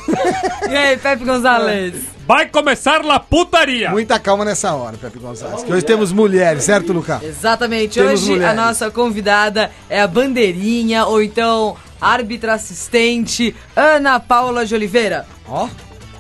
E 0.67 0.75
aí, 0.75 0.97
Pepe 0.97 1.23
Gonzalez? 1.23 2.14
Vai 2.28 2.48
começar 2.48 3.04
la 3.06 3.20
putaria. 3.20 3.92
Muita 3.92 4.20
calma 4.20 4.44
nessa 4.44 4.73
hora, 4.73 4.98
Pepe 4.98 5.20
Gonçalves. 5.20 5.64
Que 5.64 5.72
hoje 5.72 5.86
temos 5.86 6.12
mulheres, 6.12 6.64
certo, 6.64 6.92
Lucas? 6.92 7.22
Exatamente. 7.22 8.00
Temos 8.00 8.14
Hoje 8.23 8.31
a 8.31 8.36
mulheres. 8.36 8.56
nossa 8.56 8.90
convidada 8.90 9.72
é 9.90 10.02
a 10.02 10.08
bandeirinha, 10.08 11.06
ou 11.06 11.22
então 11.22 11.78
árbitra 12.02 12.53
assistente, 12.53 13.56
Ana 13.76 14.20
Paula 14.20 14.66
de 14.66 14.73
Oliveira. 14.73 15.26
Ó. 15.48 15.68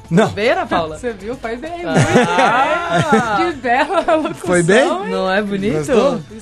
Não. 0.09 0.29
Bem, 0.29 0.51
Ana 0.51 0.67
Paula? 0.67 0.99
Você 0.99 1.11
viu? 1.13 1.35
Foi 1.35 1.55
bem. 1.57 1.71
Ah. 1.85 3.37
Que 3.37 3.51
bela 3.53 4.15
locução. 4.15 4.33
Foi 4.47 4.61
bem? 4.61 4.85
Não 5.09 5.31
é 5.31 5.41
bonito? 5.41 5.91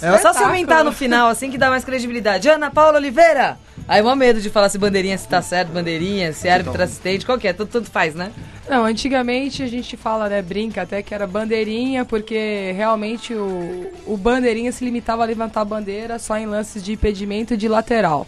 É 0.01 0.17
só 0.17 0.33
se 0.33 0.43
aumentar 0.43 0.83
no 0.83 0.91
final, 0.91 1.29
assim 1.29 1.49
que 1.49 1.57
dá 1.57 1.69
mais 1.69 1.85
credibilidade. 1.85 2.49
Ana 2.49 2.69
Paula 2.69 2.97
Oliveira! 2.97 3.57
Aí 3.87 4.01
mó 4.01 4.15
medo 4.15 4.39
de 4.39 4.49
falar 4.49 4.69
se 4.69 4.77
bandeirinha 4.77 5.17
se 5.17 5.27
tá 5.27 5.41
certo, 5.41 5.71
bandeirinha, 5.71 6.31
se 6.33 6.47
é 6.47 6.53
árbitra 6.53 6.85
assistente, 6.85 7.25
qual 7.25 7.37
que 7.37 7.47
é? 7.47 7.53
Tudo, 7.53 7.69
tudo 7.69 7.89
faz, 7.89 8.15
né? 8.15 8.31
Não, 8.69 8.85
antigamente 8.85 9.61
a 9.61 9.67
gente 9.67 9.97
fala, 9.97 10.29
né, 10.29 10.41
brinca 10.41 10.83
até 10.83 11.03
que 11.03 11.13
era 11.13 11.27
bandeirinha, 11.27 12.05
porque 12.05 12.71
realmente 12.75 13.33
o, 13.33 13.91
o 14.05 14.15
bandeirinha 14.15 14.71
se 14.71 14.85
limitava 14.85 15.23
a 15.23 15.25
levantar 15.25 15.61
a 15.61 15.65
bandeira 15.65 16.17
só 16.17 16.37
em 16.37 16.45
lances 16.45 16.81
de 16.83 16.93
impedimento 16.93 17.57
de 17.57 17.67
lateral. 17.67 18.25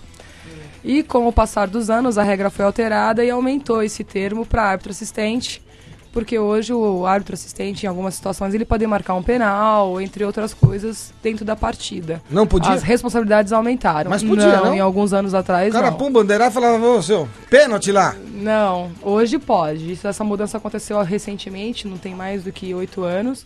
E 0.84 1.02
com 1.02 1.28
o 1.28 1.34
passar 1.34 1.68
dos 1.68 1.90
anos, 1.90 2.18
a 2.18 2.24
regra 2.24 2.52
foi 2.52 2.64
alterada 2.64 3.24
e 3.24 3.30
aumentou 3.30 3.82
esse 3.82 4.04
termo 4.04 4.46
para 4.46 4.64
árbitro 4.64 4.92
assistente, 4.92 5.60
porque 6.16 6.40
hoje 6.40 6.72
o 6.72 7.06
árbitro 7.06 7.34
assistente, 7.34 7.86
em 7.86 7.90
algumas 7.90 8.16
situações, 8.16 8.54
ele 8.54 8.64
pode 8.64 8.88
marcar 8.88 9.16
um 9.16 9.22
penal, 9.22 10.00
entre 10.00 10.24
outras 10.24 10.54
coisas, 10.54 11.14
dentro 11.22 11.44
da 11.44 11.58
partida. 11.58 12.22
Não 12.32 12.48
podia? 12.48 12.72
As 12.72 12.84
responsabilidades 12.84 13.52
aumentaram. 13.52 14.10
Mas 14.10 14.24
podia, 14.24 14.62
não? 14.62 14.74
Em 14.74 14.80
alguns 14.80 15.12
anos 15.12 15.34
atrás, 15.34 15.72
O 15.72 15.74
cara 15.74 15.92
não. 15.92 15.98
pum 15.98 16.10
bandeirar 16.10 16.50
e 16.50 16.54
falava, 16.54 16.88
ô, 16.88 17.02
seu, 17.02 17.28
pênalti 17.50 17.92
lá. 17.92 18.16
Não, 18.32 18.92
hoje 19.02 19.38
pode. 19.38 19.92
Isso, 19.92 20.08
essa 20.08 20.24
mudança 20.24 20.58
aconteceu 20.58 21.02
recentemente, 21.04 21.86
não 21.86 21.98
tem 21.98 22.16
mais 22.16 22.46
do 22.46 22.52
que 22.54 22.74
oito 22.74 23.04
anos, 23.04 23.46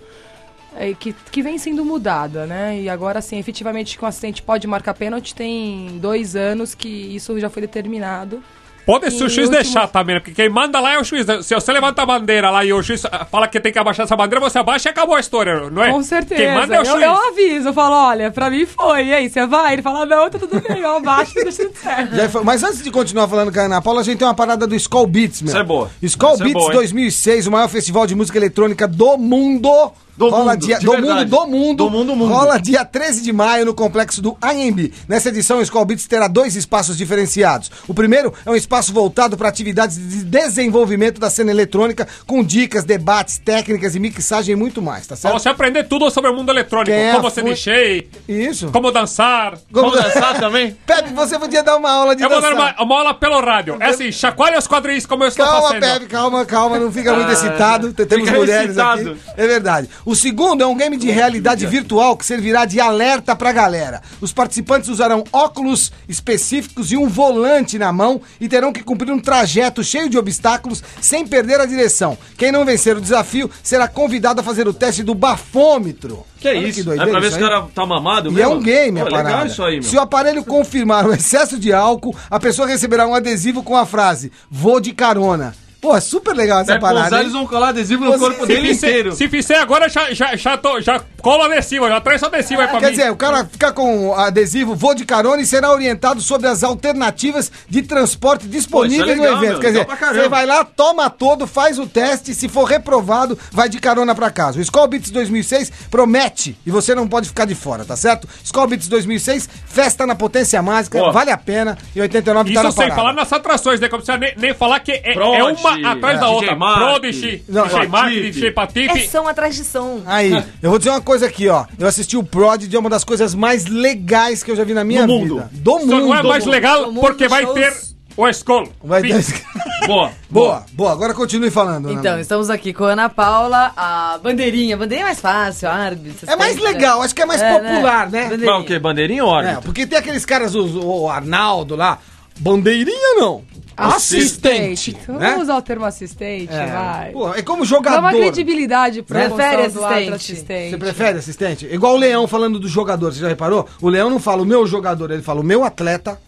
é, 0.75 0.93
que, 0.93 1.15
que 1.31 1.41
vem 1.41 1.57
sendo 1.57 1.83
mudada, 1.83 2.45
né? 2.45 2.79
E 2.79 2.87
agora, 2.87 3.19
sim, 3.19 3.39
efetivamente, 3.39 3.97
que 3.97 4.05
um 4.05 4.07
assistente 4.07 4.43
pode 4.43 4.67
marcar 4.67 4.93
pênalti, 4.93 5.33
tem 5.33 5.97
dois 5.99 6.35
anos 6.35 6.75
que 6.75 6.87
isso 6.87 7.39
já 7.39 7.49
foi 7.49 7.63
determinado. 7.63 8.43
Pode 8.91 9.11
se 9.11 9.17
o 9.23 9.29
juiz 9.29 9.47
último- 9.47 9.51
deixar 9.51 9.87
também, 9.87 10.15
né? 10.15 10.19
porque 10.19 10.33
quem 10.33 10.49
manda 10.49 10.79
lá 10.79 10.93
é 10.93 10.99
o 10.99 11.03
juiz. 11.03 11.25
Se 11.45 11.53
você 11.53 11.71
levanta 11.71 12.01
a 12.01 12.05
bandeira 12.07 12.49
lá 12.49 12.65
e 12.65 12.73
o 12.73 12.81
juiz 12.81 13.03
fala 13.29 13.47
que 13.47 13.59
tem 13.59 13.71
que 13.71 13.77
abaixar 13.77 14.05
essa 14.05 14.15
bandeira, 14.15 14.39
você 14.39 14.57
abaixa 14.57 14.89
e 14.89 14.91
acabou 14.91 15.15
a 15.15 15.19
história, 15.19 15.69
não 15.69 15.83
é? 15.83 15.91
Com 15.91 16.01
certeza. 16.01 16.41
Quem 16.41 16.53
manda 16.55 16.73
é 16.75 16.79
o 16.79 16.81
eu, 16.81 16.85
juiz. 16.85 17.03
eu 17.03 17.27
aviso, 17.29 17.69
eu 17.69 17.73
falo, 17.73 17.95
olha, 17.95 18.31
pra 18.31 18.49
mim 18.49 18.65
foi. 18.65 19.05
E 19.05 19.13
aí, 19.13 19.29
você 19.29 19.45
vai? 19.45 19.73
Ele 19.73 19.81
fala, 19.83 20.05
não, 20.05 20.29
tá 20.29 20.39
tudo 20.39 20.59
bem, 20.59 20.79
eu 20.79 20.97
abaixo 20.97 21.33
e 21.37 21.43
deixa 21.43 21.63
tudo 21.65 21.77
certo. 21.77 22.15
Já 22.15 22.29
foi- 22.29 22.43
Mas 22.43 22.63
antes 22.63 22.83
de 22.83 22.89
continuar 22.89 23.27
falando 23.27 23.53
com 23.53 23.59
a 23.59 23.63
Ana 23.63 23.81
Paula, 23.81 24.01
a 24.01 24.03
gente 24.03 24.17
tem 24.17 24.27
uma 24.27 24.33
parada 24.33 24.65
do 24.65 24.75
Skull 24.75 25.05
Beats, 25.05 25.41
meu. 25.43 25.49
Isso 25.49 25.57
é 25.57 25.63
boa. 25.63 25.91
Skull 26.01 26.33
Isso 26.33 26.41
é 26.41 26.45
Beats 26.45 26.53
boa, 26.61 26.71
hein? 26.71 26.77
2006, 26.79 27.45
o 27.47 27.51
maior 27.51 27.67
festival 27.69 28.07
de 28.07 28.15
música 28.15 28.37
eletrônica 28.39 28.87
do 28.87 29.17
mundo. 29.17 29.69
Do 30.19 30.29
Rola 30.29 30.51
mundo, 30.53 30.65
dia, 30.65 30.77
de 30.79 30.85
do 30.85 30.91
verdade. 30.91 31.13
mundo, 31.13 31.29
do 31.29 31.47
mundo. 31.47 31.77
Do 31.85 31.89
mundo, 31.89 32.15
mundo. 32.15 32.33
Rola 32.33 32.59
dia 32.59 32.83
13 32.83 33.21
de 33.21 33.31
maio 33.31 33.65
no 33.65 33.73
complexo 33.73 34.21
do 34.21 34.37
AMB. 34.41 34.91
Nessa 35.07 35.29
edição, 35.29 35.59
o 35.59 35.61
Skull 35.61 35.85
Beats 35.85 36.07
terá 36.07 36.27
dois 36.27 36.55
espaços 36.57 36.97
diferenciados. 36.97 37.71
O 37.87 37.93
primeiro 37.93 38.33
é 38.45 38.51
um 38.51 38.55
espaço 38.55 38.91
voltado 38.93 39.37
para 39.37 39.47
atividades 39.47 39.95
de 39.97 40.23
desenvolvimento 40.25 41.19
da 41.21 41.29
cena 41.29 41.51
eletrônica, 41.51 42.07
com 42.27 42.43
dicas, 42.43 42.83
debates, 42.83 43.37
técnicas 43.37 43.95
e 43.95 43.99
mixagem 43.99 44.53
e 44.53 44.55
muito 44.57 44.81
mais, 44.81 45.03
tá 45.07 45.15
Pra 45.15 45.17
certo? 45.17 45.33
você 45.39 45.47
aprender 45.49 45.85
tudo 45.85 46.09
sobre 46.11 46.29
o 46.29 46.35
mundo 46.35 46.49
eletrônico. 46.51 46.91
Quem 46.91 47.05
é 47.05 47.11
como 47.11 47.23
você 47.23 47.41
fu- 47.41 47.47
mexer, 47.47 48.09
Isso. 48.27 48.67
como 48.71 48.91
dançar. 48.91 49.57
Como- 49.71 49.89
Vamos 49.91 50.03
dançar 50.03 50.37
também? 50.39 50.75
Pepe, 50.85 51.13
você 51.13 51.39
podia 51.39 51.63
dar 51.63 51.77
uma 51.77 51.91
aula 51.91 52.15
de 52.15 52.23
Eu 52.23 52.29
vou 52.29 52.41
dar 52.41 52.49
dançar. 52.51 52.75
uma, 52.77 52.83
uma 52.83 52.97
aula 52.99 53.13
pelo 53.13 53.39
rádio. 53.39 53.77
É 53.79 53.85
assim, 53.85 54.11
chacoalha 54.11 54.59
os 54.59 54.67
quadris 54.67 55.05
como 55.05 55.23
eu 55.23 55.29
estou 55.29 55.45
Calma, 55.45 55.61
fazendo. 55.69 55.81
Pepe, 55.81 56.05
calma, 56.07 56.45
calma, 56.45 56.77
não 56.77 56.91
fica 56.91 57.13
muito 57.13 57.31
excitado. 57.31 57.93
T- 57.93 58.05
Temos 58.05 58.25
fica 58.27 58.37
mulheres 58.37 58.65
excitado. 58.71 59.11
aqui. 59.11 59.19
É 59.37 59.47
verdade. 59.47 59.89
O 60.09 60.15
segundo 60.15 60.63
é 60.63 60.65
um 60.65 60.75
game 60.75 60.97
de 60.97 61.11
realidade 61.11 61.67
virtual 61.67 62.17
que 62.17 62.25
servirá 62.25 62.65
de 62.65 62.79
alerta 62.79 63.35
pra 63.35 63.51
galera. 63.51 64.01
Os 64.19 64.33
participantes 64.33 64.89
usarão 64.89 65.23
óculos 65.31 65.91
específicos 66.07 66.91
e 66.91 66.97
um 66.97 67.07
volante 67.07 67.77
na 67.77 67.93
mão 67.93 68.19
e 68.41 68.49
terão 68.49 68.73
que 68.73 68.81
cumprir 68.81 69.11
um 69.11 69.19
trajeto 69.19 69.83
cheio 69.83 70.09
de 70.09 70.17
obstáculos 70.17 70.83
sem 70.99 71.27
perder 71.27 71.61
a 71.61 71.65
direção. 71.67 72.17
Quem 72.39 72.51
não 72.51 72.65
vencer 72.65 72.97
o 72.97 73.01
desafio 73.01 73.51
será 73.61 73.87
convidado 73.87 74.41
a 74.41 74.43
fazer 74.43 74.67
o 74.67 74.73
teste 74.73 75.03
do 75.03 75.13
bafômetro. 75.13 76.25
Que 76.39 76.47
é 76.47 76.51
Olha 76.57 76.67
isso? 76.69 76.83
doideira 76.83 77.11
é 77.11 77.11
pra 77.11 77.19
ver 77.21 77.31
se 77.31 77.37
o 77.37 77.39
cara 77.41 77.67
tá 77.75 77.85
mamado 77.85 78.29
E 78.29 78.33
mesmo? 78.33 78.51
é 78.51 78.55
um 78.55 78.59
game, 78.63 78.99
a 79.01 79.03
Pô, 79.03 79.11
parada. 79.11 79.29
legal 79.29 79.45
isso 79.45 79.61
aí, 79.63 79.73
meu. 79.79 79.83
Se 79.83 79.95
o 79.95 80.01
aparelho 80.01 80.43
confirmar 80.43 81.05
o 81.05 81.13
excesso 81.13 81.59
de 81.59 81.71
álcool, 81.71 82.15
a 82.31 82.39
pessoa 82.39 82.67
receberá 82.67 83.05
um 83.07 83.13
adesivo 83.13 83.61
com 83.61 83.77
a 83.77 83.85
frase: 83.85 84.31
Vou 84.49 84.79
de 84.79 84.91
carona. 84.91 85.53
Pô, 85.81 85.95
é 85.95 86.01
super 86.01 86.35
legal 86.35 86.59
essa 86.59 86.73
Pepe 86.73 86.81
parada. 86.81 87.03
Gonzalez 87.03 87.27
hein? 87.27 87.33
vão 87.33 87.47
colar 87.47 87.69
adesivo 87.69 88.03
no 88.03 88.11
Você- 88.11 88.19
corpo 88.19 88.41
Se 88.41 88.47
dele 88.47 88.67
fizer, 88.69 88.87
inteiro. 88.89 89.11
se 89.15 89.29
fizer 89.29 89.55
agora, 89.59 89.87
já, 89.87 90.13
já, 90.13 90.35
já, 90.35 90.57
tô, 90.57 90.81
já 90.81 90.99
cola 91.21 91.45
adesivo, 91.45 91.87
já 91.87 92.01
traz 92.01 92.21
adesivo 92.21 92.61
aí 92.61 92.67
pra 92.67 92.79
Quer 92.79 92.85
mim. 92.87 92.91
dizer, 92.97 93.11
o 93.11 93.15
cara 93.15 93.45
fica 93.45 93.71
com 93.71 94.13
adesivo 94.13 94.75
vou 94.75 94.93
de 94.93 95.05
carona 95.05 95.41
e 95.41 95.45
será 95.45 95.71
orientado 95.71 96.19
sobre 96.21 96.47
as 96.47 96.63
alternativas 96.63 97.49
de 97.69 97.81
transporte 97.81 98.45
disponíveis 98.47 99.05
Pô, 99.05 99.13
isso 99.13 99.21
é 99.21 99.23
legal, 99.23 99.31
no 99.37 99.37
evento. 99.45 99.51
meu, 99.53 99.59
Quer 99.61 99.67
dizer, 99.67 99.79
legal 99.79 99.85
pra 99.85 99.97
caramba. 99.97 100.21
você 100.23 100.29
vai 100.29 100.45
lá, 100.45 100.63
toma 100.65 101.09
todo, 101.09 101.47
faz 101.47 101.79
o 101.79 101.87
teste, 101.87 102.33
se 102.35 102.49
for 102.49 102.65
reprovado, 102.65 103.37
vai 103.51 103.69
de 103.69 103.79
carona 103.79 104.13
pra 104.13 104.29
casa. 104.29 104.59
O 104.59 104.61
Skull 104.61 104.87
Beats 104.87 105.11
2006 105.11 105.71
promete 105.89 106.57
e 106.65 106.71
você 106.71 106.93
não 106.93 107.07
pode 107.07 107.27
ficar 107.29 107.45
de 107.45 107.55
fora, 107.55 107.85
tá 107.85 107.95
certo? 107.95 108.27
Skull 108.43 108.67
Beats 108.67 108.87
2006, 108.89 109.47
festa 109.65 110.05
na 110.05 110.15
potência 110.15 110.61
mágica, 110.61 110.99
Pô. 110.99 111.11
vale 111.11 111.31
a 111.31 111.37
pena 111.37 111.77
e 111.95 112.01
89 112.01 112.53
tá 112.53 112.59
Isso 112.59 112.63
na 112.63 112.71
sem 112.71 112.77
parada. 112.79 112.95
falar 112.95 113.13
nas 113.13 113.31
atrações, 113.31 113.79
né? 113.79 113.87
Como 113.87 114.03
você 114.03 114.17
nem, 114.17 114.33
nem 114.37 114.53
falar 114.53 114.79
que 114.81 114.91
é, 114.91 115.13
é 115.13 115.43
uma 115.43 115.68
atrás 115.85 116.19
da 116.19 116.25
é, 116.25 116.29
outra. 116.29 116.47
DJ 116.47 116.57
Mark, 116.57 116.79
Prodigy, 116.79 117.43
Não, 117.49 117.63
DJ 117.67 117.87
Mark, 117.87 118.13
Patife. 118.55 118.99
É 118.99 119.07
som 119.07 119.27
atrás 119.27 119.55
de 119.55 119.63
som. 119.63 120.01
Aí, 120.05 120.31
eu 120.61 120.69
vou 120.69 120.77
dizer 120.79 120.89
uma 120.91 121.01
coisa 121.01 121.25
aqui, 121.25 121.47
ó. 121.47 121.65
Eu 121.77 121.87
assisti 121.87 122.17
o 122.17 122.23
Prod, 122.23 122.63
é 122.73 122.79
uma 122.79 122.89
das 122.89 123.03
coisas 123.03 123.33
mais 123.35 123.65
legais 123.65 124.43
que 124.43 124.51
eu 124.51 124.55
já 124.55 124.63
vi 124.63 124.73
na 124.73 124.83
minha 124.83 125.05
Do 125.07 125.19
vida. 125.19 125.33
mundo. 125.35 125.49
Do 125.51 125.71
Só 125.71 125.79
mundo. 125.79 125.99
não 126.07 126.15
é 126.15 126.23
mais 126.23 126.45
legal 126.45 126.91
porque 126.93 127.27
vai 127.27 127.43
shows. 127.43 127.53
ter 127.55 127.73
o 128.17 128.27
Skull. 128.29 128.69
Vai 128.83 129.01
ter- 129.01 129.23
Boa. 129.87 130.11
Boa, 130.29 130.63
boa. 130.73 130.91
Agora 130.91 131.13
continue 131.13 131.49
falando. 131.49 131.87
Ana 131.89 131.99
Então, 131.99 132.19
estamos 132.19 132.49
aqui 132.49 132.73
com 132.73 132.83
a 132.83 132.89
Ana 132.91 133.09
Paula, 133.09 133.71
a 133.75 134.19
bandeirinha. 134.21 134.75
Bandeirinha 134.77 135.05
é 135.05 135.07
mais 135.07 135.19
fácil, 135.21 135.69
árbitro. 135.69 136.29
É 136.29 136.35
mais 136.35 136.51
assistente, 136.51 136.73
legal, 136.73 137.01
acho 137.01 137.15
que 137.15 137.21
é 137.21 137.25
mais 137.25 137.41
popular, 137.41 138.09
né? 138.11 138.23
Bandeirinha. 138.23 138.51
Mas 138.51 138.61
o 138.61 138.65
quê? 138.65 138.77
Bandeirinha 138.79 139.25
ou 139.25 139.33
É, 139.35 139.37
árbitro? 139.39 139.61
porque 139.63 139.87
tem 139.87 139.97
aqueles 139.97 140.25
caras, 140.25 140.53
os- 140.53 140.75
o, 140.75 141.09
Arnaldo 141.09 141.75
lá, 141.75 141.97
bandeirinha 142.39 143.15
não. 143.17 143.43
Assistente. 143.79 144.91
Então, 145.01 145.15
né? 145.17 145.27
Vamos 145.29 145.43
usar 145.43 145.57
o 145.57 145.61
termo 145.61 145.85
assistente, 145.85 146.51
É, 146.53 146.65
vai. 146.67 147.11
Pô, 147.11 147.33
é 147.33 147.41
como 147.41 147.59
Dá 147.63 147.65
jogador. 147.69 147.99
uma 147.99 148.11
credibilidade 148.11 149.01
pro 149.03 149.17
Prefere 149.17 149.63
assistente. 149.63 150.13
assistente. 150.13 150.69
Você 150.71 150.77
prefere 150.77 151.17
assistente? 151.19 151.65
Igual 151.71 151.93
o 151.95 151.97
Leão 151.97 152.27
falando 152.27 152.59
do 152.59 152.67
jogador, 152.67 153.13
você 153.13 153.19
já 153.19 153.27
reparou? 153.27 153.67
O 153.81 153.89
Leão 153.89 154.09
não 154.09 154.19
fala 154.19 154.41
o 154.41 154.45
meu 154.45 154.65
jogador, 154.67 155.11
ele 155.11 155.21
fala 155.21 155.41
o 155.41 155.43
meu 155.43 155.63
atleta. 155.63 156.19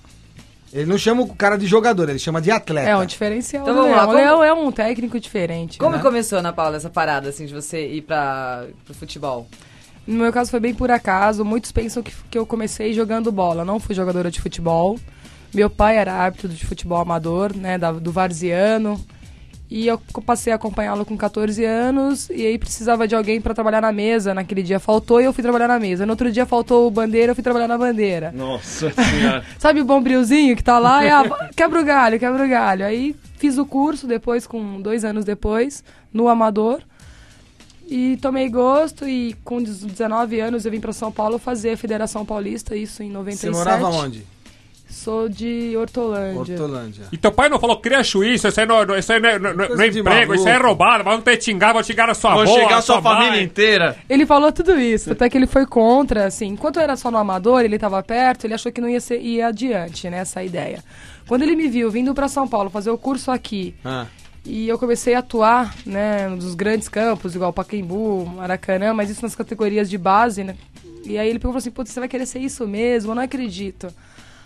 Ele 0.74 0.86
não 0.86 0.98
chama 0.98 1.21
o 1.21 1.36
cara 1.36 1.57
de 1.57 1.68
jogador, 1.68 2.07
ele 2.07 2.18
chama 2.19 2.42
de 2.42 2.50
atleta. 2.50 2.89
É 2.89 2.95
um 2.95 3.06
diferencial. 3.06 3.63
Então 3.63 3.75
vamos 3.75 3.92
lá, 3.92 4.04
Leão. 4.06 4.07
O 4.07 4.12
como- 4.13 4.18
Leão 4.19 4.44
é 4.44 4.54
um 4.54 4.71
técnico 4.71 5.19
diferente. 5.19 5.77
Como 5.77 5.97
né? 5.97 6.01
começou, 6.01 6.39
Ana 6.39 6.54
Paula, 6.54 6.77
essa 6.77 6.89
parada, 6.89 7.27
assim, 7.27 7.45
de 7.45 7.54
você 7.54 7.86
ir 7.88 8.04
pra, 8.04 8.63
pro 8.86 8.94
futebol? 8.94 9.47
No 10.07 10.19
meu 10.24 10.31
caso 10.31 10.50
foi 10.50 10.62
bem 10.62 10.74
por 10.74 10.89
acaso. 10.89 11.44
Muitos 11.44 11.71
pensam 11.74 12.01
que, 12.01 12.12
que 12.30 12.38
eu 12.38 12.45
comecei 12.45 12.94
jogando 12.94 13.31
bola. 13.33 13.65
Não 13.65 13.80
fui 13.81 13.94
jogadora 13.94 14.31
de 14.31 14.39
futebol. 14.39 14.97
Meu 15.53 15.69
pai 15.69 15.98
era 15.98 16.13
árbitro 16.13 16.48
de 16.50 16.65
futebol 16.65 17.00
amador, 17.00 17.56
né, 17.56 17.77
da- 17.77 17.92
do 17.92 18.12
Varziano. 18.12 19.00
E 19.69 19.88
eu 19.88 19.98
passei 20.25 20.51
a 20.51 20.57
acompanhá-lo 20.57 21.06
com 21.06 21.15
14 21.18 21.63
anos. 21.63 22.30
E 22.30 22.45
aí 22.45 22.57
precisava 22.57 23.07
de 23.07 23.15
alguém 23.15 23.39
para 23.39 23.53
trabalhar 23.53 23.80
na 23.81 23.92
mesa. 23.94 24.33
Naquele 24.33 24.62
dia 24.63 24.80
faltou 24.81 25.21
e 25.21 25.24
eu 25.24 25.31
fui 25.31 25.42
trabalhar 25.42 25.68
na 25.69 25.80
mesa. 25.80 26.06
No 26.06 26.12
outro 26.12 26.30
dia 26.30 26.45
faltou 26.45 26.88
o 26.88 26.92
bandeira, 26.92 27.31
eu 27.31 27.36
fui 27.36 27.44
trabalhar 27.44 27.69
na 27.69 27.77
bandeira. 27.77 28.33
Nossa 28.33 28.92
senhora. 28.92 29.45
Sabe 29.57 29.80
o 29.80 29.86
bombrilzinho 29.86 30.57
que 30.57 30.63
tá 30.63 30.77
lá? 30.77 31.03
É, 31.06 31.12
ah, 31.12 31.24
quebra 31.56 31.80
o 31.80 31.86
galho, 31.86 32.19
quebra 32.19 32.44
o 32.45 32.50
galho. 32.50 32.86
Aí 32.86 33.15
fiz 33.38 33.57
o 33.57 33.65
curso 33.65 34.06
depois, 34.07 34.45
com 34.45 34.81
dois 34.81 35.06
anos 35.06 35.24
depois, 35.24 35.86
no 36.13 36.27
Amador. 36.27 36.81
E 37.88 38.18
tomei 38.21 38.50
gosto 38.50 39.07
e 39.07 39.36
com 39.44 39.62
19 39.63 40.39
anos 40.42 40.65
eu 40.65 40.71
vim 40.71 40.80
para 40.81 40.92
São 40.94 41.12
Paulo 41.13 41.38
fazer 41.38 41.71
a 41.71 41.77
Federação 41.77 42.25
Paulista, 42.25 42.75
isso 42.75 43.04
em 43.04 43.09
97. 43.09 43.54
Você 43.54 43.57
morava 43.57 43.89
onde? 43.89 44.25
Sou 44.91 45.27
de 45.29 45.75
Hortolândia. 45.77 46.55
Hortolândia. 46.55 47.05
E 47.11 47.17
teu 47.17 47.31
pai 47.31 47.49
não 47.49 47.59
falou, 47.59 47.77
cria 47.79 48.03
juízo, 48.03 48.47
isso 48.47 48.59
aí 48.59 48.65
não, 48.67 48.85
não- 48.85 48.97
isso 48.97 49.11
aí 49.11 49.19
não, 49.19 49.29
é- 49.29 49.39
não- 49.39 49.53
não 49.55 49.67
Coisa 49.67 49.85
é 49.85 49.89
de 49.89 49.99
emprego, 49.99 50.33
isso 50.35 50.47
aí 50.47 50.53
é 50.53 50.57
roubado, 50.57 51.03
vão 51.03 51.21
ter 51.21 51.41
xingar, 51.41 51.73
vão 51.73 51.81
xingar 51.81 52.09
a 52.09 52.13
sua 52.13 52.33
Vou 52.33 52.41
avó, 52.43 52.53
chegar 52.53 52.77
a 52.77 52.81
sua 52.81 53.01
sua 53.01 53.01
mãe. 53.01 53.25
família 53.25 53.43
inteira. 53.43 53.97
Ele 54.09 54.25
falou 54.25 54.51
tudo 54.51 54.79
isso, 54.79 55.11
até 55.11 55.29
que 55.29 55.38
ele 55.38 55.47
foi 55.47 55.65
contra, 55.65 56.25
assim, 56.25 56.47
enquanto 56.47 56.77
eu 56.77 56.83
era 56.83 56.95
só 56.95 57.09
no 57.09 57.17
amador, 57.17 57.61
ele 57.61 57.75
estava 57.75 58.03
perto, 58.03 58.45
ele 58.45 58.53
achou 58.53 58.71
que 58.71 58.81
não 58.81 58.89
ia 58.89 58.99
ser 59.01 59.19
ia 59.21 59.47
adiante, 59.47 60.09
né, 60.09 60.17
essa 60.19 60.43
ideia. 60.43 60.83
Quando 61.27 61.44
ele 61.44 61.55
me 61.55 61.67
viu 61.67 61.89
vindo 61.89 62.13
para 62.13 62.27
São 62.27 62.47
Paulo 62.47 62.69
fazer 62.69 62.89
o 62.91 62.97
curso 62.97 63.31
aqui, 63.31 63.73
Ah. 63.85 64.05
E 64.44 64.67
eu 64.67 64.75
comecei 64.79 65.13
a 65.13 65.19
atuar, 65.19 65.71
né, 65.85 66.27
nos 66.27 66.55
grandes 66.55 66.89
campos, 66.89 67.35
igual 67.35 67.53
Pacaembu, 67.53 68.25
Maracanã, 68.25 68.91
mas 68.91 69.11
isso 69.11 69.21
nas 69.21 69.35
categorias 69.35 69.87
de 69.87 69.99
base, 69.99 70.44
né? 70.44 70.55
E 71.05 71.15
aí 71.15 71.29
ele 71.29 71.37
pegou 71.37 71.51
e 71.51 71.53
falou 71.53 71.57
assim, 71.59 71.69
putz, 71.69 71.91
você 71.91 71.99
vai 71.99 72.09
querer 72.09 72.25
ser 72.25 72.39
isso 72.39 72.67
mesmo? 72.67 73.11
Eu 73.11 73.15
não 73.15 73.21
acredito. 73.21 73.94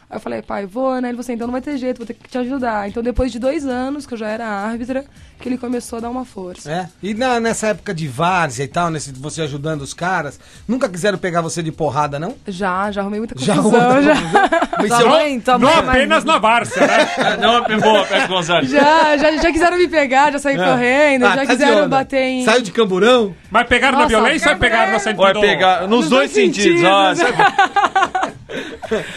Aí 0.07 0.18
eu 0.18 0.19
falei, 0.22 0.42
pai, 0.44 0.66
vou, 0.68 0.94
né? 1.02 1.07
Ele 1.10 1.13
falou 1.16 1.22
assim, 1.22 1.34
então 1.34 1.48
não 1.48 1.52
vai 1.52 1.62
ter 1.62 1.78
jeito, 1.78 1.98
vou 1.98 2.06
ter 2.06 2.13
que 2.13 2.30
te 2.30 2.38
ajudar. 2.38 2.88
Então 2.88 3.02
depois 3.02 3.31
de 3.31 3.40
dois 3.40 3.66
anos, 3.66 4.06
que 4.06 4.13
eu 4.13 4.18
já 4.18 4.28
era 4.30 4.46
árbitra, 4.48 5.04
que 5.40 5.50
ele 5.50 5.57
começou 5.57 5.98
a 5.98 6.02
dar 6.02 6.10
uma 6.12 6.24
força. 6.24 6.72
É? 6.72 6.90
E 7.02 7.13
na- 7.16 7.40
nessa 7.40 7.68
época 7.68 7.92
de 7.94 8.07
várzea 8.07 8.63
e 8.63 8.68
tal, 8.68 8.92
nesse, 8.92 9.12
você 9.12 9.42
ajudando 9.42 9.81
os 9.81 9.96
caras, 9.96 10.40
nunca 10.68 10.88
quiseram 10.88 11.18
pegar 11.18 11.42
você 11.42 11.63
de 11.63 11.72
porrada, 11.72 12.19
não? 12.19 12.36
Já, 12.48 12.92
já 12.92 13.02
arrumei 13.02 13.19
muita 13.19 13.34
Já 13.38 13.56
confusão, 13.56 13.81
arrumou- 13.81 14.04
já. 14.04 14.13
Mas 14.78 14.94
seu- 14.94 15.10
mãe, 15.10 15.40
tua 15.40 15.57
Não 15.57 15.69
é 15.69 15.75
mais- 15.81 15.90
apenas 15.90 16.24
na 16.24 16.38
Várzea, 16.38 16.86
né? 16.86 17.10
Ah, 17.18 17.38
Não, 17.42 17.66
é 17.66 17.78
boa, 17.80 18.06
Pepe 18.06 18.28
Gonzalez. 18.28 18.69
Já, 18.69 19.18
já, 19.18 19.38
já 19.38 19.51
quiseram 19.51 19.78
me 19.78 19.88
pegar, 19.88 20.31
já 20.31 20.38
saí 20.40 20.56
correndo, 20.56 21.25
Ah, 21.25 21.30
já 21.30 21.36
tá 21.38 21.46
quiseram 21.48 21.78
onda. 21.80 21.88
bater 21.88 22.22
em... 22.24 22.46
Saiu 22.46 22.62
de 22.62 22.72
camburão? 22.72 23.36
Mas 23.50 23.68
pegaram 23.68 23.98
na 23.98 24.04
Nossa, 24.04 24.16
violência 24.16 24.51
ou 24.51 24.58
pegaram 24.58 24.92
no 24.94 25.00
sentido... 25.00 25.18
Vai 25.22 25.34
pegar 25.34 25.81
nos, 25.81 25.90
Nos 26.01 26.10
dois 26.10 26.31
dois 26.31 26.31
sentidos. 26.31 26.80
sentidos, 26.80 27.18
sabe? 27.18 28.35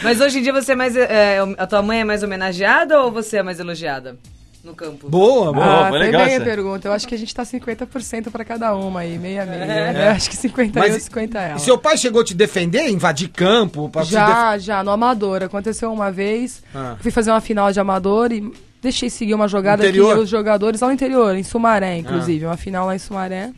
Mas 0.03 0.19
hoje 0.21 0.39
em 0.39 0.41
dia 0.41 0.53
você 0.53 0.71
é 0.71 0.75
mais. 0.75 0.95
é, 0.95 1.39
a 1.57 1.67
tua 1.67 1.81
mãe 1.81 2.01
é 2.01 2.03
mais 2.03 2.23
homenageada 2.23 3.01
ou 3.01 3.11
você 3.11 3.37
é 3.37 3.43
mais 3.43 3.59
elogiada? 3.59 4.17
No 4.61 4.75
campo. 4.75 5.07
Boa, 5.09 5.53
boa. 5.53 5.87
Ah, 5.87 5.89
foi 5.89 5.99
legal 5.99 6.25
bem 6.25 6.35
a 6.35 6.41
pergunta. 6.41 6.87
Eu 6.89 6.91
acho 6.91 7.07
que 7.07 7.15
a 7.15 7.17
gente 7.17 7.33
tá 7.33 7.43
50% 7.43 8.29
pra 8.29 8.43
cada 8.43 8.75
uma 8.75 8.99
aí, 8.99 9.17
meia 9.17 9.45
meia. 9.45 9.63
É. 9.63 9.93
né? 9.93 10.07
Eu 10.07 10.11
acho 10.11 10.29
que 10.29 10.35
50 10.35 10.77
Mas 10.77 10.91
eu, 10.91 10.97
e- 10.97 11.01
50 11.01 11.39
ela. 11.39 11.55
E 11.57 11.61
seu 11.61 11.77
pai 11.77 11.97
chegou 11.97 12.21
a 12.21 12.25
te 12.25 12.33
defender, 12.33 12.89
invadir 12.89 13.29
campo? 13.29 13.87
Pra 13.89 14.03
se 14.03 14.09
def- 14.11 14.19
Já, 14.19 14.57
já, 14.57 14.83
no 14.83 14.91
Amador. 14.91 15.43
Aconteceu 15.43 15.91
uma 15.93 16.11
vez. 16.11 16.61
Ah. 16.75 16.97
Fui 16.99 17.09
fazer 17.09 17.31
uma 17.31 17.39
final 17.39 17.71
de 17.71 17.79
Amador 17.79 18.33
e 18.33 18.51
deixei 18.81 19.09
seguir 19.09 19.33
uma 19.33 19.47
jogada 19.47 19.81
Interior? 19.81 20.15
que 20.15 20.23
os 20.23 20.29
jogadores 20.29 20.81
lá 20.81 20.87
no 20.89 20.93
interior, 20.93 21.35
em 21.37 21.43
Sumaré, 21.43 21.93
Ah. 21.93 21.97
inclusive. 21.97 22.45
Uma 22.45 22.57
final 22.57 22.85
lá 22.85 22.93
em 22.95 22.99
Sumaré. 22.99 23.51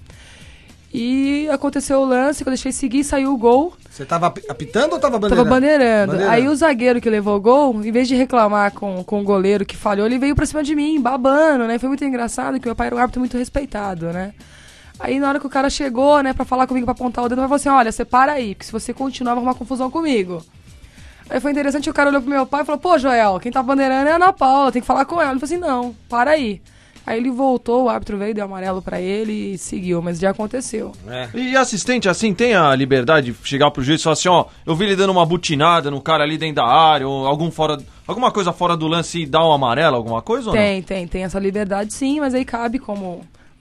E 0.93 1.47
aconteceu 1.49 2.01
o 2.01 2.05
lance, 2.05 2.43
que 2.43 2.49
eu 2.49 2.51
deixei 2.51 2.71
seguir, 2.73 3.03
saiu 3.05 3.33
o 3.33 3.38
gol. 3.38 3.73
Você 3.89 4.03
tava 4.03 4.27
api- 4.27 4.43
apitando 4.49 4.93
ou 4.93 4.99
tava 4.99 5.17
bandeirando? 5.17 5.43
Tava 5.47 5.55
bandeirando. 5.61 6.11
Bandeirando. 6.11 6.35
Aí 6.35 6.47
o 6.49 6.55
zagueiro 6.55 6.99
que 6.99 7.09
levou 7.09 7.38
o 7.38 7.39
gol, 7.39 7.81
em 7.83 7.91
vez 7.91 8.07
de 8.09 8.15
reclamar 8.15 8.73
com, 8.73 9.01
com 9.03 9.21
o 9.21 9.23
goleiro 9.23 9.65
que 9.65 9.77
falhou, 9.77 10.05
ele 10.05 10.19
veio 10.19 10.35
pra 10.35 10.45
cima 10.45 10.61
de 10.61 10.75
mim, 10.75 10.99
babando, 10.99 11.65
né? 11.65 11.79
Foi 11.79 11.88
muito 11.88 12.03
engraçado, 12.03 12.59
que 12.59 12.65
meu 12.67 12.75
pai 12.75 12.88
era 12.88 12.95
um 12.95 12.99
árbitro 12.99 13.19
muito 13.21 13.38
respeitado, 13.38 14.07
né? 14.07 14.33
Aí 14.99 15.17
na 15.19 15.29
hora 15.29 15.39
que 15.39 15.47
o 15.47 15.49
cara 15.49 15.69
chegou, 15.69 16.21
né, 16.21 16.33
pra 16.33 16.45
falar 16.45 16.67
comigo, 16.67 16.85
pra 16.85 16.91
apontar 16.91 17.23
o 17.23 17.29
dedo, 17.29 17.39
ele 17.39 17.47
falou 17.47 17.55
assim, 17.55 17.69
olha, 17.69 17.91
você 17.91 18.03
para 18.05 18.33
aí, 18.33 18.53
porque 18.53 18.65
se 18.65 18.71
você 18.71 18.93
continuar, 18.93 19.33
vai 19.33 19.39
arrumar 19.43 19.55
confusão 19.57 19.89
comigo. 19.89 20.43
Aí 21.29 21.39
foi 21.39 21.51
interessante, 21.51 21.89
o 21.89 21.93
cara 21.93 22.09
olhou 22.09 22.21
pro 22.21 22.29
meu 22.29 22.45
pai 22.45 22.61
e 22.63 22.65
falou, 22.65 22.79
pô, 22.79 22.97
Joel, 22.99 23.39
quem 23.39 23.51
tá 23.51 23.63
bandeirando 23.63 24.09
é 24.09 24.11
a 24.11 24.15
Ana 24.17 24.33
Paula, 24.33 24.71
tem 24.71 24.81
que 24.81 24.85
falar 24.88 25.05
com 25.05 25.15
ela. 25.21 25.31
Ele 25.31 25.39
falou 25.39 25.45
assim, 25.55 25.57
não, 25.57 25.95
para 26.09 26.31
aí. 26.31 26.61
Aí 27.12 27.18
ele 27.18 27.30
voltou, 27.30 27.84
o 27.84 27.90
árbitro 27.90 28.18
veio, 28.18 28.34
deu 28.34 28.46
amarelo 28.46 28.81
pra 28.81 29.02
ele 29.02 29.54
e 29.54 29.58
seguiu, 29.58 30.02
mas 30.02 30.18
já 30.18 30.30
aconteceu. 30.30 30.94
E 31.34 31.58
assistente, 31.58 32.08
assim, 32.08 32.34
tem 32.34 32.54
a 32.54 32.74
liberdade 32.74 33.34
de 33.34 33.38
chegar 33.46 33.69
pro 33.69 33.84
juiz 33.84 34.00
e 34.00 34.04
falar 34.06 34.13
assim, 34.13 34.30
ó, 34.30 34.46
eu 34.66 34.74
vi 34.78 34.86
ele 34.86 34.96
dando 34.96 35.10
uma 35.10 35.25
butinada 35.25 35.92
no 35.92 36.00
cara 36.00 36.24
ali 36.24 36.38
dentro 36.38 36.56
da 36.56 36.66
área, 36.66 37.06
ou 37.06 37.28
algum 37.28 37.52
fora, 37.52 37.78
alguma 38.08 38.31
coisa 38.31 38.54
fora 38.54 38.78
do 38.78 38.88
lance 38.88 39.24
e 39.24 39.25
dar 39.25 39.46
um 39.46 39.52
amarelo, 39.52 39.98
alguma 39.98 40.22
coisa 40.22 40.52
ou 40.52 40.56
não? 40.56 40.62
Tem, 40.62 40.81
tem, 40.81 41.06
tem 41.06 41.24
essa 41.25 41.38
liberdade 41.38 41.94
sim, 41.94 42.22
mas 42.22 42.34
aí 42.34 42.46
cabe, 42.46 42.80
como 42.80 43.06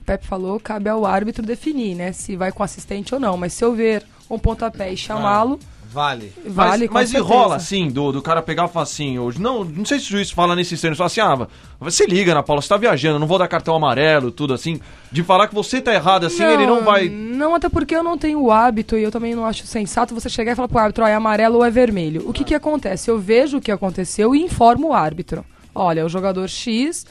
o 0.00 0.04
Pepe 0.06 0.28
falou, 0.28 0.60
cabe 0.60 0.88
ao 0.88 1.04
árbitro 1.04 1.44
definir, 1.44 1.96
né? 1.96 2.12
Se 2.12 2.36
vai 2.36 2.52
com 2.52 2.62
assistente 2.62 3.12
ou 3.12 3.20
não. 3.20 3.36
Mas 3.36 3.52
se 3.52 3.64
eu 3.64 3.74
ver 3.74 4.04
um 4.30 4.38
pontapé 4.38 4.92
e 4.92 4.96
chamá-lo, 4.96 5.58
Vale. 5.92 6.32
vale 6.46 6.86
mas 6.86 6.92
mas 6.92 7.08
e 7.08 7.12
certeza. 7.12 7.34
rola, 7.34 7.56
assim, 7.56 7.88
do, 7.88 8.12
do 8.12 8.22
cara 8.22 8.40
pegar 8.40 8.66
e 8.66 8.68
falar 8.68 8.84
assim, 8.84 9.18
hoje, 9.18 9.40
não, 9.40 9.64
não 9.64 9.84
sei 9.84 9.98
se 9.98 10.06
o 10.06 10.10
juiz 10.10 10.30
fala 10.30 10.54
nesse 10.54 10.76
termos, 10.76 10.96
fala 10.96 11.06
assim, 11.08 11.20
ah, 11.20 11.48
você 11.80 12.06
liga, 12.06 12.30
Ana 12.30 12.42
Paula, 12.42 12.62
você 12.62 12.68
tá 12.68 12.76
viajando, 12.76 13.18
não 13.18 13.26
vou 13.26 13.38
dar 13.38 13.48
cartão 13.48 13.74
amarelo, 13.74 14.30
tudo 14.30 14.54
assim, 14.54 14.80
de 15.10 15.24
falar 15.24 15.48
que 15.48 15.54
você 15.54 15.80
tá 15.80 15.92
errado, 15.92 16.26
assim, 16.26 16.44
ele 16.44 16.66
não 16.66 16.84
vai... 16.84 17.08
Não, 17.08 17.54
até 17.54 17.68
porque 17.68 17.96
eu 17.96 18.02
não 18.02 18.16
tenho 18.16 18.40
o 18.40 18.52
hábito 18.52 18.96
e 18.96 19.02
eu 19.02 19.10
também 19.10 19.34
não 19.34 19.44
acho 19.44 19.66
sensato 19.66 20.14
você 20.14 20.28
chegar 20.28 20.52
e 20.52 20.54
falar 20.54 20.68
pro 20.68 20.78
árbitro, 20.78 21.04
ó, 21.04 21.08
é 21.08 21.14
amarelo 21.14 21.56
ou 21.56 21.64
é 21.64 21.70
vermelho. 21.70 22.22
O 22.28 22.32
que 22.32 22.44
que 22.44 22.54
acontece? 22.54 23.10
Eu 23.10 23.18
vejo 23.18 23.58
o 23.58 23.60
que 23.60 23.72
aconteceu 23.72 24.34
e 24.34 24.42
informo 24.42 24.88
o 24.88 24.92
árbitro. 24.92 25.44
Olha, 25.74 26.04
o 26.04 26.08
jogador 26.08 26.48
X 26.48 27.06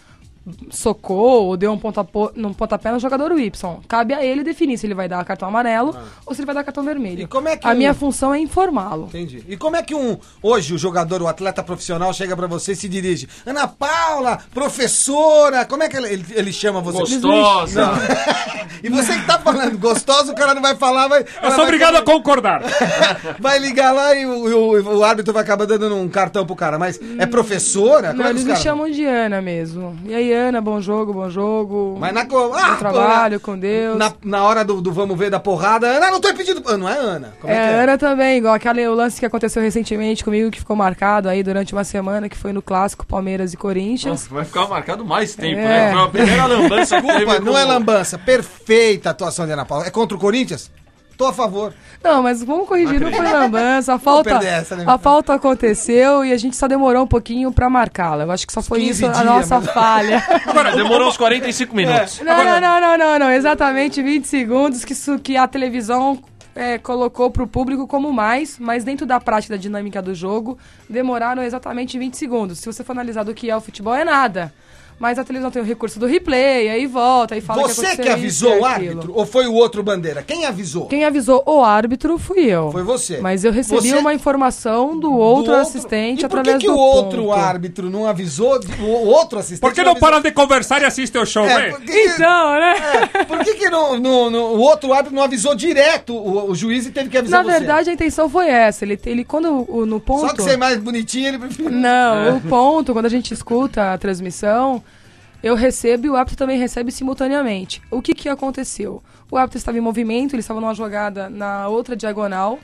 socou 0.71 1.45
ou 1.47 1.57
deu 1.57 1.71
um 1.71 1.77
pontapé, 1.77 2.19
um 2.37 2.53
pontapé 2.53 2.91
no 2.91 2.99
jogador 2.99 3.31
Y. 3.37 3.51
Cabe 3.87 4.13
a 4.13 4.23
ele 4.23 4.43
definir 4.43 4.77
se 4.77 4.87
ele 4.87 4.93
vai 4.95 5.07
dar 5.07 5.23
cartão 5.25 5.47
amarelo 5.47 5.95
ou 6.25 6.33
se 6.33 6.41
ele 6.41 6.45
vai 6.45 6.55
dar 6.55 6.63
cartão 6.63 6.83
vermelho. 6.83 7.21
E 7.21 7.27
como 7.27 7.47
é 7.47 7.57
que 7.57 7.67
a 7.67 7.71
um- 7.71 7.75
minha 7.75 7.93
função 7.93 8.33
é 8.33 8.39
informá-lo. 8.39 9.05
Entendi. 9.05 9.43
E 9.47 9.55
como 9.57 9.75
é 9.75 9.83
que 9.83 9.93
um 9.93 10.17
hoje 10.41 10.73
o 10.73 10.77
jogador, 10.77 11.21
o 11.21 11.27
atleta 11.27 11.61
profissional 11.63 12.13
chega 12.13 12.35
pra 12.35 12.47
você 12.47 12.71
e 12.71 12.75
se 12.75 12.89
dirige? 12.89 13.27
Ana 13.45 13.67
Paula, 13.67 14.39
professora, 14.53 15.65
como 15.65 15.83
é 15.83 15.89
que 15.89 15.97
ele, 15.97 16.07
ele, 16.07 16.25
ele 16.31 16.53
chama 16.53 16.81
você? 16.81 16.99
Gostosa. 16.99 17.89
E 18.81 18.87
você 18.89 19.13
que 19.19 19.25
tá 19.25 19.37
falando 19.37 19.77
gostoso, 19.77 20.31
o 20.31 20.35
cara 20.35 20.53
não 20.55 20.61
vai 20.61 20.73
falar, 20.73 21.09
vai. 21.09 21.19
Eu 21.21 21.49
sou 21.49 21.57
vai- 21.57 21.65
obrigado 21.65 21.95
a 21.97 22.01
concordar. 22.01 22.61
Vai 23.37 23.59
ligar 23.59 23.91
lá 23.93 24.15
e 24.15 24.25
o, 24.25 24.31
o- 24.31 24.97
o 24.99 25.03
árbitro 25.03 25.33
vai 25.33 25.43
acabar 25.43 25.65
dando 25.65 25.93
um 25.97 26.07
cartão 26.07 26.45
pro 26.45 26.55
cara. 26.55 26.79
Mas 26.79 26.97
é 27.17 27.25
professora? 27.25 28.09
Como 28.11 28.19
Não, 28.19 28.25
é 28.25 28.29
que 28.29 28.35
eles 28.35 28.43
me 28.45 28.55
chamam 28.55 28.89
de 28.89 29.03
Ana 29.03 29.41
mesmo. 29.41 29.97
E 30.05 30.13
aí, 30.15 30.28
Ana, 30.31 30.61
bom 30.61 30.79
jogo, 30.81 31.13
bom 31.13 31.29
jogo. 31.29 31.97
Mas 31.99 32.13
na 32.13 32.25
co- 32.25 32.51
ah, 32.53 32.75
trabalho 32.75 33.39
com 33.39 33.57
Deus. 33.57 33.97
Na, 33.97 34.13
na 34.23 34.43
hora 34.43 34.63
do, 34.63 34.81
do 34.81 34.91
vamos 34.91 35.17
ver 35.17 35.29
da 35.29 35.39
porrada, 35.39 35.87
Ana, 35.87 36.11
não 36.11 36.19
tô 36.19 36.29
impedindo. 36.29 36.61
Ah, 36.67 36.77
Não 36.77 36.87
é 36.89 36.97
Ana? 36.97 37.33
Como 37.41 37.51
É, 37.51 37.55
é, 37.55 37.59
que 37.59 37.73
é? 37.75 37.83
Ana 37.83 37.97
também, 37.97 38.37
igual 38.37 38.53
aquele 38.53 38.87
o 38.87 38.93
lance 38.93 39.19
que 39.19 39.25
aconteceu 39.25 39.61
recentemente 39.61 40.23
comigo, 40.23 40.49
que 40.51 40.59
ficou 40.59 40.75
marcado 40.75 41.27
aí 41.29 41.41
durante 41.43 41.73
uma 41.73 41.83
semana, 41.83 42.27
que 42.29 42.37
foi 42.37 42.53
no 42.53 42.61
clássico 42.61 43.05
Palmeiras 43.05 43.53
e 43.53 43.57
Corinthians. 43.57 44.27
Vai 44.27 44.45
ficar 44.45 44.67
marcado 44.67 45.05
mais 45.05 45.35
tempo, 45.35 45.59
É. 45.59 45.63
né? 45.65 45.91
Foi 45.93 46.01
a 46.03 46.07
primeira 46.07 46.45
lambança 46.45 46.99
Desculpa, 47.01 47.39
não 47.39 47.57
é 47.57 47.63
lambança. 47.65 48.17
Perfeita 48.17 49.09
a 49.09 49.11
atuação 49.11 49.45
de 49.45 49.51
Ana 49.51 49.65
Paula. 49.65 49.85
É 49.85 49.89
contra 49.89 50.15
o 50.15 50.19
Corinthians? 50.19 50.71
Tô 51.19 51.25
a 51.25 51.33
favor. 51.33 51.73
Não, 52.01 52.23
mas 52.23 52.41
vamos 52.41 52.65
corrigir, 52.65 52.97
não 52.97 53.11
foi 53.11 53.29
lambança. 53.29 53.93
A 53.95 53.99
falta, 53.99 54.35
essa, 54.35 54.77
né? 54.77 54.85
a 54.87 54.97
falta 54.97 55.33
aconteceu 55.33 56.23
e 56.23 56.31
a 56.31 56.37
gente 56.37 56.55
só 56.55 56.65
demorou 56.65 57.03
um 57.03 57.07
pouquinho 57.07 57.51
pra 57.51 57.69
marcá-la. 57.69 58.23
Eu 58.23 58.31
acho 58.31 58.47
que 58.47 58.53
só 58.53 58.61
foi 58.61 58.79
15 58.79 58.91
isso 58.91 59.05
a 59.05 59.11
dias, 59.11 59.25
nossa 59.25 59.59
mas- 59.59 59.69
falha. 59.69 60.23
Agora, 60.47 60.71
demorou 60.73 61.09
uns 61.09 61.17
45 61.17 61.75
minutos. 61.75 62.21
Não, 62.21 62.37
não, 62.45 62.61
não, 62.61 62.79
não, 62.79 62.97
não, 62.97 63.19
não. 63.19 63.31
Exatamente 63.31 64.01
20 64.01 64.23
segundos 64.23 64.85
que, 64.85 64.93
isso, 64.93 65.19
que 65.19 65.35
a 65.35 65.45
televisão 65.45 66.17
é, 66.55 66.77
colocou 66.77 67.29
pro 67.29 67.45
público 67.45 67.85
como 67.85 68.13
mais, 68.13 68.57
mas 68.57 68.85
dentro 68.85 69.05
da 69.05 69.19
prática 69.19 69.55
da 69.55 69.61
dinâmica 69.61 70.01
do 70.01 70.15
jogo, 70.15 70.57
demoraram 70.89 71.43
exatamente 71.43 71.99
20 71.99 72.15
segundos. 72.15 72.59
Se 72.59 72.65
você 72.65 72.81
for 72.81 72.93
analisar 72.93 73.23
do 73.23 73.33
que 73.33 73.49
é 73.49 73.57
o 73.57 73.59
futebol, 73.59 73.93
é 73.93 74.05
nada. 74.05 74.53
Mas 74.99 75.17
a 75.17 75.23
televisão 75.23 75.49
tem 75.49 75.61
o 75.61 75.65
recurso 75.65 75.97
do 75.97 76.05
replay, 76.05 76.67
aí 76.67 76.85
volta 76.85 77.37
e 77.37 77.39
fala 77.41 77.61
Você 77.69 77.95
que 77.95 78.01
que, 78.03 78.09
avisou 78.09 78.51
isso 78.51 78.61
o 78.61 78.65
aquilo. 78.65 78.89
árbitro? 78.89 79.13
Ou 79.15 79.25
foi 79.25 79.47
o 79.47 79.53
outro 79.53 79.81
bandeira? 79.81 80.21
Quem 80.21 80.45
avisou? 80.45 80.87
Quem 80.87 81.05
avisou 81.05 81.41
o 81.45 81.63
árbitro 81.63 82.17
fui 82.19 82.39
eu. 82.45 82.69
Foi 82.71 82.83
você. 82.83 83.19
Mas 83.19 83.45
eu 83.45 83.51
recebi 83.53 83.79
Você- 83.91 83.95
uma 83.97 84.13
informação 84.13 84.95
do 84.99 85.09
Do 85.09 85.17
outro 85.17 85.55
assistente 85.55 86.19
e 86.25 86.27
por 86.27 86.39
através 86.39 86.57
que, 86.57 86.63
que 86.65 86.67
do 86.67 86.75
o 86.75 86.79
outro 86.79 87.21
ponto. 87.23 87.31
árbitro 87.33 87.89
não 87.89 88.05
avisou? 88.05 88.59
O 88.81 89.07
outro 89.07 89.39
assistente. 89.39 89.61
Por 89.61 89.73
que 89.73 89.81
não 89.83 89.91
avisou? 89.91 90.09
param 90.09 90.21
de 90.21 90.31
conversar 90.31 90.81
e 90.81 90.85
assistem 90.85 91.21
o 91.21 91.25
show, 91.25 91.45
É, 91.45 91.67
hein? 91.67 91.71
por 91.71 91.79
que, 91.81 91.91
que- 91.91 91.99
Então, 92.09 92.59
né? 92.59 92.75
por 93.25 93.39
que, 93.39 93.53
que 93.53 93.69
não, 93.69 93.97
não- 93.97 94.29
não- 94.29 94.53
o 94.55 94.59
outro 94.59 94.91
árbitro 94.91 95.15
não 95.15 95.23
avisou 95.23 95.55
direto 95.55 96.13
o, 96.13 96.51
o 96.51 96.55
juiz 96.55 96.85
e 96.85 96.91
teve 96.91 97.09
que 97.09 97.17
avisar 97.17 97.41
Na 97.43 97.49
você? 97.53 97.59
verdade, 97.59 97.89
a 97.89 97.93
intenção 97.93 98.29
foi 98.29 98.49
essa. 98.49 98.83
Ele, 98.83 98.99
ele 99.05 99.23
quando 99.23 99.65
o- 99.69 99.85
no 99.85 99.99
ponto. 100.01 100.27
Só 100.27 100.33
que 100.33 100.41
você 100.41 100.51
é 100.51 100.57
mais 100.57 100.77
bonitinho, 100.77 101.27
ele 101.29 101.39
preferiu. 101.39 101.71
Não, 101.71 102.35
o 102.37 102.41
ponto, 102.41 102.91
quando 102.91 103.05
a 103.05 103.09
gente 103.09 103.33
escuta 103.33 103.93
a 103.93 103.97
transmissão, 103.97 104.83
eu 105.41 105.55
recebo 105.55 106.05
e 106.05 106.09
o 106.09 106.15
árbitro 106.15 106.37
também 106.37 106.59
recebe 106.59 106.91
simultaneamente. 106.91 107.81
O 107.89 108.01
que, 108.01 108.13
que 108.13 108.27
aconteceu? 108.27 109.01
O 109.31 109.37
árbitro 109.37 109.57
estava 109.57 109.77
em 109.77 109.81
movimento, 109.81 110.33
ele 110.33 110.41
estava 110.41 110.59
numa 110.59 110.73
jogada 110.73 111.29
na 111.29 111.67
outra 111.67 111.95
diagonal 111.95 112.59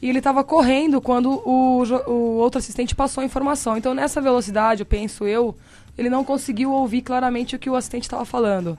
e 0.00 0.08
ele 0.08 0.18
estava 0.18 0.44
correndo 0.44 1.00
quando 1.00 1.30
o, 1.44 1.82
o 2.06 2.36
outro 2.36 2.58
assistente 2.58 2.94
passou 2.94 3.22
a 3.22 3.24
informação. 3.24 3.76
Então, 3.76 3.94
nessa 3.94 4.20
velocidade, 4.20 4.82
eu 4.82 4.86
penso 4.86 5.26
eu, 5.26 5.56
ele 5.96 6.10
não 6.10 6.22
conseguiu 6.22 6.70
ouvir 6.70 7.02
claramente 7.02 7.56
o 7.56 7.58
que 7.58 7.70
o 7.70 7.74
assistente 7.74 8.04
estava 8.04 8.24
falando. 8.24 8.78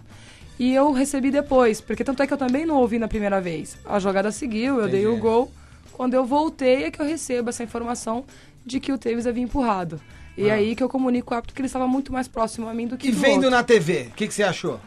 E 0.60 0.74
eu 0.74 0.92
recebi 0.92 1.32
depois, 1.32 1.82
porque 1.82 2.04
tanto 2.04 2.22
é 2.22 2.28
que 2.28 2.34
eu 2.34 2.38
também 2.38 2.66
não 2.66 2.76
ouvi 2.76 3.00
na 3.00 3.08
primeira 3.08 3.42
vez. 3.42 3.78
A 3.86 3.98
jogada 3.98 4.32
seguiu, 4.32 4.80
eu 4.80 4.88
dei 4.90 5.08
o 5.08 5.18
gol. 5.18 5.52
Quando 5.94 6.14
eu 6.14 6.26
voltei 6.26 6.84
é 6.84 6.92
que 6.92 7.02
eu 7.02 7.06
recebo 7.06 7.50
essa 7.50 7.64
informação 7.64 8.26
de 8.66 8.80
que 8.80 8.92
o 8.92 8.98
Tevez 8.98 9.26
havia 9.26 9.44
empurrado. 9.44 10.00
E 10.42 10.50
aí 10.50 10.76
que 10.76 10.82
eu 10.84 10.90
comunico 10.90 11.34
ao 11.34 11.38
árbitro 11.38 11.56
que 11.56 11.62
ele 11.62 11.68
estava 11.68 11.88
muito 11.88 12.12
mais 12.14 12.28
próximo 12.28 12.68
a 12.70 12.74
mim 12.74 12.88
do 12.88 12.98
que 12.98 13.10
E 13.10 13.12
do 13.12 13.18
vendo 13.20 13.36
outro. 13.36 13.50
na 13.52 13.64
TV, 13.64 14.08
o 14.12 14.16
que, 14.16 14.28
que 14.28 14.34
você 14.34 14.44
achou? 14.44 14.80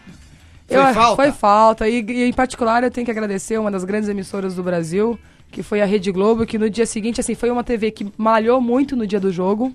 Foi 0.67 0.77
Eu- 0.77 0.95
falta? 0.95 1.23
Foi 1.23 1.33
falta. 1.33 1.89
E, 1.89 2.01
e, 2.01 2.25
em 2.25 2.33
particular 2.33 2.83
eu 2.83 2.91
tenho 2.91 3.05
que 3.05 3.11
agradecer 3.11 3.59
uma 3.59 3.71
das 3.71 3.85
grandes 3.85 4.09
emissoras 4.09 4.55
do 4.55 4.63
Brasil, 4.63 5.19
que 5.51 5.63
foi 5.63 5.83
a 5.83 5.85
Rede 5.85 6.11
Globo, 6.11 6.47
que 6.47 6.57
no 6.59 6.71
dia 6.71 6.87
seguinte, 6.87 7.21
assim, 7.21 7.35
foi 7.35 7.51
uma 7.51 7.63
TV 7.63 7.91
que 7.91 8.11
malhou 8.17 8.61
muito 8.61 8.97
no 8.97 9.07
dia 9.07 9.21
do 9.21 9.31
jogo. 9.31 9.73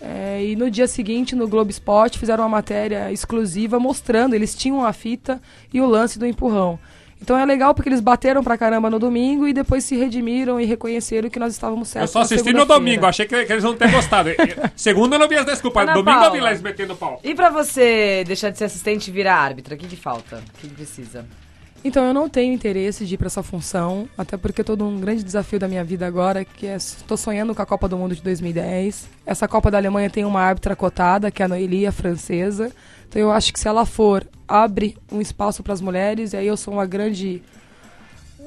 É, 0.00 0.44
e 0.44 0.54
no 0.54 0.70
dia 0.70 0.86
seguinte, 0.86 1.34
no 1.34 1.48
Globo 1.48 1.70
Esporte, 1.70 2.18
fizeram 2.18 2.44
uma 2.44 2.48
matéria 2.50 3.10
exclusiva 3.10 3.80
mostrando, 3.80 4.34
eles 4.34 4.54
tinham 4.54 4.84
a 4.84 4.92
fita 4.92 5.40
e 5.72 5.80
o 5.80 5.86
lance 5.86 6.18
do 6.20 6.26
empurrão. 6.26 6.78
Então 7.20 7.36
é 7.36 7.44
legal 7.44 7.74
porque 7.74 7.88
eles 7.88 8.00
bateram 8.00 8.42
pra 8.42 8.56
caramba 8.56 8.88
no 8.88 8.98
domingo 8.98 9.46
e 9.46 9.52
depois 9.52 9.84
se 9.84 9.96
redimiram 9.96 10.60
e 10.60 10.64
reconheceram 10.64 11.28
que 11.28 11.38
nós 11.38 11.52
estávamos 11.52 11.88
Eu 11.88 11.92
certos. 11.92 12.10
só 12.12 12.18
na 12.20 12.24
assisti 12.24 12.52
no 12.52 12.64
domingo, 12.64 13.06
achei 13.06 13.26
que, 13.26 13.44
que 13.44 13.52
eles 13.52 13.64
não 13.64 13.74
ter 13.74 13.90
gostado. 13.90 14.30
Segundo 14.76 15.14
eu 15.14 15.18
não 15.18 15.28
vi 15.28 15.36
as 15.36 15.44
desculpas, 15.44 15.82
Ana 15.82 15.94
domingo 15.94 16.10
eu 16.16 16.22
vi 16.22 16.26
Paula. 16.28 16.42
lá 16.42 16.50
eles 16.50 16.62
metendo 16.62 16.94
pau. 16.96 17.20
E 17.22 17.34
pra 17.34 17.50
você 17.50 18.22
deixar 18.26 18.50
de 18.50 18.58
ser 18.58 18.64
assistente 18.64 19.08
e 19.08 19.10
virar 19.12 19.36
árbitra, 19.36 19.74
o 19.74 19.78
que, 19.78 19.86
que 19.86 19.96
falta? 19.96 20.36
O 20.36 20.60
que, 20.60 20.68
que 20.68 20.74
precisa? 20.74 21.26
Então, 21.84 22.04
eu 22.04 22.12
não 22.12 22.28
tenho 22.28 22.52
interesse 22.52 23.06
de 23.06 23.14
ir 23.14 23.16
para 23.18 23.28
essa 23.28 23.42
função, 23.42 24.08
até 24.18 24.36
porque 24.36 24.64
todo 24.64 24.84
um 24.84 24.98
grande 24.98 25.22
desafio 25.22 25.60
da 25.60 25.68
minha 25.68 25.84
vida 25.84 26.04
agora, 26.06 26.44
que 26.44 26.66
é 26.66 26.74
estou 26.74 27.16
sonhando 27.16 27.54
com 27.54 27.62
a 27.62 27.66
Copa 27.66 27.88
do 27.88 27.96
Mundo 27.96 28.16
de 28.16 28.22
2010. 28.22 29.08
Essa 29.24 29.46
Copa 29.46 29.70
da 29.70 29.78
Alemanha 29.78 30.10
tem 30.10 30.24
uma 30.24 30.40
árbitra 30.40 30.74
cotada, 30.74 31.30
que 31.30 31.40
é 31.40 31.44
a 31.44 31.48
Noeli, 31.48 31.86
a 31.86 31.92
francesa. 31.92 32.72
Então, 33.08 33.22
eu 33.22 33.30
acho 33.30 33.52
que 33.52 33.60
se 33.60 33.68
ela 33.68 33.86
for, 33.86 34.26
abre 34.48 34.96
um 35.12 35.20
espaço 35.20 35.62
para 35.62 35.74
as 35.74 35.80
mulheres, 35.80 36.32
e 36.32 36.36
aí 36.36 36.46
eu 36.46 36.56
sou 36.56 36.74
uma 36.74 36.86
grande 36.86 37.42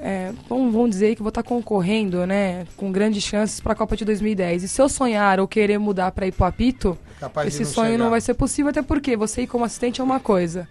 é, 0.03 0.33
vamos, 0.49 0.73
vamos 0.73 0.89
dizer 0.89 1.15
que 1.15 1.21
vou 1.21 1.29
estar 1.29 1.43
concorrendo, 1.43 2.25
né, 2.25 2.65
com 2.75 2.91
grandes 2.91 3.23
chances 3.23 3.59
para 3.59 3.73
a 3.73 3.75
Copa 3.75 3.95
de 3.95 4.03
2010. 4.03 4.63
E 4.63 4.67
se 4.67 4.81
eu 4.81 4.89
sonhar 4.89 5.39
ou 5.39 5.47
querer 5.47 5.77
mudar 5.77 6.11
para 6.11 6.25
ir 6.25 6.31
pro 6.31 6.45
apito, 6.45 6.97
Capaz 7.19 7.47
esse 7.47 7.63
não 7.63 7.69
sonho 7.69 7.91
chegar. 7.91 8.03
não 8.03 8.09
vai 8.09 8.19
ser 8.19 8.33
possível, 8.33 8.71
até 8.71 8.81
porque 8.81 9.15
você 9.15 9.43
ir 9.43 9.47
como 9.47 9.63
assistente 9.63 10.01
é 10.01 10.03
uma 10.03 10.19
coisa. 10.19 10.67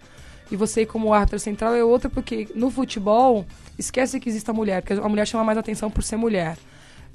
E 0.51 0.57
você 0.57 0.81
ir 0.81 0.85
como 0.85 1.13
árbitro 1.13 1.39
central 1.39 1.73
é 1.73 1.81
outra, 1.81 2.09
porque 2.09 2.49
no 2.53 2.69
futebol, 2.69 3.45
esquece 3.79 4.19
que 4.19 4.27
existe 4.27 4.49
a 4.51 4.53
mulher, 4.53 4.81
porque 4.81 5.01
a 5.01 5.07
mulher 5.07 5.25
chama 5.25 5.45
mais 5.45 5.57
atenção 5.57 5.89
por 5.89 6.03
ser 6.03 6.17
mulher. 6.17 6.57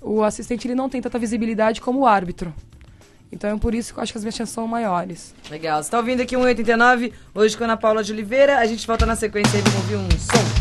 O 0.01 0.23
assistente 0.23 0.67
ele 0.67 0.75
não 0.75 0.89
tem 0.89 1.03
tanta 1.03 1.19
visibilidade 1.19 1.83
como 1.83 2.01
o 2.01 2.07
árbitro. 2.07 2.55
Então 3.31 3.51
é 3.51 3.59
por 3.59 3.75
isso 3.75 3.93
que 3.93 3.99
eu 3.99 4.03
acho 4.03 4.13
que 4.13 4.19
as 4.19 4.25
minhas 4.25 4.35
chances 4.35 4.55
são 4.55 4.67
maiores. 4.67 5.35
Legal. 5.51 5.83
Você 5.83 5.91
tá 5.91 5.99
ouvindo 5.99 6.23
aqui 6.23 6.37
189, 6.37 7.13
hoje 7.35 7.57
com 7.57 7.65
a 7.65 7.67
Ana 7.67 7.77
Paula 7.77 8.03
de 8.03 8.13
Oliveira. 8.13 8.59
A 8.59 8.67
gente 8.67 8.87
volta 8.87 9.05
na 9.05 9.17
sequência 9.17 9.57
aí, 9.59 9.63
vamos 9.63 9.81
ouvir 9.81 9.97
um 9.97 10.11
som. 10.19 10.56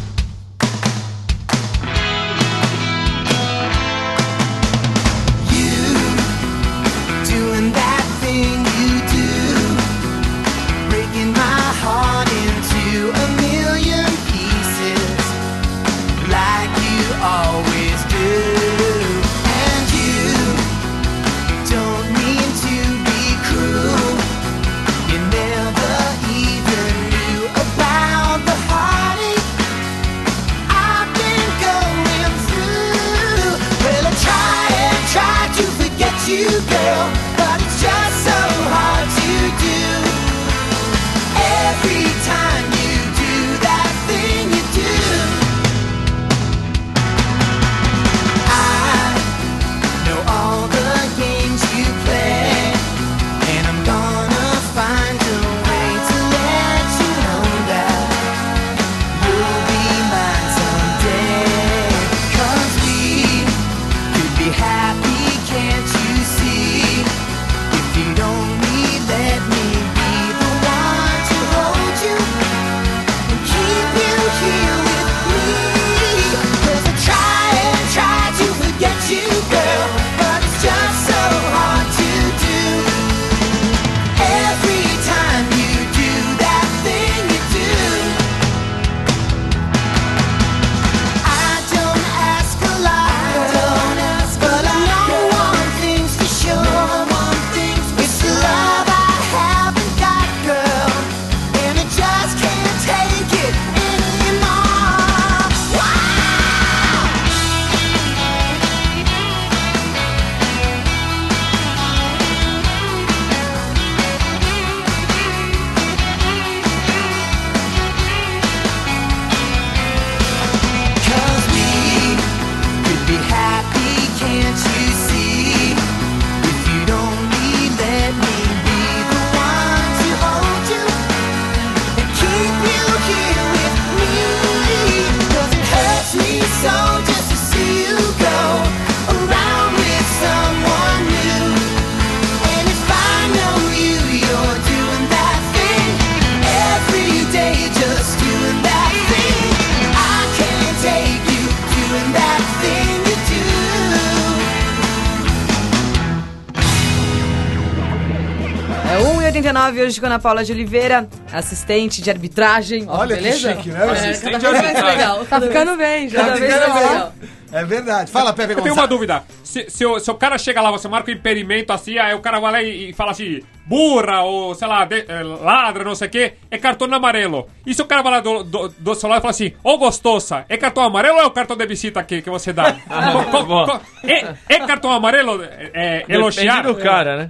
Hoje 159.86 160.00
com 160.00 160.06
a 160.06 160.10
Ana 160.10 160.20
Paula 160.20 160.44
de 160.44 160.52
Oliveira, 160.52 161.08
assistente 161.32 162.02
de 162.02 162.10
arbitragem. 162.10 162.86
Olha 162.88 163.16
que 163.16 163.22
beleza? 163.24 163.56
chique, 163.56 163.70
né? 163.70 163.80
É, 163.86 163.92
Assistente 163.92 164.32
vez 164.32 164.40
de 164.42 164.48
arbitragem. 164.48 164.98
legal. 164.98 165.26
Tá 165.26 165.42
ficando 165.42 165.76
bem 165.78 166.10
já. 166.10 166.24
Vez 166.36 166.54
ficando 166.54 166.74
bem. 166.74 167.30
É 167.58 167.64
verdade. 167.64 168.12
Fala, 168.12 168.34
Pepe 168.34 168.52
Eu 168.54 168.62
tenho 168.62 168.76
uma 168.76 168.86
Gonçalves. 168.86 168.90
dúvida. 168.90 169.24
Se, 169.44 169.70
se, 169.70 169.86
o, 169.86 169.98
se 170.00 170.12
o 170.12 170.16
cara 170.16 170.38
chega 170.38 170.62
lá, 170.62 170.70
você 170.72 170.88
marca 170.90 171.10
o 171.10 171.14
impedimento 171.14 171.72
assim, 171.72 171.98
aí 171.98 172.14
o 172.14 172.20
cara 172.20 172.40
vai 172.40 172.52
lá 172.52 172.62
e, 172.62 172.90
e 172.90 172.94
fala 172.94 173.12
assim, 173.12 173.42
burra, 173.66 174.24
ou 174.24 174.54
sei 174.54 174.68
lá, 174.68 174.84
de- 174.84 175.06
eh, 175.08 175.24
ladra, 175.24 175.84
não 175.86 175.96
sei 175.96 176.08
o 176.08 176.12
quê, 176.12 176.34
é 176.52 176.58
cartão 176.58 176.94
amarelo. 176.94 177.48
E 177.66 177.74
se 177.74 177.82
o 177.82 177.86
cara 177.86 178.02
vai 178.02 178.12
lá 178.12 178.20
do, 178.20 178.44
do, 178.44 178.68
do 178.78 178.94
seu 178.96 179.08
lado 179.08 179.20
e 179.20 179.22
fala 179.22 179.32
assim, 179.32 179.54
ô 179.64 179.78
gostosa, 179.78 180.44
é 180.50 180.58
cartão 180.58 180.84
amarelo 180.84 181.16
ou 181.16 181.22
é 181.24 181.26
o 181.26 181.32
cartão 181.32 181.56
de 181.56 181.66
visita 181.66 182.04
que, 182.04 182.22
que 182.22 182.30
você 182.30 182.52
dá? 182.52 182.74
Co- 182.86 183.24
co- 183.32 183.44
bom. 183.46 183.66
co- 183.66 183.80
é, 184.04 184.36
é 184.50 184.60
cartão 184.68 184.92
amarelo 184.92 185.42
é, 185.42 185.72
é, 185.74 186.06
elogiar? 186.10 186.58
Depende 186.62 186.78
do 186.78 186.84
cara, 186.84 187.18
né? 187.18 187.30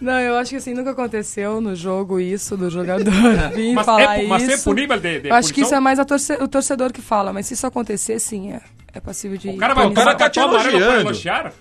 Não, 0.00 0.18
eu 0.18 0.36
acho 0.36 0.50
que 0.50 0.56
assim, 0.56 0.74
nunca 0.74 0.90
aconteceu 0.90 1.60
no 1.60 1.74
jogo 1.76 2.18
isso 2.18 2.56
do 2.56 2.68
jogador 2.68 3.04
vir 3.54 3.74
Mas 3.74 3.86
falar 3.86 4.16
é, 4.16 4.20
pu- 4.22 4.28
mas 4.28 4.48
é 4.48 4.54
isso. 4.54 4.64
punível 4.64 4.98
de, 4.98 5.20
de 5.20 5.28
eu 5.28 5.34
acho 5.34 5.54
que 5.54 5.60
isso 5.60 5.70
punição? 5.70 5.78
é 5.78 5.80
mais 5.80 5.98
a 6.00 6.04
torce- 6.04 6.34
o 6.42 6.48
torcedor 6.48 6.92
que 6.92 7.00
fala, 7.00 7.32
mas 7.32 7.46
se 7.46 7.54
isso 7.54 7.66
acontecer, 7.66 8.18
sim, 8.18 8.52
é, 8.52 8.60
é 8.96 9.00
passível 9.00 9.36
de. 9.36 9.50
O 9.50 9.56
cara 9.56 9.74
vai, 9.74 9.86
o 9.86 9.92
cara 9.92 10.14
tá 10.14 10.30
te 10.30 10.40
pra 10.40 10.48
elogiando. 10.48 11.10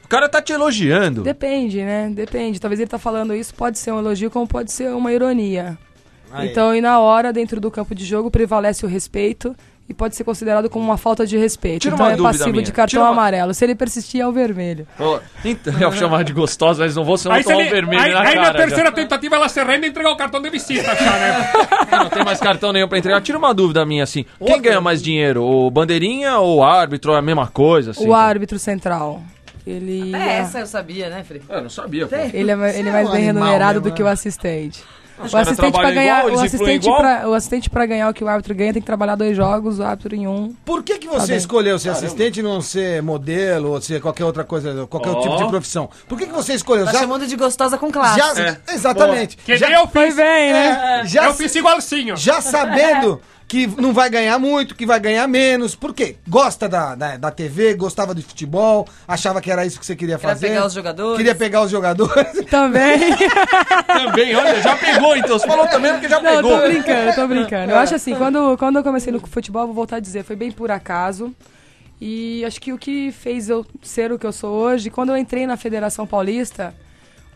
O 0.04 0.08
cara 0.08 0.30
tá 0.30 0.42
te 0.42 0.54
elogiando. 0.54 1.22
Depende, 1.22 1.82
né? 1.82 2.10
Depende. 2.14 2.60
Talvez 2.60 2.80
ele 2.80 2.90
tá 2.90 2.98
falando 2.98 3.36
isso, 3.36 3.54
pode 3.54 3.78
ser 3.78 3.92
um 3.92 4.00
elogio, 4.00 4.32
como 4.32 4.48
pode 4.48 4.72
ser 4.72 4.90
uma 4.94 5.12
ironia. 5.12 5.78
Aí. 6.32 6.50
Então, 6.50 6.76
e 6.76 6.82
na 6.82 7.00
hora, 7.00 7.32
dentro 7.32 7.60
do 7.62 7.70
campo 7.70 7.94
de 7.94 8.04
jogo, 8.04 8.32
prevalece 8.32 8.86
o 8.86 8.90
respeito 8.90 9.56
e 9.88 9.94
pode 9.94 10.16
ser 10.16 10.24
considerado 10.24 10.68
como 10.70 10.84
uma 10.84 10.98
falta 10.98 11.28
de 11.28 11.38
respeito. 11.38 11.84
Tira 11.84 11.94
então 11.94 12.06
uma 12.08 12.14
é 12.14 12.16
dúvida 12.16 12.32
passivo 12.38 12.52
minha. 12.52 12.64
de 12.64 12.72
cartão 12.72 12.88
Tira 12.90 13.02
uma- 13.04 13.12
amarelo. 13.12 13.54
Se 13.54 13.64
ele 13.64 13.76
persistir, 13.76 14.20
é 14.20 14.28
o 14.28 14.32
vermelho. 14.32 14.88
Ô, 15.00 15.20
então, 15.44 15.74
eu 15.74 15.90
vou 15.92 16.00
chamar 16.00 16.24
de 16.24 16.34
gostosa, 16.34 16.84
mas 16.84 16.96
não 16.96 17.04
vou, 17.04 17.18
senão 17.18 17.36
Aí, 17.36 17.44
tomar 17.44 17.62
ele, 17.62 17.70
vermelho 17.70 18.02
aí, 18.02 18.12
na 18.14 18.20
aí 18.22 18.36
cara. 18.36 18.48
na 18.48 18.54
terceira 18.54 18.92
tentativa 18.92 19.36
ela 19.36 19.48
se 19.48 19.64
rende 19.64 19.86
e 19.86 19.90
entregar 19.90 20.12
o 20.12 20.16
cartão 20.18 20.42
de 20.42 20.50
visita 20.50 20.84
já, 20.96 21.12
né? 21.12 21.52
já. 21.92 21.98
Não 22.04 22.10
tem 22.10 22.26
mais 22.26 22.40
cartão 22.40 22.74
nenhum 22.74 22.88
pra 22.88 22.98
entregar. 22.98 23.22
Tira 23.22 23.38
uma 23.38 23.54
dúvida 23.54 23.86
minha, 23.86 24.04
assim. 24.04 24.26
Quem 24.44 24.60
ganha 24.62 24.82
mais 24.82 25.02
dinheiro? 25.04 25.44
O 25.44 25.70
bandeirinha 25.70 26.40
ou 26.40 26.58
o 26.58 26.64
árbitro? 26.64 27.14
É 27.14 27.18
a 27.20 27.22
mesma 27.22 27.48
coisa, 27.48 27.92
assim? 27.92 28.08
o 28.08 28.14
árbitro 28.14 28.58
central. 28.58 29.22
Ele 29.68 30.16
É, 30.16 30.38
essa 30.38 30.60
eu 30.60 30.68
sabia, 30.68 31.10
né, 31.10 31.24
Felipe? 31.24 31.46
Eu 31.50 31.62
não 31.62 31.70
sabia, 31.70 32.06
pô. 32.08 32.16
Ele 32.16 32.28
é, 32.28 32.34
ele 32.34 32.52
é 32.52 32.52
é 32.90 32.92
mais 32.92 33.10
um 33.10 33.12
bem 33.12 33.24
remunerado 33.24 33.80
mesmo, 33.82 33.90
do 33.92 33.96
que 33.96 34.04
né? 34.04 34.10
o 34.10 34.12
assistente. 34.12 34.84
O 35.18 35.24
assistente, 35.24 35.56
pra 35.56 35.72
trabalham 35.72 35.94
ganhar, 35.96 36.20
igual, 36.26 36.36
o, 36.38 36.40
assistente 36.46 36.84
pra, 36.86 37.30
o 37.30 37.34
assistente 37.34 37.70
pra 37.70 37.86
ganhar 37.86 38.10
o 38.10 38.14
que 38.14 38.24
o 38.24 38.28
árbitro 38.28 38.54
ganha 38.54 38.74
tem 38.74 38.82
que 38.82 38.86
trabalhar 38.86 39.16
dois 39.16 39.36
jogos, 39.36 39.80
o 39.80 39.84
árbitro 39.84 40.14
em 40.16 40.28
um. 40.28 40.54
Por 40.66 40.84
que, 40.84 40.98
que 41.00 41.08
você 41.08 41.28
bem. 41.28 41.38
escolheu 41.38 41.80
ser 41.80 41.90
assistente 41.90 42.40
e 42.42 42.44
não 42.44 42.60
ser 42.62 43.02
modelo 43.02 43.72
ou 43.72 43.82
ser 43.82 44.02
qualquer 44.02 44.26
outra 44.26 44.44
coisa, 44.44 44.86
qualquer 44.88 45.12
Ó. 45.12 45.22
tipo 45.22 45.38
de 45.38 45.48
profissão? 45.48 45.90
Por 46.08 46.18
que, 46.18 46.26
que 46.26 46.34
você 46.34 46.54
escolheu? 46.54 46.86
Tá 46.86 46.92
Já, 46.92 47.00
chamando 47.00 47.26
de 47.26 47.36
gostosa 47.36 47.78
com 47.78 47.90
classe. 47.92 48.20
já- 48.20 48.58
exatamente. 48.74 49.38
Que 49.38 49.56
já, 49.58 49.68
nem 49.70 49.78
eu 49.80 49.88
Foi 49.88 50.08
fiz. 50.08 50.16
bem, 50.16 50.54
né? 50.54 51.02
é, 51.04 51.06
já, 51.08 51.26
eu 51.26 51.34
fiz 51.34 51.56
igualzinho. 51.56 52.16
já 52.18 52.42
sabendo 52.42 53.22
que 53.48 53.68
não 53.68 53.94
vai 53.94 54.10
ganhar 54.10 54.40
muito, 54.40 54.74
que 54.76 54.86
vai 54.86 55.00
ganhar 55.00 55.28
menos. 55.28 55.76
Por 55.76 55.94
quê? 55.94 56.16
Gosta 56.28 56.68
da, 56.68 56.96
da, 56.96 57.18
da 57.18 57.32
TV, 57.32 57.76
gostava 57.76 58.16
de 58.16 58.22
futebol, 58.24 58.88
achava 59.08 59.40
que 59.42 59.52
era 59.52 59.66
isso 59.66 59.80
que 59.80 59.86
você 59.86 59.96
queria 59.96 60.18
Queria 60.18 60.34
fazer. 60.34 60.48
pegar 60.50 60.66
os 60.66 60.74
jogadores. 60.74 61.18
Queria 61.18 61.36
pegar 61.36 61.62
os 61.62 61.70
jogadores. 61.72 62.46
Também. 62.50 63.00
Também, 63.88 64.36
olha, 64.36 64.62
já 64.62 64.76
pegou, 64.76 65.16
então. 65.16 65.38
Você 65.40 65.48
falou 65.48 65.68
também 65.68 65.92
porque 65.94 66.10
já 66.10 66.22
Não, 66.22 66.36
pegou. 66.36 66.60
tô 66.60 66.68
brincando, 66.68 67.16
tô 67.16 67.28
brincando. 67.28 67.72
Eu 67.72 67.78
acho 67.78 67.96
assim, 67.96 68.16
quando, 68.16 68.58
quando 68.58 68.78
eu 68.78 68.84
comecei 68.84 69.12
no 69.14 69.20
futebol, 69.20 69.66
vou 69.66 69.76
voltar 69.76 69.98
a 69.98 70.00
dizer, 70.00 70.24
foi 70.24 70.36
bem 70.36 70.52
por 70.52 70.72
acaso. 70.72 71.34
E 72.00 72.44
acho 72.46 72.60
que 72.60 72.74
o 72.74 72.78
que 72.78 73.12
fez 73.12 73.50
eu 73.50 73.66
ser 73.82 74.12
o 74.12 74.20
que 74.20 74.26
eu 74.26 74.34
sou 74.34 74.52
hoje, 74.54 74.90
quando 74.90 75.10
eu 75.10 75.18
entrei 75.18 75.48
na 75.48 75.56
Federação 75.56 76.06
Paulista, 76.06 76.74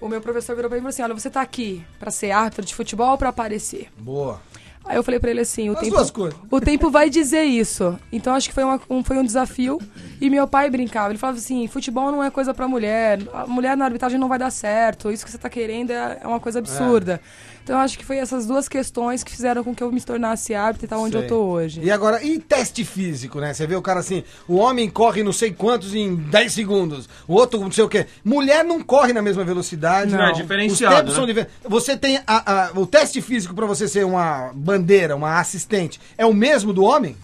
o 0.01 0.07
meu 0.07 0.19
professor 0.21 0.55
virou 0.55 0.69
pra 0.69 0.75
mim 0.77 0.79
e 0.79 0.83
falou 0.83 0.89
assim: 0.89 1.01
olha, 1.03 1.13
você 1.13 1.29
tá 1.29 1.41
aqui 1.41 1.81
pra 1.99 2.11
ser 2.11 2.31
árbitro 2.31 2.65
de 2.65 2.75
futebol 2.75 3.11
ou 3.11 3.17
pra 3.17 3.29
aparecer? 3.29 3.87
Boa. 3.97 4.41
Aí 4.89 4.95
eu 4.97 5.03
falei 5.03 5.19
pra 5.19 5.29
ele 5.29 5.41
assim, 5.41 5.69
o 5.69 5.73
As 5.73 5.79
tempo, 5.81 5.95
o 6.49 6.59
tempo 6.59 6.89
vai 6.89 7.11
dizer 7.11 7.43
isso. 7.43 7.97
Então 8.11 8.33
acho 8.33 8.47
que 8.49 8.55
foi, 8.55 8.63
uma- 8.63 8.81
um, 8.89 9.03
foi 9.03 9.17
um 9.19 9.23
desafio. 9.23 9.79
E 10.19 10.29
meu 10.31 10.47
pai 10.47 10.67
brincava, 10.69 11.11
ele 11.11 11.19
falava 11.19 11.37
assim, 11.37 11.67
futebol 11.67 12.11
não 12.11 12.23
é 12.23 12.31
coisa 12.31 12.53
pra 12.55 12.67
mulher, 12.67 13.19
a 13.33 13.45
mulher 13.45 13.77
na 13.77 13.85
arbitragem 13.85 14.19
não 14.19 14.27
vai 14.27 14.39
dar 14.39 14.49
certo, 14.49 15.11
isso 15.11 15.23
que 15.23 15.31
você 15.31 15.37
tá 15.37 15.47
querendo 15.49 15.91
é, 15.91 16.17
é 16.21 16.27
uma 16.27 16.39
coisa 16.39 16.57
absurda. 16.59 17.21
Então 17.69 17.77
eu 17.77 17.83
acho 17.83 17.99
que 17.99 18.03
foi 18.03 18.17
essas 18.17 18.47
duas 18.47 18.67
questões 18.67 19.23
que 19.23 19.29
fizeram 19.29 19.63
com 19.63 19.75
que 19.75 19.83
eu 19.83 19.91
me 19.91 20.01
tornasse 20.01 20.55
árbitro 20.55 20.87
e 20.87 20.89
tá 20.89 20.97
onde 20.97 21.11
Sei. 21.15 21.21
eu 21.23 21.27
tô 21.27 21.35
hoje. 21.43 21.81
E 21.83 21.91
agora, 21.91 22.23
e 22.23 22.39
teste 22.39 22.83
físico, 22.83 23.39
né? 23.39 23.53
Você 23.53 23.67
vê 23.67 23.75
o 23.75 23.81
cara 23.83 23.99
assim, 23.99 24.23
o 24.47 24.55
homem 24.55 24.89
corre 24.89 25.21
não 25.21 25.31
sei 25.31 25.51
quantos 25.53 25.93
em 25.93 26.15
10 26.15 26.51
segundos, 26.51 27.07
o 27.27 27.35
outro 27.35 27.59
não 27.59 27.71
sei 27.71 27.83
o 27.83 27.87
quê. 27.87 28.07
Mulher 28.25 28.65
não 28.65 28.81
corre 28.81 29.13
na 29.13 29.21
mesma 29.21 29.43
velocidade. 29.43 30.13
Não. 30.15 30.19
É 30.19 30.31
diferenciado, 30.31 30.95
Os 30.95 30.99
tempos 30.99 31.09
né? 31.13 31.15
são 31.15 31.25
diferentes. 31.27 31.53
Você 31.63 31.95
tem 31.95 32.17
a- 32.17 32.23
a- 32.25 32.71
o 32.73 32.87
teste 32.87 33.21
físico 33.21 33.53
pra 33.53 33.67
você 33.67 33.87
ser 33.87 34.03
uma 34.03 34.49
bandeira, 34.55 35.15
uma 35.15 35.39
assistente, 35.39 36.01
é 36.17 36.25
o 36.25 36.33
mesmo 36.33 36.73
do 36.73 36.83
homem? 36.83 37.15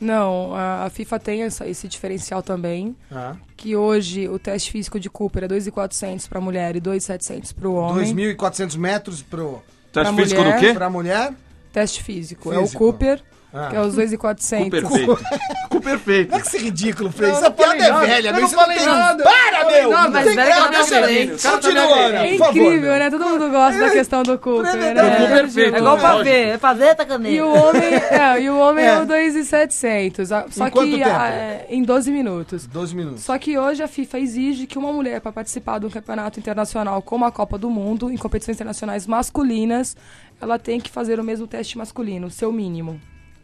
Não, 0.00 0.54
a, 0.54 0.86
a 0.86 0.88
FIFA 0.88 1.20
tem 1.20 1.42
essa- 1.42 1.68
esse 1.68 1.86
diferencial 1.86 2.42
também, 2.42 2.96
Ah. 3.12 3.36
que 3.54 3.76
hoje 3.76 4.26
o 4.30 4.38
teste 4.38 4.70
físico 4.72 4.98
de 4.98 5.10
Cooper 5.10 5.44
é 5.44 5.48
2.400 5.48 6.26
pra 6.26 6.40
mulher 6.40 6.74
e 6.74 6.80
2.700 6.80 7.52
pro 7.52 7.74
homem. 7.74 7.96
2.400 8.06 8.76
metros 8.76 9.20
pro, 9.20 9.60
Teste 9.92 10.12
Pra 10.14 10.22
físico 10.22 10.40
mulher. 10.40 10.54
do 10.56 10.60
quê? 10.60 10.74
pra 10.74 10.90
mulher. 10.90 11.32
Teste 11.72 12.02
físico. 12.02 12.52
É 12.52 12.58
o 12.58 12.62
Físico. 12.62 12.78
Cooper, 12.84 13.22
Ah. 13.52 13.68
que 13.70 13.76
é 13.76 13.80
os 13.80 13.96
2.400. 13.96 14.70
Perfeito. 14.70 15.16
Ficou 15.62 15.80
perfeito. 15.80 16.30
Não 16.30 16.38
é 16.38 16.40
que 16.42 16.56
é 16.56 16.60
ridículo, 16.60 17.10
Frei. 17.10 17.30
Não, 17.30 17.38
Essa 17.38 17.50
piada 17.50 17.74
é 17.84 17.90
nada. 17.90 18.06
velha, 18.06 18.28
Eu 18.28 18.32
meu. 18.32 18.40
não 18.42 18.46
Isso 18.48 18.56
não 18.56 18.62
falei 18.62 18.78
tem... 18.78 18.86
nada. 18.86 19.24
Para, 19.24 19.64
meu! 19.66 19.90
Mas 19.90 20.12
Não 20.12 20.22
tem 20.22 20.34
graça, 20.34 20.54
que 20.54 20.60
não 20.60 20.70
deixa 20.70 20.86
tem 20.88 20.98
ele. 20.98 21.06
direito. 21.08 21.34
O 21.38 21.42
cara 21.42 21.56
tá 21.56 21.62
Continua, 21.62 21.96
É 22.26 22.34
incrível, 22.34 22.90
né? 22.98 23.10
Todo 23.10 23.24
mundo 23.28 23.50
gosta 23.50 23.80
da 23.80 23.90
questão 23.90 24.22
do 24.22 24.38
Cooper, 24.38 24.76
né? 24.76 24.94
Cooper 24.94 25.44
É, 25.44 25.48
feito. 25.48 25.74
É 25.74 25.78
igual 25.78 25.98
pra 25.98 26.22
ver, 26.22 26.48
é 26.48 26.58
pra 26.58 26.72
ver, 26.74 26.94
tá 26.94 27.04
caneta. 27.04 27.34
E 27.34 27.42
o 27.42 27.48
homem 27.52 27.94
é, 27.94 28.40
e 28.40 28.50
o 28.50 28.58
homem 28.58 28.84
é, 28.84 28.88
É. 28.88 28.98
o 29.00 29.06
2,700. 29.06 30.32
a- 30.32 30.46
Só 30.50 30.66
Em 30.68 30.70
que 30.70 30.98
tempo? 30.98 31.10
a- 31.10 31.28
é, 31.28 31.66
em 31.70 31.82
12 31.82 32.10
minutos. 32.12 32.66
12 32.66 32.94
minutos. 32.94 33.24
Só 33.24 33.36
que 33.38 33.58
hoje 33.58 33.82
a 33.82 33.88
FIFA 33.88 34.18
exige 34.20 34.66
que 34.66 34.78
uma 34.78 34.92
mulher, 34.92 35.20
para 35.20 35.32
participar 35.32 35.80
de 35.80 35.86
um 35.86 35.90
campeonato 35.90 36.38
internacional 36.38 37.02
como 37.02 37.24
a 37.24 37.32
Copa 37.32 37.58
do 37.58 37.68
Mundo, 37.70 38.10
em 38.10 38.16
competições 38.16 38.56
internacionais 38.56 39.06
masculinas, 39.06 39.96
ela 40.40 40.58
tem 40.58 40.80
que 40.80 40.90
fazer 40.90 41.18
o 41.18 41.24
mesmo 41.24 41.46
teste 41.46 41.76
masculino, 41.76 42.28
o 42.28 42.30
seu 42.30 42.52
mínimo. 42.52 43.00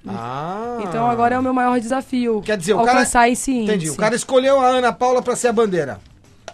Ah. 0.07 0.79
Então 0.83 1.07
agora 1.09 1.35
é 1.35 1.39
o 1.39 1.43
meu 1.43 1.53
maior 1.55 1.79
desafio. 1.81 2.41
Quer 2.43 2.57
dizer, 2.57 2.75
o 2.75 2.79
cara- 2.79 2.91
alcançar 2.93 3.29
esse 3.29 3.51
índice. 3.53 3.71
Entendi. 3.73 3.91
O 3.91 3.97
cara 3.97 4.15
escolheu 4.15 4.61
a 4.61 4.67
Ana 4.67 4.93
Paula 4.93 5.23
pra 5.23 5.37
ser 5.37 5.49
a 5.49 5.53
bandeira. 5.53 6.01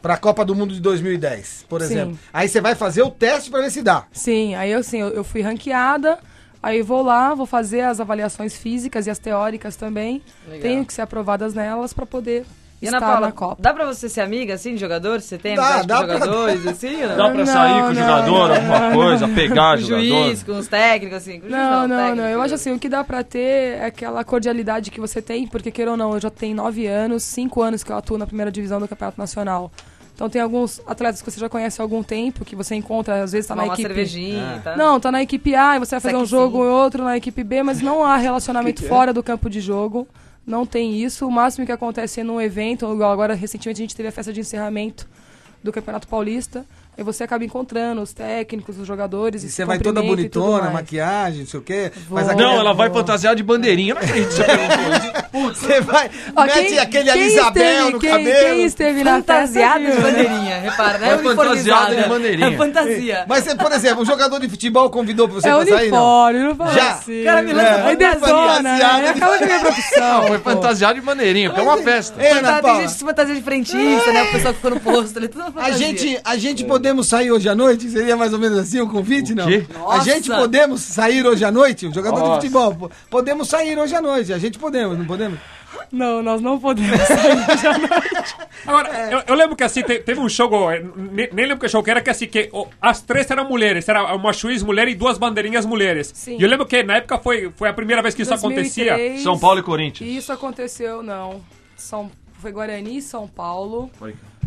Pra 0.00 0.16
Copa 0.16 0.44
do 0.44 0.55
Mundo 0.55 0.74
de 0.74 0.81
2010, 0.81 1.64
por 1.68 1.81
Sim. 1.81 1.87
exemplo. 1.87 2.18
Aí 2.33 2.48
você 2.48 2.61
vai 2.61 2.74
fazer 2.74 3.02
o 3.02 3.11
teste 3.11 3.50
pra 3.50 3.61
ver 3.61 3.70
se 3.70 3.83
dá. 3.83 4.05
Sim, 4.11 4.55
aí 4.57 4.72
eu, 4.72 4.81
assim, 4.81 4.98
eu, 4.98 5.09
eu 5.11 5.22
fui 5.22 5.42
ranqueada, 5.42 6.18
aí 6.61 6.83
vou 6.83 7.02
lá, 7.02 7.35
vou 7.35 7.46
fazer 7.46 7.83
as 7.83 8.00
avaliações 8.00 8.57
físicas 8.57 9.07
e 9.07 9.11
as 9.11 9.18
teóricas 9.20 9.76
também. 9.76 10.20
Legal. 10.46 10.61
Tenho 10.62 10.85
que 10.85 10.92
ser 10.92 11.02
aprovadas 11.02 11.55
nelas 11.55 11.92
para 11.92 12.05
poder 12.05 12.44
E 12.83 12.88
Ana 12.88 13.01
Paula, 13.01 13.21
na 13.29 13.33
Copa. 13.33 13.62
dá 13.62 13.73
pra 13.73 13.87
você 13.87 14.09
ser 14.09 14.21
amiga, 14.23 14.55
assim, 14.55 14.75
de 14.75 14.81
jogador? 14.81 15.21
Você 15.21 15.38
tem 15.38 15.55
Dá, 15.55 15.62
amizade 15.62 15.87
dá 15.87 15.99
com 16.01 16.05
pra- 16.07 16.14
jogadores, 16.18 16.66
assim? 16.66 17.03
ou 17.03 17.09
Dá 17.11 17.16
Não? 17.16 17.31
pra 17.31 17.38
Não, 17.38 17.47
sair 17.47 17.73
com 17.73 17.79
o 17.79 17.83
não, 17.83 17.95
jogador, 17.95 18.49
não, 18.49 18.55
alguma 18.57 18.79
não, 18.81 18.92
coisa, 18.97 19.29
pegar 19.29 19.77
Com 19.79 19.85
o 19.85 19.87
jogador? 19.87 20.05
juiz, 20.25 20.42
com 20.42 20.53
os 20.59 20.66
técnicos, 20.68 21.16
assim. 21.18 21.40
com 21.40 21.47
o 21.47 21.51
juiz 21.51 21.62
Não, 21.62 21.87
não, 21.88 21.97
técnico, 21.97 22.16
não. 22.16 22.25
Eu 22.29 22.40
acho 22.42 22.49
né? 22.51 22.55
assim, 22.57 22.73
o 22.73 22.79
que 22.79 22.88
dá 22.88 23.05
pra 23.05 23.23
ter 23.23 23.38
é 23.79 23.85
aquela 23.87 24.25
cordialidade 24.25 24.90
que 24.90 25.01
você 25.01 25.23
tem, 25.23 25.47
porque 25.47 25.71
queira 25.71 25.92
ou 25.92 25.97
não, 25.97 26.12
eu 26.14 26.21
já 26.21 26.29
tenho 26.31 26.57
nove 26.57 26.87
anos, 26.88 27.23
cinco 27.23 27.62
anos 27.62 27.85
que 27.85 27.92
eu 27.92 27.97
atuo 27.97 28.18
na 28.18 28.27
primeira 28.27 28.51
divisão 28.51 28.81
do 28.81 28.88
Campeonato 28.88 29.18
Nacional. 29.21 29.71
Então 30.14 30.29
tem 30.29 30.42
alguns 30.42 30.81
atletas 30.87 31.23
que 31.23 31.31
você 31.31 31.40
já 31.40 31.49
conhece 31.49 31.81
há 31.81 31.85
algum 31.85 32.03
tempo, 32.03 32.45
que 32.45 32.55
você 32.55 32.75
encontra, 32.75 33.23
às 33.23 33.33
vezes 33.33 33.47
tá 33.47 33.55
Tomar 33.55 33.62
na 33.62 33.68
uma 33.71 33.75
equipe. 33.75 33.88
cervejinha, 33.88 34.61
tá? 34.62 34.77
Não, 34.77 35.01
tá 35.01 35.11
na 35.11 35.23
equipe 35.23 35.55
A 35.55 35.77
e 35.77 35.79
você 35.79 35.92
vai 35.95 36.01
fazer 36.01 36.16
um 36.16 36.27
jogo 36.27 36.62
e 36.64 36.66
outro 36.68 37.03
na 37.05 37.16
equipe 37.16 37.42
B, 37.42 37.62
mas 37.62 37.81
não 37.81 38.05
há 38.05 38.16
relacionamento 38.18 38.85
fora 38.87 39.12
do 39.12 39.23
campo 39.23 39.49
de 39.49 39.61
jogo. 39.61 40.07
Não 40.46 40.66
tem 40.66 41.00
isso. 41.02 41.26
O 41.26 41.31
máximo 41.31 41.64
que 41.64 41.72
acontece 41.72 42.20
é 42.20 42.24
num 42.24 42.40
evento, 42.40 42.87
agora 43.02 43.35
recentemente 43.35 43.81
a 43.81 43.85
gente 43.85 43.96
teve 43.96 44.09
a 44.09 44.12
festa 44.12 44.33
de 44.33 44.40
encerramento 44.40 45.09
do 45.62 45.72
Campeonato 45.72 46.09
Paulista. 46.09 46.66
Aí 46.96 47.02
você 47.02 47.24
acaba 47.24 47.42
encontrando 47.42 48.02
os 48.02 48.12
técnicos, 48.12 48.78
os 48.78 48.87
jogadores. 48.87 49.42
E 49.42 49.48
você 49.50 49.64
vai 49.64 49.78
toda 49.78 50.02
bonitona, 50.02 50.68
maquiagem, 50.70 51.40
não 51.40 51.46
sei 51.46 51.59
o 51.59 51.62
quê. 51.62 51.90
Vou. 52.09 52.18
Mas 52.22 52.37
Não, 52.37 52.52
ela 52.52 52.74
vai 52.74 52.90
fantasiar 52.90 53.35
de 53.35 53.42
bandeirinha. 53.42 53.94
Não 53.94 54.02
acredito 54.02 54.28
que 54.28 54.35
você 54.35 54.44
perguntou 54.44 55.50
isso. 55.50 55.61
Você 55.61 55.81
vai, 55.81 56.11
Ó, 56.37 56.42
mete 56.44 56.66
quem- 56.68 56.78
aquele 56.78 57.12
quem 57.12 57.22
Isabel 57.28 57.48
esteve- 57.72 57.90
no 57.92 57.98
quem- 57.98 58.11
cabelo. 58.11 58.46
Quem 58.57 58.64
esteve 58.64 59.05
na 59.05 59.11
Fantasiada 59.16 59.78
de 59.81 59.87
né? 59.87 59.96
bandeirinha, 60.00 60.59
repara, 60.61 60.98
não 60.98 61.07
é 61.07 61.18
fantasiada 61.18 61.96
de 61.96 62.09
bandeirinha. 62.09 62.48
É 62.48 62.57
fantasia. 62.59 63.24
Mas, 63.26 63.44
você, 63.44 63.55
por 63.57 63.72
exemplo, 63.72 64.02
um 64.02 64.07
jogador 64.07 64.38
de 64.38 64.48
futebol 64.50 64.90
convidou 64.90 65.26
pra 65.28 65.40
você 65.40 65.48
É 65.48 65.55
pra 65.55 65.64
sair, 65.64 65.90
não? 65.90 65.98
uniforme, 65.98 66.38
não 66.40 66.55
fala 66.57 66.72
Já. 66.74 66.92
assim. 66.92 67.20
O 67.22 67.24
cara 67.24 67.42
me 67.42 67.52
lança 67.55 67.68
É, 67.68 67.83
Aí 67.87 67.96
detona, 67.96 68.61
né? 68.62 68.76
de- 68.76 69.09
acaba 69.09 69.35
a 69.35 69.40
minha 69.40 69.61
profissão. 69.61 70.26
Foi 70.28 70.38
pô. 70.38 70.50
fantasiado 70.50 70.94
de 70.94 71.00
bandeirinha, 71.00 71.48
porque 71.50 71.61
é 71.61 71.64
uma 71.64 71.78
festa. 71.78 72.20
Fanta- 72.22 72.62
Tem 72.62 72.74
gente 72.76 72.85
que 72.85 72.92
se 72.92 73.05
fantasia 73.05 73.35
de 73.35 73.42
frentista, 73.42 74.12
né? 74.12 74.22
O 74.24 74.33
pessoal 74.33 74.52
que 74.55 74.61
ficou 74.61 74.70
no 74.72 74.81
posto 74.81 75.18
ali, 75.18 75.28
tudo 75.28 75.42
a 75.42 75.50
fantasia. 75.52 75.74
gente, 75.78 76.20
a 76.22 76.37
gente 76.37 76.64
podemos 76.83 77.07
sair 77.07 77.31
hoje 77.31 77.49
à 77.49 77.55
noite? 77.55 77.88
Seria 77.88 78.16
mais 78.16 78.33
ou 78.33 78.38
menos 78.38 78.59
assim 78.59 78.81
o 78.81 78.88
convite, 78.88 79.35
não? 79.35 79.47
quê? 79.47 79.64
A 79.75 79.79
Nossa. 79.79 80.05
gente 80.11 80.29
podemos 80.29 80.81
sair 80.81 81.25
hoje 81.25 81.45
à 81.45 81.51
noite? 81.53 81.87
O 81.87 81.95
jogador 81.95 82.16
de 82.16 82.21
Nossa. 82.29 82.40
futebol. 82.40 82.75
po- 82.75 82.90
Podemos 83.09 83.49
sair 83.49 83.79
hoje 83.79 83.95
à 83.95 84.03
noite. 84.03 84.33
A 84.33 84.38
gente 84.38 84.59
podemos, 84.59 84.99
não 84.99 85.05
podemos? 85.05 85.38
Não, 85.90 86.23
nós 86.23 86.40
não 86.40 86.59
podemos 86.59 86.99
sair 87.07 87.59
já 87.62 87.79
não. 87.79 87.88
Agora, 88.66 89.11
eu, 89.11 89.23
eu 89.29 89.35
lembro 89.35 89.55
que 89.57 89.62
assim, 89.64 89.83
te- 89.83 90.01
teve 90.01 90.21
um 90.21 90.29
jogo, 90.29 90.71
eh, 90.71 90.83
ne- 90.97 91.31
nem 91.33 91.47
lembro 91.47 91.59
que 91.61 91.68
jogo 91.68 91.85
que 91.85 91.90
era, 91.90 92.01
que 92.01 92.11
assim, 92.11 92.27
que 92.27 92.49
oh, 92.53 92.66
as 92.81 93.01
três 93.01 93.31
eram 93.31 93.49
mulheres, 93.49 93.88
era 93.88 94.14
uma 94.14 94.33
juiz 94.33 94.62
mulher 94.62 94.88
e 94.88 94.95
duas 94.95 95.18
bandeirinhas 95.18 95.64
mulheres. 95.64 96.11
Sim. 96.14 96.37
E 96.38 96.42
eu 96.42 96.49
lembro 96.49 96.66
que 96.66 96.83
na 96.83 96.97
época 96.97 97.18
foi, 97.18 97.51
foi 97.57 97.68
a 97.68 97.73
primeira 97.73 98.03
vez 98.03 98.14
que 98.14 98.23
isso 98.23 98.35
acontecia. 98.35 98.92
2003, 98.97 99.23
São 99.23 99.38
Paulo 99.38 99.61
e 99.61 99.62
Corinthians. 99.62 100.11
E 100.11 100.16
isso 100.16 100.33
aconteceu, 100.33 101.03
não. 101.03 101.40
São, 101.77 102.11
foi 102.42 102.52
Guarani 102.52 102.98
e 102.98 103.02
São 103.02 103.26
Paulo. 103.26 103.90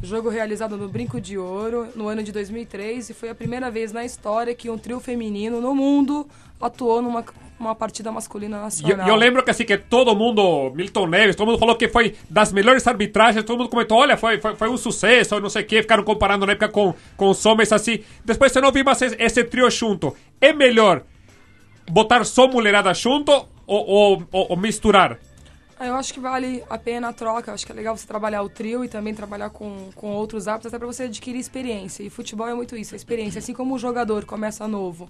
Jogo 0.03 0.29
realizado 0.29 0.77
no 0.77 0.88
Brinco 0.89 1.19
de 1.19 1.38
Ouro 1.38 1.88
no 1.95 2.08
ano 2.08 2.21
de 2.21 2.31
2003 2.31 3.10
e 3.10 3.13
foi 3.13 3.29
a 3.29 3.36
primeira 3.36 3.71
vez 3.71 3.91
na 3.91 4.03
história 4.05 4.53
que 4.53 4.69
um 4.69 4.77
trio 4.77 4.99
feminino 4.99 5.60
no 5.62 5.73
mundo 5.73 6.27
atuou 6.62 7.01
numa 7.01 7.23
uma 7.58 7.73
partida 7.73 8.12
masculina 8.12 8.58
eu, 8.58 8.62
nacional. 8.63 9.08
e 9.08 9.10
eu 9.10 9.15
lembro 9.15 9.41
que 9.41 9.49
assim, 9.49 9.63
que 9.63 9.77
todo 9.77 10.13
mundo, 10.13 10.71
Milton 10.75 11.08
Neves, 11.08 11.38
todo 11.38 11.47
mundo 11.47 11.58
falou 11.58 11.73
que 11.77 11.88
foi 11.88 12.13
das 12.29 12.51
melhores 12.51 12.86
arbitragens, 12.86 13.45
todo 13.45 13.60
mundo 13.60 13.69
comentou, 13.69 13.97
olha, 13.97 14.17
foi, 14.17 14.41
foi, 14.41 14.55
foi 14.55 14.69
um 14.69 14.75
sucesso, 14.75 15.39
não 15.39 15.49
sei 15.49 15.62
o 15.62 15.65
que, 15.65 15.81
ficaram 15.81 16.03
comparando 16.03 16.45
na 16.45 16.51
época 16.51 16.67
com, 16.67 16.93
com 17.15 17.29
os 17.29 17.45
homens 17.45 17.71
assim. 17.71 17.99
Depois 18.25 18.51
você 18.51 18.60
não 18.60 18.73
viu 18.73 18.84
mais 18.84 19.01
esse, 19.01 19.15
esse 19.17 19.43
trio 19.45 19.69
junto. 19.71 20.13
É 20.41 20.51
melhor 20.51 21.03
botar 21.89 22.25
só 22.25 22.45
mulherada 22.45 22.93
junto 22.93 23.31
ou, 23.31 23.88
ou, 23.88 24.23
ou- 24.34 24.47
ou 24.49 24.58
misturar? 24.58 25.17
Ah, 25.79 25.88
Eu 25.88 25.95
acho 25.95 26.13
que 26.13 26.19
vale 26.19 26.63
a 26.69 26.77
pena 26.77 27.09
a 27.09 27.13
troca. 27.13 27.51
Eu 27.51 27.55
acho 27.55 27.65
que 27.65 27.71
é 27.71 27.75
legal 27.75 27.95
você 27.97 28.07
trabalhar 28.07 28.41
o 28.41 28.49
trio 28.49 28.83
e 28.85 28.88
também 28.88 29.13
trabalhar 29.13 29.49
com, 29.49 29.89
com 29.95 30.07
outros 30.11 30.47
árbitros, 30.47 30.73
até 30.73 30.77
para 30.79 30.88
você 30.88 31.03
adquirir 31.03 31.39
experiência. 31.39 32.01
E 32.03 32.09
futebol 32.09 32.47
é 32.47 32.53
muito 32.53 32.75
isso, 32.77 32.93
a 32.93 32.97
experiência. 32.97 33.39
Assim 33.39 33.53
como 33.53 33.75
o 33.75 33.79
jogador 33.79 34.23
começa 34.25 34.67
novo 34.67 35.09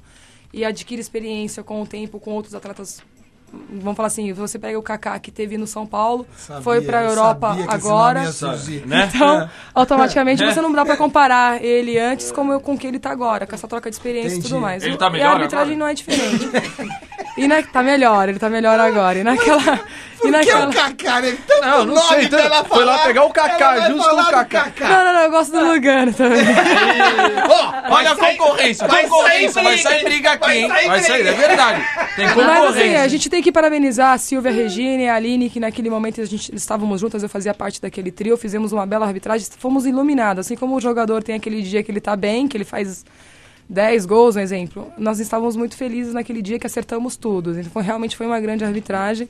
e 0.52 0.66
adquire 0.66 1.00
experiência 1.00 1.64
com 1.64 1.82
o 1.82 1.86
tempo, 1.88 2.20
com 2.20 2.32
outros 2.32 2.56
atletas. 2.56 3.02
Vamos 3.70 3.96
falar 3.96 4.08
assim, 4.08 4.34
você 4.34 4.58
pega 4.58 4.78
o 4.78 4.82
Kaká 4.82 5.18
que 5.20 5.32
teve 5.32 5.56
no 5.58 5.68
São 5.68 5.86
Paulo, 5.86 6.26
Sabia, 6.36 6.62
foi 6.64 6.82
para 6.82 7.00
a 7.00 7.04
eu 7.04 7.10
Europa 7.12 7.48
sabia 7.50 7.68
que 7.68 7.76
esse 7.76 7.88
agora. 7.88 8.14
nome 8.20 8.26
ia 8.26 8.34
surgir. 8.34 8.88
Né? 8.88 9.12
Então, 9.16 9.50
automaticamente 9.74 10.44
É. 10.44 10.52
você 10.52 10.62
não 10.62 10.74
dá 10.74 10.84
pra 10.84 10.98
comparar 10.98 11.64
ele 11.64 11.98
antes 11.98 12.32
como 12.32 12.52
eu, 12.52 12.60
com 12.60 12.74
o 12.74 12.78
que 12.78 12.86
ele 12.88 13.00
tá 13.00 13.12
agora, 13.12 13.46
com 13.48 13.54
essa 13.56 13.68
troca 13.68 13.90
de 13.90 13.96
experiência 13.96 14.30
e 14.30 14.40
Entendi. 14.40 14.50
tudo 14.50 14.60
mais. 14.60 14.84
Ele 14.84 14.98
tá 14.98 15.08
e 15.08 15.12
melhor 15.12 15.28
a 15.28 15.34
arbitragem 15.36 15.76
agora? 15.76 15.78
não 15.80 15.88
é 15.88 15.94
diferente. 15.94 16.50
E 17.38 17.48
na, 17.48 17.62
tá 17.62 17.84
melhor, 17.84 18.30
ele 18.30 18.40
tá 18.40 18.50
melhor 18.50 18.80
agora. 18.80 19.20
E 19.20 19.24
naquela. 19.24 19.62
e 19.62 20.18
Por 20.18 20.22
que 20.22 20.32
naquela... 20.32 20.70
o 20.70 20.74
Kaká, 20.74 21.20
né? 21.22 21.38
Tanto 21.46 21.62
Não, 21.66 21.86
não 21.86 21.96
nome 21.96 22.08
sei, 22.08 22.28
tanto- 22.30 22.44
ela 22.44 22.64
foi 22.64 22.86
lá 22.86 22.94
falar, 22.94 23.08
pegar 23.08 23.24
o 23.26 23.30
Kaká, 23.30 23.76
vai 23.76 23.92
justo 23.92 24.10
falar 24.10 24.24
o 24.24 24.46
Kaká. 24.48 24.88
Não, 24.88 25.06
não, 25.06 25.14
não, 25.14 25.20
eu 25.22 25.32
gosto 25.32 25.52
do 25.52 25.66
Lugano 25.66 26.14
também. 26.14 26.40
Olha 27.90 28.12
a 28.12 28.16
concorrência, 28.16 28.88
concorrência, 28.88 29.62
vai 29.64 29.78
sair 29.78 30.04
briga 30.04 30.32
aqui, 30.32 30.52
hein? 30.52 30.68
Vai 30.68 31.02
sair, 31.02 31.28
é 31.28 31.32
verdade. 31.34 31.86
Tem 32.16 32.26
Mas 32.26 32.38
assim, 32.38 32.60
concorrência. 32.62 33.02
a 33.02 33.08
gente 33.08 33.30
tem 33.30 33.42
que 33.44 33.52
parabenizar 33.52 34.14
a 34.14 34.18
Silvia 34.18 34.52
Regina 34.52 35.04
e 35.04 35.10
a 35.10 35.16
Aline, 35.16 35.50
que 35.50 35.60
naquele 35.60 35.90
momento 35.90 36.22
a 36.22 36.26
gente 36.26 36.56
estávamos 36.56 37.02
juntas, 37.02 37.22
eu 37.22 37.30
fazia 37.30 37.54
parte 37.54 37.82
daquele 37.82 38.12
trio, 38.12 38.38
fizemos 38.38 38.72
uma 38.72 38.86
bela 38.86 39.06
arbitragem, 39.06 39.46
fomos 39.60 39.86
iluminados. 39.86 40.46
Assim 40.46 40.56
como 40.56 40.76
o 40.76 40.82
jogador 40.82 41.22
tem 41.22 41.36
aquele 41.36 41.62
dia 41.62 41.84
que 41.84 41.92
ele 41.92 42.02
tá 42.02 42.16
bem, 42.16 42.48
que 42.48 42.56
ele 42.56 42.66
faz 42.66 43.04
10 43.70 44.06
gols, 44.06 44.36
um 44.36 44.40
exemplo. 44.40 44.92
Nós 44.98 45.20
estávamos 45.20 45.56
muito 45.56 45.76
felizes 45.76 46.14
naquele 46.14 46.42
dia 46.42 46.60
que 46.60 46.68
acertamos 46.68 47.16
tudo. 47.18 47.60
Então, 47.60 47.82
realmente 47.82 48.16
foi 48.16 48.26
uma 48.28 48.40
grande 48.40 48.64
arbitragem. 48.64 49.28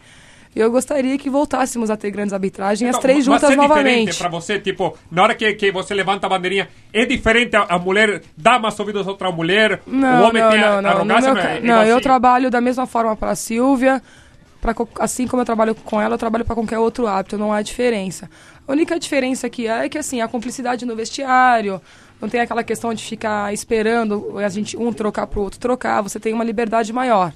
E 0.56 0.60
eu 0.60 0.72
gostaria 0.72 1.18
que 1.18 1.30
voltássemos 1.30 1.90
a 1.90 1.98
ter 1.98 2.12
grandes 2.12 2.32
arbitragens, 2.32 2.90
as 2.90 2.96
Então, 2.96 3.02
três 3.02 3.26
vai 3.26 3.36
juntas 3.40 3.50
diferente 3.50 3.68
novamente. 3.70 4.18
pra 4.18 4.30
você, 4.30 4.58
tipo, 4.58 4.98
na 5.12 5.24
hora 5.24 5.36
que, 5.36 5.54
que 5.54 5.70
você 5.70 5.94
levanta 5.94 6.28
a 6.28 6.30
bandeirinha, 6.30 6.70
é 6.94 7.06
diferente 7.06 7.58
a, 7.58 7.64
a 7.64 7.78
mulher 7.78 8.22
dar 8.38 8.58
mais 8.58 8.80
ouvidos 8.80 9.06
a 9.06 9.12
outra 9.12 9.30
mulher, 9.32 9.82
Não, 9.86 10.22
o 10.24 10.28
homem 10.30 10.42
não, 10.42 10.50
tem 10.52 10.64
a 10.64 10.66
não, 10.68 10.76
não. 10.76 10.82
No 10.82 10.88
arrogância, 11.14 11.34
meu 11.34 11.44
é 11.44 11.60
não, 11.60 11.84
eu 11.84 11.96
assim. 11.96 12.04
trabalho 12.04 12.50
da 12.50 12.62
mesma 12.62 12.86
forma 12.86 13.14
para 13.18 13.32
a 13.32 13.36
Silvia, 13.36 14.02
pra, 14.62 14.74
assim 15.02 15.28
como 15.28 15.42
eu 15.42 15.46
trabalho 15.46 15.76
com 15.76 16.00
ela, 16.00 16.14
eu 16.14 16.18
trabalho 16.20 16.46
para 16.46 16.56
qualquer 16.56 16.80
outro 16.80 17.06
hábito, 17.06 17.38
não 17.38 17.52
há 17.52 17.62
diferença. 17.62 18.30
A 18.66 18.72
única 18.72 18.98
diferença 18.98 19.50
que 19.50 19.68
há 19.68 19.84
é 19.84 19.90
que 19.90 19.98
assim, 19.98 20.22
a 20.22 20.28
cumplicidade 20.30 20.86
no 20.86 20.96
vestiário, 20.96 21.82
não 22.26 22.30
tem 22.30 22.42
aquela 22.42 22.64
questão 22.64 22.92
de 22.92 23.04
ficar 23.04 23.54
esperando 23.54 24.40
a 24.40 24.50
gente 24.50 24.76
um 24.76 24.92
trocar 24.92 25.28
pro 25.28 25.42
outro 25.42 25.60
trocar, 25.60 26.02
você 26.02 26.20
tem 26.20 26.34
uma 26.34 26.44
liberdade 26.44 26.92
maior. 26.92 27.32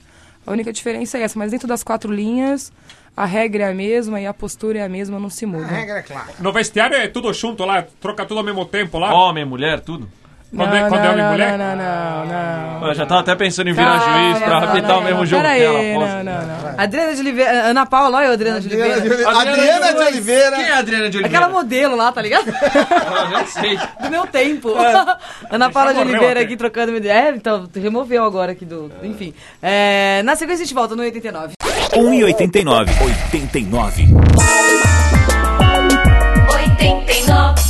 A 0.45 0.51
única 0.51 0.73
diferença 0.73 1.19
é 1.19 1.21
essa, 1.21 1.37
mas 1.37 1.51
dentro 1.51 1.67
das 1.67 1.83
quatro 1.83 2.11
linhas, 2.11 2.71
a 3.15 3.23
regra 3.23 3.65
é 3.65 3.69
a 3.69 3.73
mesma 3.73 4.19
e 4.19 4.25
a 4.25 4.33
postura 4.33 4.79
é 4.79 4.83
a 4.83 4.89
mesma, 4.89 5.19
não 5.19 5.29
se 5.29 5.45
muda. 5.45 5.65
A 5.65 5.67
regra 5.67 5.99
é 5.99 6.01
clara. 6.01 6.33
No 6.39 6.51
vestiário 6.51 6.97
é 6.97 7.07
tudo 7.07 7.31
junto 7.33 7.63
lá, 7.65 7.85
troca 8.01 8.25
tudo 8.25 8.39
ao 8.39 8.43
mesmo 8.43 8.65
tempo 8.65 8.97
lá. 8.97 9.13
Homem, 9.13 9.45
mulher, 9.45 9.79
tudo. 9.79 10.09
Quando 10.55 10.75
é- 10.75 10.89
quando 10.89 11.05
é 11.05 11.09
homem 11.09 11.19
e 11.19 11.21
não, 11.21 11.31
mulher? 11.31 11.57
Não, 11.57 11.75
não, 11.75 12.25
não, 12.25 12.79
não. 12.79 12.87
Eu 12.87 12.95
já 12.95 13.05
tava 13.05 13.21
até 13.21 13.35
pensando 13.35 13.69
em 13.69 13.73
virar 13.73 13.99
juiz 13.99 14.39
pra 14.39 14.59
não, 14.61 14.67
apitar 14.69 14.89
não, 14.89 14.99
o 14.99 15.03
mesmo 15.03 15.19
não, 15.19 15.25
jogo 15.25 15.45
aí, 15.45 15.93
aposta. 15.93 16.23
não, 16.23 16.33
não, 16.33 16.47
não. 16.47 16.79
Adriana 16.79 17.13
de 17.13 17.21
Oliveira. 17.21 17.51
Ana 17.51 17.85
Paula, 17.85 18.17
olha 18.17 18.29
a 18.29 18.33
Adriana 18.33 18.59
de 18.59 18.67
Adriana 18.67 18.93
de 18.95 18.99
Oliveira. 19.09 19.29
Oliveira. 19.29 19.51
Adriana 19.51 19.93
de 19.93 19.99
Oliveira. 20.01 20.55
Quem 20.55 20.65
é 20.65 20.71
a 20.71 20.77
Adriana 20.79 21.09
de 21.09 21.17
Oliveira? 21.17 21.27
Aquela 21.45 21.49
modelo 21.53 21.95
lá, 21.95 22.11
tá 22.11 22.21
ligado? 22.21 22.51
Ah, 22.51 23.29
nem 23.37 23.45
sei. 23.45 23.77
Do 24.01 24.09
meu 24.09 24.25
tempo. 24.25 24.73
Ana 25.51 25.69
Paula 25.69 25.93
de 25.93 25.99
Oliveira 25.99 26.41
aqui 26.41 26.57
trocando 26.57 26.95
ideia. 26.95 27.29
É, 27.29 27.29
então, 27.29 27.69
removeu 27.75 28.23
agora 28.23 28.53
aqui 28.53 28.65
do. 28.65 28.91
Enfim. 29.03 29.33
É, 29.61 30.21
na 30.23 30.35
sequência 30.35 30.63
a 30.63 30.65
gente 30.65 30.73
volta 30.73 30.95
no 30.95 31.03
89. 31.03 31.53
1,89. 31.93 32.23
89. 32.23 32.91
89. 33.01 34.07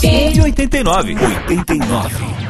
1,89. 0.03 1.17
89. 1.49 2.48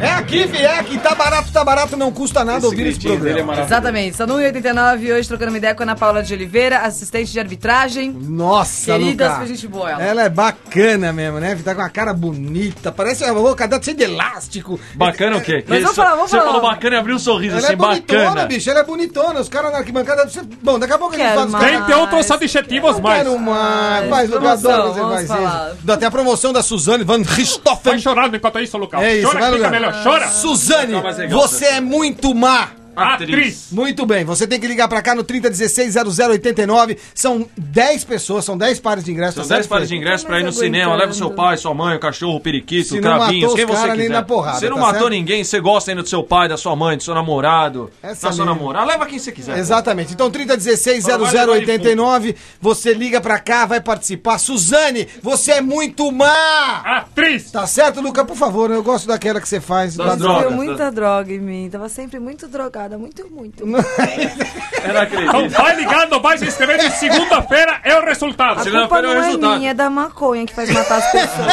É 0.00 0.10
aqui, 0.12 0.46
fi, 0.48 0.58
é 0.58 0.78
aqui. 0.78 0.98
Tá 0.98 1.14
barato, 1.14 1.52
tá 1.52 1.64
barato, 1.64 1.96
não 1.96 2.10
custa 2.10 2.44
nada 2.44 2.64
ouvir 2.66 2.86
esse 2.86 2.98
gritinho 2.98 3.18
dele 3.20 3.40
é 3.40 3.42
programa. 3.42 3.62
Exatamente. 3.64 4.10
Está 4.12 4.26
no 4.26 4.34
189 4.38 5.12
hoje 5.12 5.28
trocando 5.28 5.50
uma 5.50 5.58
ideia 5.58 5.74
com 5.74 5.82
a 5.82 5.86
Ana 5.86 5.96
Paula 5.96 6.22
de 6.22 6.32
Oliveira, 6.32 6.78
assistente 6.78 7.30
de 7.32 7.38
arbitragem. 7.38 8.10
Nossa, 8.12 8.92
Querida, 8.92 9.32
Luca. 9.34 9.46
gente 9.46 9.68
boa 9.68 9.90
ela. 9.90 10.02
Ela 10.02 10.22
é 10.24 10.28
bacana 10.28 11.12
mesmo, 11.12 11.38
né? 11.40 11.58
Tá 11.64 11.74
com 11.74 11.80
uma 11.82 11.90
cara 11.90 12.12
bonita. 12.14 12.90
Parece 12.90 13.24
a 13.24 13.34
boca 13.34 13.66
dela 13.68 13.82
cheia 13.82 13.96
de 13.96 14.04
elástico. 14.04 14.78
Bacana 14.94 15.36
o 15.36 15.40
quê? 15.40 15.64
Mas 15.68 15.78
Que 15.78 15.82
vamos 15.84 15.96
falar, 15.96 16.10
vamos 16.14 16.30
Você 16.30 16.38
falar. 16.38 16.52
falou 16.52 16.62
bacana 16.70 16.96
e 16.96 16.98
abriu 16.98 17.16
um 17.16 17.18
sorriso 17.18 17.56
Ela 17.56 17.64
assim, 17.64 17.72
é 17.72 17.76
bonitona, 17.76 18.24
bacana. 18.24 18.46
bicho. 18.46 18.70
Ela 18.70 18.80
é 18.80 18.84
bonitona. 18.84 19.40
Os 19.40 19.48
caras 19.48 19.72
na 19.72 19.78
arquibancada. 19.78 20.28
você- 20.28 20.42
Bom, 20.62 20.78
daqui 20.78 20.92
a 20.92 20.98
pouco 20.98 21.14
eles 21.14 21.26
fazem 21.34 21.50
mais. 21.50 21.64
Tem, 21.70 21.82
tem 21.84 21.94
outros 21.96 22.30
adjetivos 22.30 22.94
Não 22.96 23.02
mais. 23.02 23.18
quero 23.22 23.38
mais. 23.38 24.08
Mas 24.08 24.30
eu 24.30 24.40
promoção, 24.40 24.70
adoro 24.70 24.92
você 24.94 25.00
vamos 25.00 25.14
mais 25.14 25.28
falar. 25.28 25.68
isso. 25.72 25.76
Dá 25.84 25.94
até 25.94 26.06
a 26.06 26.10
promoção 26.10 26.52
da 26.52 26.62
Suzane 26.62 27.04
Van 27.04 27.22
Vai 27.22 27.34
Richthofen. 27.36 27.98
chorando 27.98 28.36
enquanto 28.36 28.58
isso, 28.60 28.76
Lucas. 28.78 29.00
É 29.02 29.16
isso, 29.16 29.26
Chora 29.26 29.40
vai 29.40 29.49
que. 29.49 29.49
Melhor. 29.70 30.02
Chora. 30.02 30.28
Suzane, 30.28 30.94
você 31.28 31.66
é 31.66 31.80
muito 31.80 32.34
má. 32.34 32.79
Atriz. 32.96 33.68
Muito 33.70 34.04
bem, 34.04 34.24
você 34.24 34.46
tem 34.46 34.60
que 34.60 34.66
ligar 34.66 34.88
pra 34.88 35.00
cá 35.00 35.14
no 35.14 35.24
3016-0089. 35.24 36.98
São 37.14 37.48
10 37.56 38.04
pessoas, 38.04 38.44
são 38.44 38.58
10 38.58 38.80
pares 38.80 39.04
de 39.04 39.12
ingressos. 39.12 39.36
São 39.36 39.44
tá 39.44 39.54
10 39.54 39.64
certo, 39.64 39.70
pares 39.70 39.88
de 39.88 39.96
ingressos 39.96 40.26
pra 40.26 40.40
ir 40.40 40.44
no 40.44 40.52
cinema. 40.52 40.94
Leva 40.94 41.12
seu 41.12 41.30
pai, 41.30 41.56
sua 41.56 41.74
mãe, 41.74 41.96
o 41.96 42.00
cachorro, 42.00 42.36
o 42.36 42.40
periquito, 42.40 42.96
o 42.96 43.00
cravinhos, 43.00 43.54
quem 43.54 43.64
você 43.64 43.82
quiser. 43.82 43.96
nem 43.96 44.08
na 44.08 44.22
porrada, 44.22 44.58
você 44.58 44.68
não 44.68 44.76
tá 44.76 44.82
matou 44.82 45.00
certo? 45.00 45.10
ninguém, 45.10 45.44
você 45.44 45.60
gosta 45.60 45.90
ainda 45.90 46.02
do 46.02 46.08
seu 46.08 46.22
pai, 46.22 46.48
da 46.48 46.56
sua 46.56 46.74
mãe, 46.76 46.96
do 46.96 47.02
seu 47.02 47.14
namorado, 47.14 47.90
Essa 48.02 48.28
da 48.28 48.32
sua 48.32 48.44
mesmo. 48.44 48.58
namorada. 48.58 48.86
Leva 48.86 49.06
quem 49.06 49.18
você 49.18 49.32
quiser. 49.32 49.58
Exatamente. 49.58 50.12
Então, 50.12 50.30
3016-0089. 50.30 52.34
Você 52.60 52.92
liga 52.92 53.20
pra 53.20 53.38
cá, 53.38 53.66
vai 53.66 53.80
participar. 53.80 54.38
Suzane, 54.38 55.06
você 55.22 55.52
é 55.52 55.60
muito 55.60 56.10
má. 56.10 56.82
Atriz. 56.84 57.50
Tá 57.50 57.66
certo, 57.66 58.00
Luca? 58.00 58.24
Por 58.24 58.36
favor, 58.36 58.70
eu 58.70 58.82
gosto 58.82 59.06
daquela 59.06 59.40
que 59.40 59.48
você 59.48 59.60
faz. 59.60 59.96
Das 59.96 60.06
da 60.06 60.14
drogas. 60.16 60.52
Muita 60.52 60.90
droga 60.90 61.32
em 61.32 61.38
mim. 61.38 61.68
Tava 61.70 61.88
sempre 61.88 62.18
muito 62.18 62.48
drogada. 62.48 62.79
Muito, 62.88 63.26
muito. 63.30 63.62
Eu 63.64 64.94
não 64.94 65.00
acredito. 65.02 65.36
Então 65.36 65.48
vai 65.50 65.76
ligando, 65.76 66.20
vai 66.20 66.38
se 66.38 66.46
inscrevendo 66.46 66.84
e 66.84 66.90
segunda-feira 66.90 67.80
é 67.84 67.98
o 67.98 68.04
resultado. 68.04 68.60
A 68.60 68.62
Segunda-feira 68.64 68.88
culpa 68.88 68.96
é 68.96 69.00
o 69.00 69.14
não 69.14 69.22
é 69.22 69.26
resultado. 69.26 69.58
minha, 69.58 69.70
é 69.70 69.74
da 69.74 69.90
maconha 69.90 70.46
que 70.46 70.54
faz 70.54 70.70
matar 70.70 70.98
as 70.98 71.10
pessoas. 71.12 71.52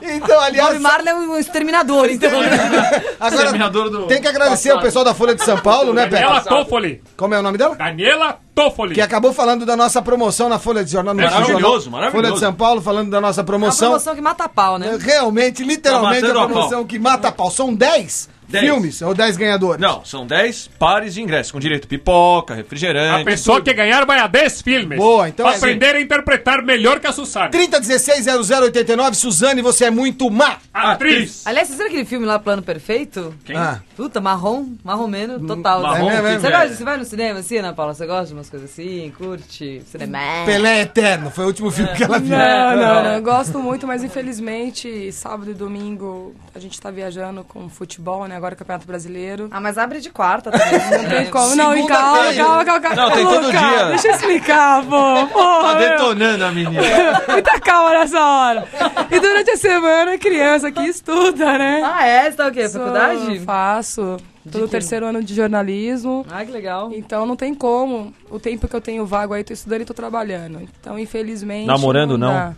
Então, 0.02 0.36
Bob 0.36 0.44
aliás, 0.44 0.80
Marley 0.80 1.08
é 1.08 1.14
um 1.14 1.36
exterminador, 1.38 2.08
então. 2.10 2.30
agora 3.20 3.34
Exterminador 3.34 3.90
do 3.90 4.06
tem 4.06 4.20
que 4.20 4.26
agradecer 4.26 4.72
o 4.72 4.80
pessoal 4.80 5.04
da 5.04 5.14
Folha 5.14 5.34
de 5.34 5.44
São 5.44 5.58
Paulo, 5.58 5.92
né, 5.92 6.06
Daniela 6.06 6.40
Pepe? 6.40 6.48
Toffoli. 6.48 7.02
Como 7.16 7.34
é 7.34 7.38
o 7.38 7.42
nome 7.42 7.56
dela? 7.58 7.76
Daniela 7.76 8.38
Toffoli. 8.54 8.94
Que 8.94 9.00
acabou 9.00 9.32
falando 9.32 9.64
da 9.64 9.76
nossa 9.76 10.02
promoção 10.02 10.48
na 10.48 10.58
Folha 10.58 10.84
de 10.84 10.90
Jornal. 10.90 11.14
no 11.14 11.22
Maravilhoso, 11.22 11.84
jornal. 11.84 11.90
maravilhoso. 11.90 12.10
Folha 12.12 12.32
de 12.34 12.40
São 12.40 12.54
Paulo 12.54 12.80
falando 12.82 13.10
da 13.10 13.20
nossa 13.20 13.40
É 13.40 13.42
uma 13.42 13.46
promoção. 13.46 13.88
promoção 13.90 14.14
que 14.14 14.20
mata 14.20 14.48
pau, 14.48 14.78
né? 14.78 14.98
Realmente, 15.00 15.62
literalmente, 15.62 16.20
Tá 16.22 16.26
matando 16.28 16.40
a 16.40 16.42
a 16.42 16.46
promoção 16.48 16.78
pau. 16.78 16.86
que 16.86 16.98
mata 16.98 17.28
a 17.28 17.32
pau. 17.32 17.50
São 17.50 17.72
10 17.72 18.28
Dez. 18.52 18.64
filmes 18.64 19.02
ou 19.02 19.14
10 19.14 19.36
ganhadores? 19.36 19.80
Não, 19.80 20.04
são 20.04 20.26
10 20.26 20.68
pares 20.78 21.14
de 21.14 21.22
ingressos, 21.22 21.50
com 21.52 21.58
direito 21.58 21.84
a 21.84 21.88
pipoca, 21.88 22.54
A 22.54 22.56
refrigerante. 22.56 23.24
pessoa 23.24 23.60
que 23.60 23.72
ganhar 23.72 24.04
vai 24.06 24.18
a 24.18 24.26
10 24.26 24.62
filmes. 24.62 24.98
Boa, 24.98 25.28
então 25.28 25.44
Pra 25.46 25.54
é- 25.54 25.58
aprender 25.58 25.96
a 25.96 26.00
interpretar 26.00 26.62
melhor 26.62 27.00
que 27.00 27.06
a 27.06 27.12
Susana. 27.12 27.50
3016-0089, 27.50 29.14
Suzane, 29.14 29.62
você 29.62 29.86
é 29.86 29.90
muito 29.90 30.30
má. 30.30 30.58
Atriz. 30.72 31.46
Aliás, 31.46 31.68
vocês 31.68 31.78
viram 31.78 31.90
aquele 31.90 32.04
filme 32.04 32.26
lá, 32.26 32.38
Plano 32.38 32.62
Perfeito? 32.62 33.34
Quem? 33.44 33.56
Ah. 33.56 33.80
Puta, 33.96 34.20
marrom, 34.20 34.68
marromeno, 34.84 35.38
total. 35.46 35.82
marrom, 35.82 36.06
Você- 36.10 36.16
é 36.16 36.22
mesmo, 36.22 36.40
você, 36.40 36.46
é. 36.46 36.50
gosta, 36.50 36.74
você 36.74 36.84
vai 36.84 36.96
no 36.96 37.04
cinema 37.04 37.38
assim, 37.40 37.56
Ana 37.58 37.72
Paula? 37.72 37.94
Você 37.94 38.06
gosta 38.06 38.26
de 38.26 38.32
umas 38.34 38.48
coisas 38.50 38.70
assim? 38.70 39.12
Curte? 39.16 39.82
Cinema? 39.86 40.18
Pelé 40.46 40.82
Eterno, 40.82 41.30
foi 41.30 41.44
o 41.44 41.46
último 41.48 41.70
filme 41.70 41.92
que 41.94 42.02
ela 42.04 42.18
viu. 42.18 42.36
Não, 42.36 42.76
não, 42.76 43.02
não. 43.04 43.12
Eu 43.14 43.22
gosto 43.22 43.58
muito, 43.58 43.86
mas 43.86 44.02
infelizmente, 44.02 45.12
sábado 45.12 45.50
e 45.50 45.54
domingo 45.54 46.34
a 46.54 46.58
gente 46.58 46.80
tá 46.80 46.90
viajando 46.90 47.44
com 47.44 47.68
futebol, 47.68 48.26
né? 48.26 48.36
Agora 48.42 48.56
Campeonato 48.56 48.86
Brasileiro. 48.86 49.48
Ah, 49.52 49.60
mas 49.60 49.78
abre 49.78 50.00
de 50.00 50.10
quarta 50.10 50.50
também. 50.50 51.02
Não 51.02 51.08
tem 51.08 51.26
como. 51.30 51.54
Não, 51.54 51.76
em 51.76 51.86
calma, 51.86 52.34
calma, 52.34 52.64
calma, 52.64 52.80
calma. 52.80 52.96
Não, 52.96 53.10
tem 53.12 53.24
todo 53.24 53.46
Luca, 53.46 53.58
dia. 53.58 53.84
Deixa 53.90 54.08
eu 54.08 54.14
explicar, 54.14 54.82
pô. 54.84 55.26
Porra, 55.28 55.72
Tá 55.74 55.78
meu. 55.78 55.88
detonando 55.90 56.44
a 56.44 56.50
menina. 56.50 56.82
Muita 57.30 57.60
calma 57.60 57.90
nessa 57.90 58.20
hora. 58.20 58.68
E 59.10 59.20
durante 59.20 59.50
a 59.52 59.56
semana, 59.56 60.18
criança 60.18 60.72
que 60.72 60.82
estuda, 60.82 61.56
né? 61.56 61.82
Ah, 61.84 62.06
é? 62.06 62.24
Você 62.30 62.36
tá 62.36 62.48
o 62.48 62.52
quê? 62.52 62.68
Sou- 62.68 62.80
Faculdade? 62.80 63.38
Faço. 63.40 64.16
Tô 64.50 64.58
no 64.58 64.66
terceiro 64.68 65.06
ano 65.06 65.22
de 65.22 65.34
jornalismo. 65.34 66.26
Ah, 66.28 66.44
que 66.44 66.50
legal. 66.50 66.90
Então 66.92 67.24
não 67.24 67.36
tem 67.36 67.54
como. 67.54 68.12
O 68.28 68.40
tempo 68.40 68.66
que 68.66 68.74
eu 68.74 68.80
tenho 68.80 69.06
vago 69.06 69.34
aí, 69.34 69.44
tô 69.44 69.52
estudando 69.52 69.82
e 69.82 69.84
tô 69.84 69.94
trabalhando. 69.94 70.60
Então, 70.80 70.98
infelizmente. 70.98 71.66
Namorando, 71.66 72.18
não? 72.18 72.32
dá. 72.32 72.52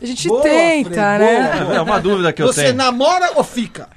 A 0.00 0.04
gente 0.04 0.26
Boa, 0.26 0.42
tenta, 0.42 0.90
Fred, 0.90 1.18
né? 1.20 1.60
boa. 1.64 1.76
É 1.76 1.80
uma 1.80 2.00
dúvida 2.00 2.32
que 2.32 2.42
eu 2.42 2.48
Você 2.48 2.64
tenho. 2.64 2.74
namora 2.74 3.30
ou 3.36 3.44
fica? 3.44 3.88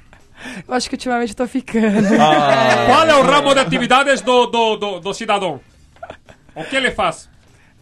Eu 0.66 0.74
acho 0.74 0.88
que 0.88 0.94
ultimamente 0.94 1.30
eu 1.30 1.36
tô 1.36 1.46
ficando. 1.46 2.06
Ah, 2.20 2.86
Qual 2.86 3.06
é 3.06 3.14
o 3.14 3.22
ramo 3.22 3.54
de 3.54 3.60
atividades 3.60 4.20
do, 4.20 4.46
do, 4.46 4.76
do, 4.76 5.00
do 5.00 5.14
cidadão? 5.14 5.60
O 6.54 6.64
que 6.64 6.76
ele 6.76 6.90
faz? 6.90 7.28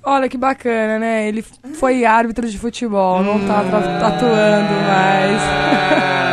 Olha 0.03 0.29
que 0.29 0.37
bacana, 0.37 0.99
né? 0.99 1.29
Ele 1.29 1.43
foi 1.75 2.05
árbitro 2.05 2.49
de 2.49 2.59
futebol, 2.59 3.23
não 3.23 3.47
tá 3.47 3.61
atuando 3.61 4.75
mais. 4.87 6.24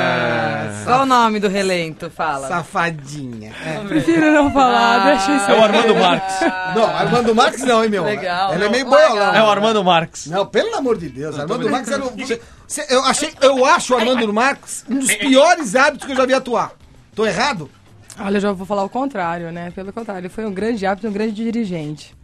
Qual 0.83 1.01
o 1.01 1.05
nome 1.05 1.39
do 1.39 1.47
relento? 1.47 2.09
Fala. 2.09 2.47
Safadinha. 2.47 3.51
É. 3.65 3.79
Prefiro 3.87 4.31
não 4.31 4.51
falar, 4.51 5.05
deixa 5.05 5.35
isso 5.35 5.51
é 5.51 5.59
o. 5.59 5.63
Armando 5.63 5.95
Marques. 5.95 6.35
Não, 6.75 6.85
Armando 6.85 7.35
Marques 7.35 7.63
não, 7.63 7.83
hein, 7.83 7.89
meu? 7.89 8.03
Legal. 8.03 8.53
Ela 8.53 8.65
é 8.65 8.69
meio 8.69 8.89
lá. 8.89 9.37
É 9.37 9.43
o 9.43 9.47
Armando 9.49 9.83
Marques. 9.83 10.27
Não, 10.27 10.45
pelo 10.45 10.75
amor 10.75 10.97
de 10.97 11.09
Deus, 11.09 11.37
Armando 11.39 11.69
Marques 11.69 11.91
era 11.91 12.03
um, 12.03 12.09
você- 12.09 12.41
você- 12.67 12.85
eu 12.89 13.03
achei, 13.03 13.31
eu 13.41 13.65
acho 13.65 13.93
o 13.93 13.97
Armando 13.97 14.31
Marques 14.33 14.83
um 14.89 14.99
dos 14.99 15.13
piores 15.15 15.75
árbitros 15.75 16.05
que 16.05 16.11
eu 16.13 16.17
já 16.17 16.25
vi 16.25 16.33
atuar. 16.33 16.71
Tô 17.15 17.25
errado? 17.25 17.69
Olha, 18.19 18.37
eu 18.37 18.41
já 18.41 18.51
vou 18.51 18.65
falar 18.65 18.83
o 18.83 18.89
contrário, 18.89 19.51
né? 19.51 19.71
Pelo 19.71 19.91
contrário, 19.93 20.21
ele 20.21 20.29
foi 20.29 20.45
um 20.45 20.53
grande 20.53 20.85
árbitro, 20.85 21.09
um 21.09 21.13
grande 21.13 21.33
dirigente. 21.33 22.15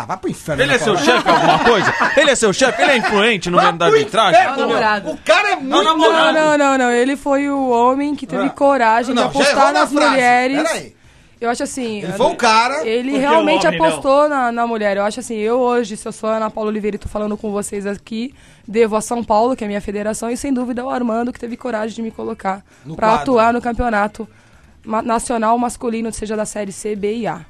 Ah, 0.00 0.04
vai 0.04 0.16
pro 0.16 0.30
inferno. 0.30 0.62
Ele 0.62 0.70
é 0.74 0.78
né, 0.78 0.84
seu 0.84 0.96
chefe 0.96 1.28
alguma 1.28 1.58
coisa? 1.58 1.92
Ele 2.16 2.30
é 2.30 2.34
seu 2.36 2.52
chefe? 2.52 2.80
Ele 2.80 2.92
é 2.92 2.96
influente 2.98 3.50
no 3.50 3.58
meio 3.58 3.72
da 3.72 3.86
arbitragem? 3.86 4.40
É 4.40 4.52
o 4.52 4.56
namorado. 4.56 5.10
O 5.10 5.18
cara 5.18 5.50
é 5.52 5.56
muito... 5.56 5.68
Não, 5.70 6.32
não, 6.32 6.56
não, 6.56 6.78
não. 6.78 6.90
Ele 6.92 7.16
foi 7.16 7.50
o 7.50 7.68
homem 7.68 8.14
que 8.14 8.24
teve 8.24 8.44
Ah. 8.44 8.50
coragem 8.50 9.12
Não, 9.12 9.24
de 9.24 9.28
apostar 9.30 9.72
na 9.72 9.80
nas 9.80 9.90
mulheres. 9.92 10.62
Peraí. 10.62 10.96
Eu 11.40 11.50
acho 11.50 11.64
assim. 11.64 12.02
Ele 12.02 12.12
foi 12.12 12.26
o 12.26 12.36
cara... 12.36 12.86
Ele 12.86 13.18
realmente 13.18 13.66
homem 13.66 13.80
não. 13.80 13.86
apostou 13.88 14.28
na, 14.28 14.52
na 14.52 14.68
mulher. 14.68 14.96
Eu 14.96 15.02
acho 15.02 15.18
assim, 15.18 15.34
eu 15.34 15.58
hoje, 15.58 15.96
se 15.96 16.06
eu 16.06 16.12
sou 16.12 16.30
a 16.30 16.36
Ana 16.36 16.48
Paula 16.48 16.70
Oliveira 16.70 16.94
e 16.94 16.98
tô 17.00 17.08
falando 17.08 17.36
com 17.36 17.50
vocês 17.50 17.84
aqui, 17.84 18.32
devo 18.68 18.94
a 18.94 19.00
São 19.00 19.24
Paulo, 19.24 19.56
que 19.56 19.64
é 19.64 19.66
a 19.66 19.68
minha 19.68 19.80
federação, 19.80 20.30
e 20.30 20.36
sem 20.36 20.52
dúvida 20.52 20.82
ao 20.82 20.90
Armando, 20.90 21.32
que 21.32 21.40
teve 21.40 21.56
coragem 21.56 21.96
de 21.96 22.02
me 22.02 22.12
colocar 22.12 22.62
quadro. 22.84 23.04
atuar 23.22 23.52
no 23.52 23.60
campeonato 23.60 24.28
nacional 25.04 25.58
masculino, 25.58 26.12
seja 26.12 26.36
da 26.36 26.44
série 26.44 26.70
C, 26.70 26.94
B 26.94 27.16
e 27.16 27.26
A. 27.26 27.40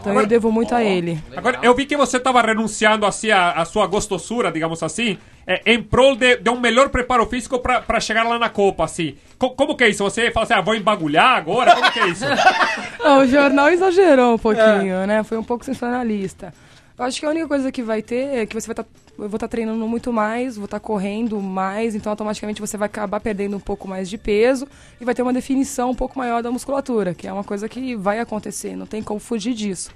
Então 0.00 0.18
eu 0.18 0.26
devo 0.26 0.50
muito 0.50 0.74
a 0.74 0.82
ele. 0.82 1.22
Agora, 1.36 1.58
eu 1.62 1.74
vi 1.74 1.86
que 1.86 1.96
você 1.96 2.16
estava 2.16 2.40
renunciando 2.42 3.06
assim 3.06 3.30
a, 3.30 3.52
a 3.52 3.64
sua 3.64 3.86
gostossura, 3.86 4.50
digamos 4.50 4.82
assim, 4.82 5.18
é, 5.46 5.60
em 5.66 5.80
prol 5.82 6.16
de, 6.16 6.36
de 6.36 6.50
um 6.50 6.58
melhor 6.58 6.88
preparo 6.88 7.24
físico 7.26 7.58
para 7.60 8.00
chegar 8.00 8.24
lá 8.24 8.38
na 8.38 8.48
Copa, 8.48 8.84
assim. 8.84 9.16
Co- 9.38 9.50
como 9.50 9.76
que 9.76 9.84
é 9.84 9.88
isso? 9.88 10.02
Você 10.02 10.30
fala 10.30 10.44
assim, 10.44 10.54
ah, 10.54 10.60
vou 10.60 10.74
embagulhar 10.74 11.36
agora? 11.36 11.74
Como 11.76 11.92
que 11.92 12.00
é 12.00 12.08
isso? 12.08 12.24
Não, 13.02 13.20
o 13.20 13.26
jornal 13.26 13.68
exagerou 13.68 14.34
um 14.34 14.38
pouquinho, 14.38 14.94
É. 15.02 15.06
né? 15.06 15.22
Foi 15.22 15.38
um 15.38 15.44
pouco 15.44 15.64
sensacionalista. 15.64 16.52
Eu 16.98 17.04
acho 17.04 17.20
que 17.20 17.26
a 17.26 17.30
única 17.30 17.46
coisa 17.46 17.70
que 17.70 17.80
vai 17.80 18.02
ter 18.02 18.38
é 18.38 18.44
que 18.44 18.60
você 18.60 18.66
vai 18.66 18.72
estar. 18.72 18.84
eu 19.16 19.28
vou 19.28 19.36
estar 19.36 19.46
treinando 19.46 19.86
muito 19.86 20.12
mais, 20.12 20.56
vou 20.56 20.64
estar 20.64 20.80
correndo 20.80 21.40
mais, 21.40 21.94
então 21.94 22.10
automaticamente 22.10 22.60
você 22.60 22.76
vai 22.76 22.86
acabar 22.86 23.20
perdendo 23.20 23.56
um 23.56 23.60
pouco 23.60 23.86
mais 23.86 24.10
de 24.10 24.18
peso 24.18 24.66
e 25.00 25.04
vai 25.04 25.14
ter 25.14 25.22
uma 25.22 25.32
definição 25.32 25.90
um 25.90 25.94
pouco 25.94 26.18
maior 26.18 26.42
da 26.42 26.50
musculatura, 26.50 27.14
que 27.14 27.28
é 27.28 27.32
uma 27.32 27.44
coisa 27.44 27.68
que 27.68 27.94
vai 27.94 28.18
acontecer, 28.18 28.74
não 28.74 28.84
tem 28.84 29.00
como 29.00 29.20
fugir 29.20 29.54
disso. 29.54 29.92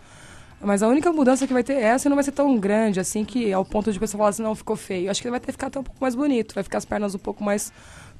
Mas 0.61 0.81
a 0.81 0.87
única 0.87 1.13
mudança 1.13 1.45
que 1.45 1.53
vai 1.53 1.65
ter 1.65 1.73
é 1.73 1.83
essa 1.83 2.07
e 2.07 2.09
não 2.09 2.15
vai 2.15 2.23
ser 2.23 2.31
tão 2.31 2.57
grande, 2.57 3.01
assim, 3.01 3.25
que 3.25 3.53
ao 3.53 3.65
ponto 3.65 3.93
de 3.93 3.99
você 3.99 4.17
falar 4.17 4.29
assim, 4.29 4.45
não, 4.45 4.55
ficou 4.55 4.77
feio. 4.77 5.07
Eu 5.07 5.11
acho 5.11 5.21
que 5.21 5.29
vai 5.29 5.41
ter 5.41 5.51
ficar 5.51 5.67
até 5.67 5.81
um 5.81 5.83
pouco 5.83 6.01
mais 6.01 6.15
bonito, 6.15 6.55
vai 6.55 6.63
ficar 6.63 6.79
as 6.79 6.85
pernas 6.85 7.17
um 7.17 7.19
pouco 7.19 7.43
mais 7.43 7.73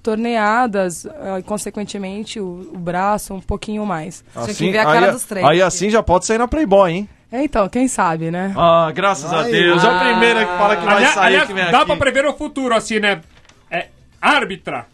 torneadas 0.03 1.07
eh, 1.07 1.39
e, 1.39 1.43
consequentemente, 1.43 2.41
o, 2.41 2.71
o 2.75 2.79
braço 2.79 3.35
um 3.35 3.41
pouquinho 3.41 3.87
mais. 3.87 4.25
Tinha 4.33 4.55
que 4.55 4.71
ver 4.71 4.79
a 4.79 4.85
cara 4.85 5.17
aí, 5.37 5.45
aí 5.45 5.63
assim 5.63 5.89
já 5.89 6.03
pode 6.03 6.27
sair 6.27 6.39
na 6.39 6.49
Playboy, 6.49 6.91
hein? 6.91 7.09
É, 7.31 7.43
então, 7.45 7.67
quem 7.69 7.89
sabe, 7.89 8.31
né? 8.31 8.53
Ah, 8.57 8.93
graças 8.95 9.33
a 9.33 9.43
Deus. 9.45 9.83
É 9.83 9.87
a 9.87 9.97
ah. 9.97 10.05
primeira 10.05 10.45
que 10.45 10.59
fala 10.59 10.77
que 10.77 10.85
vai 10.85 10.97
aliás, 10.97 11.15
sair 11.15 11.27
aliás, 11.27 11.49
que 11.49 11.55
vem 11.55 11.71
dá 11.71 11.79
aqui. 11.79 11.87
pra 11.87 11.97
prever 11.97 12.27
o 12.27 12.35
futuro, 12.35 12.75
assim, 12.75 13.01
né? 13.01 13.23
É, 13.71 13.89
árbitra. 14.21 14.87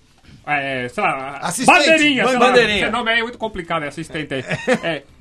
É, 0.46 0.88
sei 0.88 1.02
lá, 1.02 1.38
Assistente, 1.42 1.76
bandeirinha, 1.76 2.24
sei 2.26 2.38
lá, 2.38 2.46
bandeirinha. 2.46 2.82
esse 2.82 2.90
nome 2.90 3.12
é 3.12 3.22
muito 3.22 3.36
complicado, 3.36 3.82
é 3.82 3.88
assistente 3.88 4.34
aí. 4.34 4.44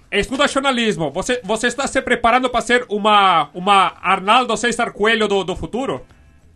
É, 0.09 0.19
estuda 0.19 0.47
jornalismo. 0.47 1.11
Você, 1.11 1.41
você 1.43 1.67
está 1.67 1.85
se 1.85 2.01
preparando 2.01 2.49
para 2.49 2.61
ser 2.61 2.85
uma, 2.87 3.49
uma 3.53 3.93
Arnaldo 4.01 4.55
César 4.55 4.91
Coelho 4.91 5.27
do, 5.27 5.43
do 5.43 5.55
futuro? 5.55 6.05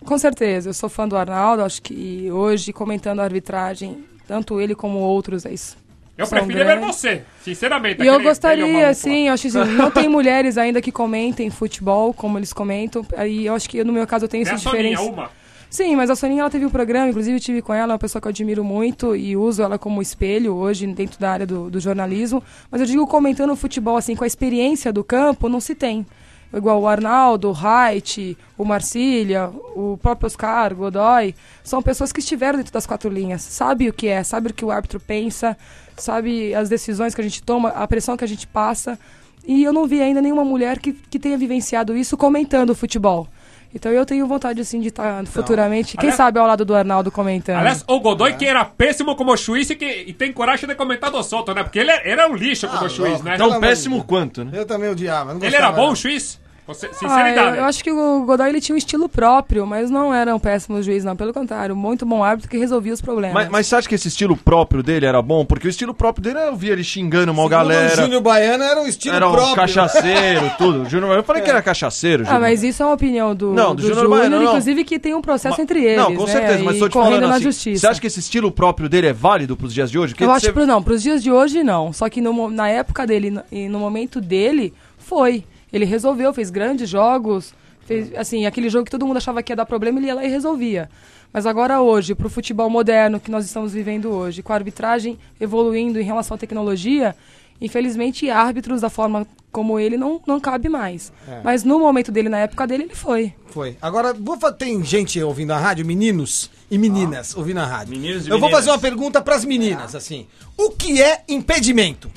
Com 0.05 0.17
certeza, 0.17 0.69
eu 0.69 0.73
sou 0.73 0.89
fã 0.89 1.07
do 1.07 1.15
Arnaldo, 1.15 1.63
acho 1.63 1.81
que 1.81 2.29
hoje, 2.31 2.73
comentando 2.73 3.19
a 3.19 3.23
arbitragem, 3.23 4.03
tanto 4.27 4.59
ele 4.59 4.73
como 4.75 4.97
outros, 4.99 5.45
é 5.45 5.53
isso. 5.53 5.77
Eu 6.17 6.27
prefiro 6.27 6.65
ver 6.65 6.79
você, 6.79 7.21
sinceramente. 7.43 8.03
E 8.03 8.07
eu 8.07 8.19
gostaria, 8.21 8.87
assim, 8.89 9.27
eu 9.27 9.33
acho 9.33 9.49
que 9.49 9.57
não 9.57 9.89
tem 9.91 10.07
mulheres 10.07 10.57
ainda 10.57 10.81
que 10.81 10.91
comentem 10.91 11.49
futebol 11.49 12.13
como 12.13 12.37
eles 12.37 12.53
comentam. 12.53 13.05
Aí 13.15 13.45
eu 13.45 13.55
acho 13.55 13.69
que 13.69 13.83
no 13.83 13.93
meu 13.93 14.05
caso 14.05 14.25
eu 14.25 14.29
tenho 14.29 14.45
É 14.45 14.51
a 14.51 14.53
essa 14.53 14.61
Soninha, 14.69 14.89
diferença. 14.91 15.01
uma. 15.11 15.31
Sim, 15.69 15.95
mas 15.95 16.09
a 16.09 16.15
Soninha 16.15 16.41
ela 16.41 16.49
teve 16.49 16.65
um 16.65 16.69
programa, 16.69 17.07
inclusive 17.07 17.37
eu 17.37 17.39
tive 17.39 17.61
com 17.61 17.73
ela, 17.73 17.93
é 17.93 17.93
uma 17.93 17.99
pessoa 17.99 18.21
que 18.21 18.27
eu 18.27 18.29
admiro 18.29 18.61
muito 18.61 19.15
e 19.15 19.37
uso 19.37 19.63
ela 19.63 19.79
como 19.79 20.01
espelho 20.01 20.53
hoje 20.53 20.85
dentro 20.85 21.17
da 21.17 21.31
área 21.31 21.47
do, 21.47 21.69
do 21.71 21.79
jornalismo. 21.79 22.43
Mas 22.69 22.81
eu 22.81 22.87
digo 22.87 23.07
comentando 23.07 23.51
o 23.51 23.55
futebol, 23.55 23.95
assim, 23.95 24.15
com 24.15 24.25
a 24.25 24.27
experiência 24.27 24.91
do 24.91 25.03
campo, 25.03 25.47
não 25.47 25.61
se 25.61 25.73
tem. 25.73 26.05
Igual 26.53 26.81
o 26.81 26.87
Arnaldo, 26.87 27.49
o 27.49 27.53
Wright, 27.53 28.37
o 28.57 28.65
Marcília, 28.65 29.49
o 29.75 29.97
próprio 30.01 30.27
Oscar, 30.27 30.73
o 30.73 30.75
Godoy, 30.75 31.33
são 31.63 31.81
pessoas 31.81 32.11
que 32.11 32.19
estiveram 32.19 32.57
dentro 32.57 32.73
das 32.73 32.85
quatro 32.85 33.09
linhas, 33.09 33.41
sabe 33.41 33.87
o 33.87 33.93
que 33.93 34.07
é, 34.07 34.21
sabe 34.21 34.49
o 34.49 34.53
que 34.53 34.65
o 34.65 34.69
árbitro 34.71 34.99
pensa, 34.99 35.57
sabe 35.95 36.53
as 36.53 36.67
decisões 36.67 37.15
que 37.15 37.21
a 37.21 37.23
gente 37.23 37.41
toma, 37.41 37.69
a 37.69 37.87
pressão 37.87 38.17
que 38.17 38.23
a 38.25 38.27
gente 38.27 38.45
passa. 38.47 38.99
E 39.47 39.63
eu 39.63 39.71
não 39.71 39.87
vi 39.87 40.01
ainda 40.01 40.21
nenhuma 40.21 40.43
mulher 40.43 40.77
que, 40.79 40.91
que 40.93 41.17
tenha 41.17 41.37
vivenciado 41.37 41.95
isso 41.95 42.17
comentando 42.17 42.71
o 42.71 42.75
futebol. 42.75 43.27
Então 43.73 43.89
eu 43.89 44.05
tenho 44.05 44.27
vontade, 44.27 44.59
assim, 44.59 44.81
de 44.81 44.89
estar 44.89 45.25
futuramente, 45.27 45.93
quem 45.95 46.01
Aliás- 46.09 46.17
sabe 46.17 46.37
ao 46.37 46.45
lado 46.45 46.65
do 46.65 46.75
Arnaldo 46.75 47.09
comentando. 47.09 47.59
Aliás, 47.59 47.85
o 47.87 47.99
Godoy, 48.01 48.33
que 48.33 48.45
era 48.45 48.65
péssimo 48.65 49.15
como 49.15 49.35
juiz 49.37 49.69
e, 49.69 49.75
que, 49.77 49.85
e 50.07 50.11
tem 50.11 50.33
coragem 50.33 50.67
de 50.67 50.75
comentar 50.75 51.09
do 51.09 51.23
Soto, 51.23 51.53
né? 51.53 51.63
Porque 51.63 51.79
ele 51.79 51.89
era 51.91 52.27
um 52.29 52.35
lixo 52.35 52.67
como 52.67 52.83
Ah, 52.83 52.89
juiz, 52.89 53.11
louco. 53.13 53.23
né? 53.23 53.37
Tão 53.37 53.61
péssimo 53.61 54.03
quanto, 54.03 54.43
né? 54.43 54.51
Eu 54.59 54.65
também 54.65 54.89
odiava. 54.89 55.33
não 55.33 55.41
Ele 55.41 55.55
era 55.55 55.71
bom 55.71 55.87
não. 55.87 55.95
juiz? 55.95 56.40
Você, 56.73 56.87
Ah, 56.87 56.93
sinceridade. 56.93 57.49
eu, 57.49 57.55
eu 57.55 57.63
acho 57.65 57.83
que 57.83 57.91
o 57.91 58.23
Godoy 58.25 58.49
ele 58.49 58.61
tinha 58.61 58.73
um 58.73 58.77
estilo 58.77 59.09
próprio, 59.09 59.65
mas 59.67 59.89
não 59.89 60.13
era 60.13 60.35
um 60.35 60.39
péssimo 60.39 60.81
juiz, 60.81 61.03
não. 61.03 61.15
Pelo 61.15 61.33
contrário, 61.33 61.75
muito 61.75 62.05
bom 62.05 62.23
árbitro 62.23 62.49
que 62.49 62.57
resolvia 62.57 62.93
os 62.93 63.01
problemas. 63.01 63.33
Mas, 63.33 63.49
mas 63.49 63.67
você 63.67 63.75
acha 63.75 63.89
que 63.89 63.95
esse 63.95 64.07
estilo 64.07 64.35
próprio 64.37 64.81
dele 64.83 65.05
era 65.05 65.21
bom? 65.21 65.43
Porque 65.45 65.67
o 65.67 65.69
estilo 65.69 65.93
próprio 65.93 66.23
dele 66.23 66.39
eu 66.39 66.55
via 66.55 66.73
ele 66.73 66.83
xingando 66.83 67.31
uma 67.31 67.43
Segundo 67.43 67.49
galera. 67.49 67.93
O 67.93 67.95
Júnior 68.03 68.21
Baiano 68.21 68.63
era 68.63 68.81
um 68.81 68.85
estilo 68.87 69.15
Era 69.15 69.27
um 69.27 69.31
próprio. 69.31 69.55
cachaceiro, 69.55 70.51
tudo. 70.57 70.89
Júnior, 70.89 71.15
eu 71.17 71.23
falei 71.23 71.41
que 71.41 71.49
era 71.49 71.61
cachaceiro, 71.61 72.23
Ah, 72.23 72.25
Júnior. 72.25 72.41
mas 72.41 72.63
isso 72.63 72.81
é 72.81 72.85
uma 72.85 72.93
opinião 72.95 73.35
do, 73.35 73.53
Não, 73.53 73.69
do 73.75 73.75
do, 73.75 73.81
Júnior 73.87 74.03
Júnior, 74.03 74.17
Baiano, 74.19 74.37
não. 74.37 74.45
inclusive 74.45 74.83
que 74.83 74.99
tem 74.99 75.13
um 75.13 75.21
processo 75.21 75.57
Ma- 75.57 75.63
entre 75.63 75.83
eles, 75.83 75.97
Não, 75.97 76.15
com 76.15 76.25
né, 76.25 76.31
certeza, 76.31 76.63
mas 76.63 76.75
e 76.75 76.79
tô 76.79 76.89
te 76.89 76.93
falando 76.93 77.23
assim. 77.25 77.43
justiça. 77.43 77.81
Você 77.81 77.87
acha 77.87 78.01
que 78.01 78.07
esse 78.07 78.19
estilo 78.19 78.51
próprio 78.51 78.87
dele 78.87 79.07
é 79.07 79.13
válido 79.13 79.55
pros 79.57 79.73
dias 79.73 79.89
de 79.91 79.97
hoje? 79.99 80.13
Porque 80.13 80.23
Eu 80.23 80.31
acho 80.31 80.45
você- 80.45 80.53
que 80.53 80.65
não, 80.65 80.81
pros 80.81 81.01
dias 81.01 81.21
de 81.23 81.31
hoje 81.31 81.63
não. 81.63 81.91
Só 81.93 82.09
que 82.09 82.21
no 82.21 82.49
na 82.49 82.69
época 82.69 83.05
dele 83.05 83.39
e 83.51 83.67
no 83.67 83.79
momento 83.79 84.19
dele, 84.21 84.73
foi. 84.97 85.43
Ele 85.71 85.85
resolveu, 85.85 86.33
fez 86.33 86.49
grandes 86.49 86.89
jogos, 86.89 87.53
fez 87.85 88.13
assim, 88.15 88.45
aquele 88.45 88.69
jogo 88.69 88.85
que 88.85 88.91
todo 88.91 89.05
mundo 89.05 89.17
achava 89.17 89.41
que 89.41 89.51
ia 89.51 89.55
dar 89.55 89.65
problema, 89.65 89.99
ele 89.99 90.07
ia 90.07 90.15
lá 90.15 90.25
e 90.25 90.29
resolvia. 90.29 90.89
Mas 91.33 91.45
agora 91.45 91.81
hoje, 91.81 92.13
pro 92.13 92.29
futebol 92.29 92.69
moderno 92.69 93.19
que 93.19 93.31
nós 93.31 93.45
estamos 93.45 93.71
vivendo 93.71 94.09
hoje, 94.11 94.43
com 94.43 94.51
a 94.51 94.55
arbitragem 94.55 95.17
evoluindo 95.39 95.99
em 95.99 96.03
relação 96.03 96.35
à 96.35 96.37
tecnologia, 96.37 97.15
infelizmente 97.59 98.29
árbitros 98.29 98.81
da 98.81 98.89
forma 98.89 99.25
como 99.51 99.79
ele 99.79 99.97
não, 99.97 100.21
não 100.25 100.39
cabe 100.39 100.67
mais. 100.69 101.11
É. 101.27 101.41
Mas 101.43 101.63
no 101.63 101.77
momento 101.79 102.11
dele, 102.11 102.29
na 102.29 102.39
época 102.39 102.65
dele, 102.65 102.83
ele 102.83 102.95
foi. 102.95 103.33
Foi. 103.47 103.77
Agora, 103.81 104.13
vou 104.13 104.37
fa- 104.39 104.51
tem 104.51 104.83
gente 104.83 105.21
ouvindo 105.21 105.51
a 105.51 105.57
rádio, 105.57 105.85
meninos 105.85 106.49
e 106.69 106.77
meninas 106.77 107.35
ouvindo 107.35 107.59
a 107.59 107.65
rádio. 107.65 107.91
Meninos 107.97 108.27
e 108.27 108.29
Eu 108.29 108.39
vou 108.39 108.49
fazer 108.49 108.69
uma 108.69 108.79
pergunta 108.79 109.21
pras 109.21 109.43
meninas, 109.45 109.93
assim. 109.93 110.25
O 110.57 110.71
que 110.71 111.01
é 111.01 111.23
impedimento? 111.27 112.09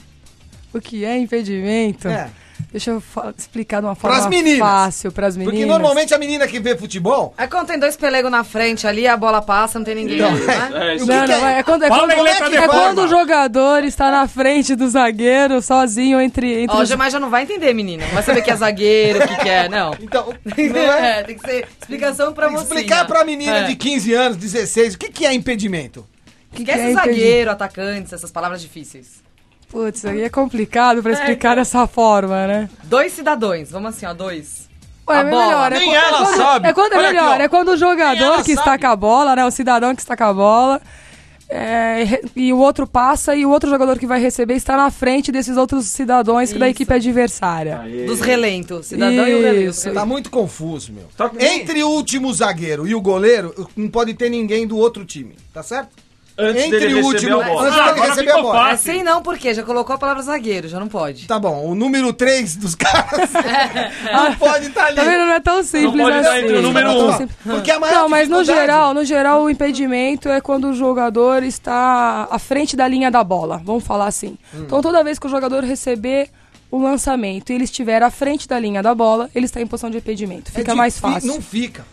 O 0.72 0.80
que 0.80 1.04
é 1.04 1.18
impedimento? 1.18 2.06
É. 2.08 2.30
Deixa 2.70 2.90
eu 2.90 3.02
explicar 3.36 3.80
de 3.80 3.86
uma 3.86 3.94
forma 3.94 4.16
Pras 4.16 4.28
meninas. 4.28 4.58
fácil 4.58 5.10
para 5.12 5.26
as 5.26 5.36
meninas. 5.36 5.54
Porque 5.58 5.66
normalmente 5.66 6.12
a 6.14 6.18
menina 6.18 6.46
que 6.46 6.58
vê 6.60 6.76
futebol. 6.76 7.34
É 7.38 7.46
quando 7.46 7.66
tem 7.68 7.78
dois 7.78 7.96
pelegos 7.96 8.30
na 8.30 8.44
frente 8.44 8.86
ali, 8.86 9.06
a 9.06 9.16
bola 9.16 9.40
passa, 9.42 9.78
não 9.78 9.84
tem 9.84 9.94
ninguém. 9.94 10.16
Então, 10.16 10.32
né? 10.32 10.70
É, 10.74 10.94
isso 10.96 11.04
O 11.04 11.08
que 11.08 11.14
Não, 11.14 11.24
que 11.26 11.32
não, 11.32 11.48
é? 11.48 11.58
é 11.58 11.62
quando, 11.62 11.82
é 11.84 11.88
quando, 11.88 12.10
é 12.10 12.68
quando 12.68 12.98
o 13.02 13.08
jogador 13.08 13.84
está 13.84 14.10
na 14.10 14.26
frente 14.28 14.74
do 14.74 14.88
zagueiro, 14.88 15.60
sozinho 15.62 16.20
entre. 16.20 16.62
entre 16.62 16.76
Ó, 16.76 16.80
o 16.80 16.82
os- 16.82 16.88
já 16.88 17.20
não 17.20 17.30
vai 17.30 17.42
entender, 17.42 17.72
menina. 17.74 18.04
Não 18.06 18.14
vai 18.14 18.22
saber 18.22 18.42
que 18.42 18.50
é 18.50 18.56
zagueiro, 18.56 19.18
o 19.24 19.28
que, 19.28 19.36
que 19.36 19.48
é, 19.48 19.68
não. 19.68 19.94
Então, 20.00 20.34
não 20.44 20.76
é? 20.92 21.20
É, 21.20 21.22
tem 21.22 21.36
que 21.36 21.46
ser 21.46 21.66
explicação 21.80 22.32
que 22.32 22.40
mocinha. 22.40 22.62
explicar 22.62 23.06
pra 23.06 23.24
menina 23.24 23.58
É. 23.58 23.62
de 23.64 23.76
15 23.76 24.12
anos, 24.14 24.36
16, 24.36 24.94
o 24.94 24.98
que, 24.98 25.10
que 25.10 25.26
é 25.26 25.32
impedimento? 25.32 26.06
que, 26.52 26.64
que 26.64 26.70
Esquece 26.70 26.78
é 26.88 26.92
impedimento? 26.92 27.18
zagueiro, 27.20 27.50
atacantes, 27.50 28.12
essas 28.12 28.30
palavras 28.30 28.60
difíceis. 28.60 29.22
Putz, 29.70 29.98
isso 29.98 30.08
aí 30.08 30.22
é 30.22 30.28
complicado 30.28 31.02
pra 31.02 31.12
explicar 31.12 31.56
dessa 31.56 31.86
forma, 31.86 32.46
né? 32.46 32.70
Dois 32.84 33.12
cidadãos, 33.12 33.70
vamos 33.70 33.90
assim, 33.90 34.06
ó, 34.06 34.14
dois. 34.14 34.68
Ué, 35.08 35.16
A 35.16 35.20
é 35.20 35.24
bola. 35.30 35.46
melhor. 35.46 35.72
É 35.72 35.78
Nem 35.78 35.88
quando- 35.88 35.94
é 35.96 36.08
ela 36.08 36.18
quando, 36.24 36.36
sabe. 36.36 36.68
É 36.68 36.72
quando 36.72 36.92
é 36.92 36.96
Olha 36.96 37.08
aqui, 37.08 37.16
melhor. 37.16 37.40
ó. 37.40 37.42
é 37.42 37.48
quando 37.48 37.68
o 37.68 37.76
jogador 37.76 38.42
que 38.44 38.52
está 38.52 38.64
sabe. 38.64 38.82
com 38.82 38.86
a 38.88 38.96
bola, 38.96 39.36
né? 39.36 39.44
O 39.44 39.50
cidadão 39.50 39.94
que 39.94 40.00
está 40.00 40.16
com 40.16 40.24
a 40.24 40.32
bola. 40.32 40.80
é, 41.46 42.20
e 42.34 42.52
o 42.54 42.58
outro 42.58 42.86
passa 42.86 43.34
e 43.36 43.44
o 43.44 43.50
outro 43.50 43.68
jogador 43.68 43.98
que 43.98 44.06
vai 44.06 44.18
receber 44.18 44.54
está 44.54 44.76
na 44.78 44.90
frente 44.90 45.30
desses 45.30 45.56
outros 45.58 45.86
cidadãos 45.86 46.50
da 46.52 46.56
Isso. 46.56 46.64
equipe 46.64 46.92
adversária. 46.94 47.82
Dos 48.06 48.20
relentos, 48.20 48.86
cidadão 48.86 49.28
e 49.28 49.34
o 49.34 49.42
relento. 49.42 49.70
Isso. 49.70 49.92
Tá 49.92 50.06
muito 50.06 50.30
confuso, 50.30 50.90
meu. 50.92 51.04
Tá 51.16 51.30
Entre 51.38 51.82
o 51.84 51.88
último 51.90 52.32
zagueiro 52.32 52.86
e 52.88 52.94
o 52.94 53.00
goleiro, 53.00 53.68
não 53.76 53.88
pode 53.90 54.14
ter 54.14 54.30
ninguém 54.30 54.66
do 54.66 54.78
outro 54.78 55.04
time, 55.04 55.36
tá 55.52 55.62
certo? 55.62 55.90
Antes 56.36 56.64
Entre 56.64 56.80
dele 56.80 56.94
o 57.00 57.04
último, 57.04 57.40
a 57.40 57.44
bola. 57.44 57.68
antes 57.68 57.78
Ah, 57.78 57.92
dele 57.92 58.06
receber 58.08 58.30
a 58.32 58.42
bola. 58.42 58.54
fácil. 58.54 58.92
Assim 58.92 59.02
não, 59.04 59.22
porque 59.22 59.54
já 59.54 59.62
colocou 59.62 59.94
a 59.94 59.98
palavra 59.98 60.20
zagueiro, 60.22 60.66
já 60.68 60.80
não 60.80 60.88
pode. 60.88 61.28
Tá 61.28 61.38
bom, 61.38 61.64
o 61.70 61.76
número 61.76 62.12
3 62.12 62.56
dos 62.56 62.74
caras 62.74 63.30
não 64.12 64.34
pode 64.34 64.66
estar 64.66 64.86
ali. 64.86 64.96
Tá 64.96 65.04
vendo? 65.04 65.26
Não 65.26 65.32
é 65.32 65.40
tão 65.40 65.62
simples 65.62 66.02
pode 66.02 66.16
assim. 66.16 66.38
entre 66.38 66.56
o 66.56 66.62
número 66.62 66.88
Não 66.92 67.12
é 67.12 67.16
um. 67.22 67.28
Porque 67.28 67.70
a 67.70 67.78
maior 67.78 67.94
Não, 67.94 68.08
mas 68.08 68.28
no 68.28 68.42
geral, 68.42 68.92
no 68.92 69.04
geral, 69.04 69.42
o 69.44 69.50
impedimento 69.50 70.28
é 70.28 70.40
quando 70.40 70.70
o 70.70 70.74
jogador 70.74 71.42
está 71.44 72.26
à 72.30 72.38
frente 72.38 72.74
da 72.76 72.88
linha 72.88 73.10
da 73.12 73.22
bola. 73.22 73.60
Vamos 73.64 73.84
falar 73.84 74.06
assim. 74.06 74.36
Então, 74.54 74.82
toda 74.82 75.04
vez 75.04 75.18
que 75.20 75.26
o 75.26 75.30
jogador 75.30 75.62
receber 75.62 76.30
o 76.68 76.82
lançamento 76.82 77.50
e 77.50 77.54
ele 77.54 77.62
estiver 77.64 78.02
à 78.02 78.10
frente 78.10 78.48
da 78.48 78.58
linha 78.58 78.82
da 78.82 78.92
bola, 78.92 79.30
ele 79.32 79.46
está 79.46 79.60
em 79.60 79.66
posição 79.68 79.88
de 79.88 79.98
impedimento. 79.98 80.50
É 80.52 80.58
Fica 80.58 80.74
mais 80.74 80.98
fácil. 80.98 81.28
Não 81.28 81.40
fica. 81.40 81.84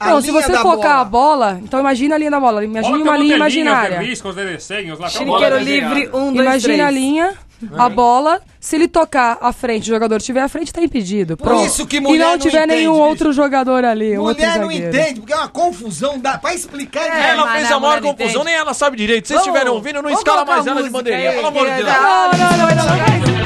A 0.00 0.10
Não, 0.10 0.20
se 0.20 0.30
você 0.30 0.52
focar 0.58 1.00
a 1.00 1.04
bola- 1.04 1.54
bola, 1.54 1.60
então 1.62 1.80
imagina 1.80 2.14
a 2.14 2.18
linha 2.18 2.30
da 2.30 2.38
bola. 2.38 2.64
Imagine 2.64 3.02
uma 3.02 3.16
linha 3.16 3.34
imaginária. 3.36 3.98
Riscos, 4.00 4.34
desenhos, 4.36 4.98
lá, 4.98 5.08
bola 5.24 5.48
livre, 5.58 6.08
um, 6.14 6.32
dois, 6.32 6.46
Imagina 6.46 6.60
três. 6.74 6.80
a 6.80 6.90
linha, 6.90 7.34
a 7.76 7.88
bola. 7.88 8.40
Se 8.60 8.76
ele 8.76 8.86
tocar 8.88 9.38
à 9.40 9.52
frente, 9.52 9.84
o 9.90 9.94
jogador 9.94 10.16
estiver 10.18 10.40
à 10.42 10.48
frente, 10.48 10.68
está 10.68 10.80
impedido. 10.82 11.36
Por 11.36 11.44
Pronto. 11.48 11.64
isso 11.66 11.86
que 11.86 11.96
e 11.96 12.00
mulher 12.00 12.24
não 12.24 12.30
não 12.32 12.38
tiver 12.38 12.66
nenhum 12.66 12.92
entende, 12.94 13.08
outro 13.08 13.32
jogador 13.32 13.84
ali. 13.84 14.16
um 14.18 14.22
outro 14.22 14.42
Mulher 14.44 14.60
não 14.60 14.70
entende, 14.70 15.20
porque 15.20 15.32
é 15.32 15.36
uma 15.36 15.48
confusão. 15.48 16.18
Dá, 16.18 16.38
pra 16.38 16.54
explicar 16.54 17.02
É, 17.02 17.30
Ela 17.30 17.52
fez 17.52 17.68
não, 17.70 17.76
a 17.76 17.80
maior 17.80 18.00
não 18.00 18.10
confusão, 18.14 18.28
entende. 18.42 18.44
nem 18.44 18.54
ela 18.54 18.74
sabe 18.74 18.96
direito. 18.96 19.26
Se 19.28 19.34
vocês 19.34 19.46
estiverem 19.46 19.72
ouvindo, 19.72 20.00
não 20.02 20.10
escala 20.10 20.44
mais 20.44 20.66
ela 20.66 20.82
de 20.82 20.90
bandeirinha, 20.90 21.32
pelo 21.32 21.46
amor 21.48 21.66
de 21.68 21.74
Deus. 21.74 21.88
Não, 21.88 22.30
não, 22.32 22.38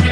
não, 0.02 0.11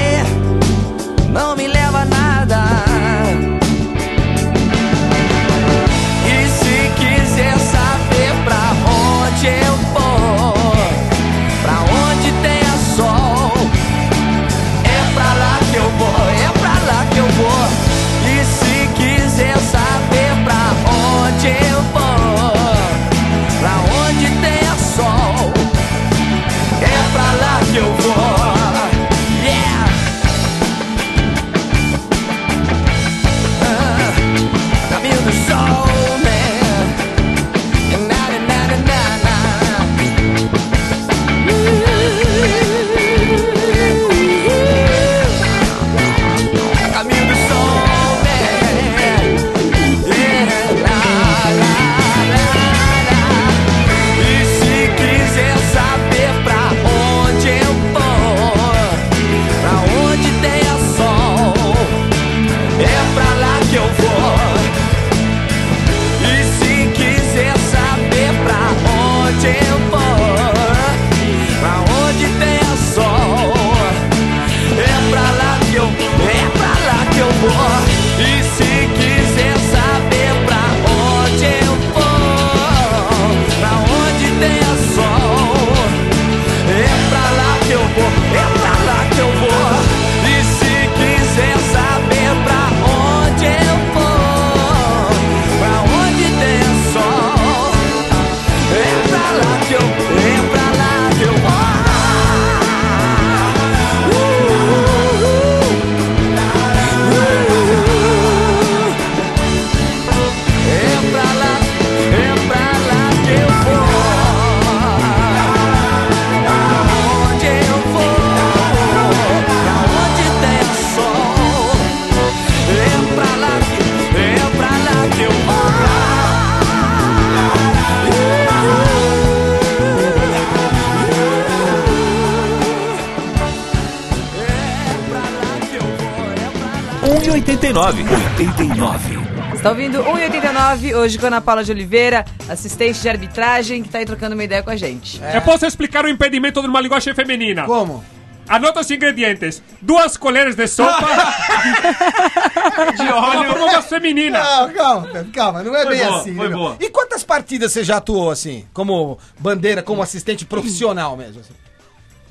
1,89. 137.71 138.37
89. 138.37 139.17
Você 139.51 139.63
tá 139.63 139.69
ouvindo 139.69 140.03
1,89 140.03 140.93
hoje 140.95 141.17
com 141.17 141.25
a 141.25 141.27
Ana 141.27 141.41
Paula 141.41 141.63
de 141.63 141.71
Oliveira, 141.71 142.25
assistente 142.49 142.99
de 142.99 143.07
arbitragem, 143.07 143.81
que 143.83 143.89
tá 143.89 143.99
aí 143.99 144.05
trocando 144.05 144.33
uma 144.35 144.43
ideia 144.43 144.61
com 144.61 144.69
a 144.71 144.75
gente. 144.75 145.21
Eu 145.33 145.41
posso 145.41 145.65
explicar 145.65 146.03
o 146.03 146.09
impedimento 146.09 146.61
numa 146.61 146.81
linguagem 146.81 147.13
feminina. 147.13 147.63
Como? 147.63 148.03
Anota 148.49 148.81
os 148.81 148.91
ingredientes. 148.91 149.63
Duas 149.81 150.17
colheres 150.17 150.55
de 150.55 150.67
sopa 150.67 151.07
de 152.97 153.09
óleo. 153.09 153.55
Uma 153.55 153.71
voz 153.71 153.85
feminina. 153.85 154.39
Não, 154.43 154.73
calma, 154.73 155.27
calma, 155.33 155.63
não 155.63 155.73
é 155.75 155.83
Foi 155.83 155.95
bem 155.97 156.05
boa, 156.05 156.19
assim. 156.19 156.35
foi 156.35 156.49
né, 156.49 156.55
boa. 156.55 156.75
E 156.81 156.89
quantas 156.89 157.23
partidas 157.23 157.71
você 157.71 157.83
já 157.85 157.97
atuou 157.97 158.29
assim? 158.31 158.65
Como 158.73 159.17
bandeira, 159.39 159.81
como 159.81 160.01
assistente 160.01 160.45
profissional 160.45 161.15
mesmo? 161.15 161.39
assim? 161.39 161.53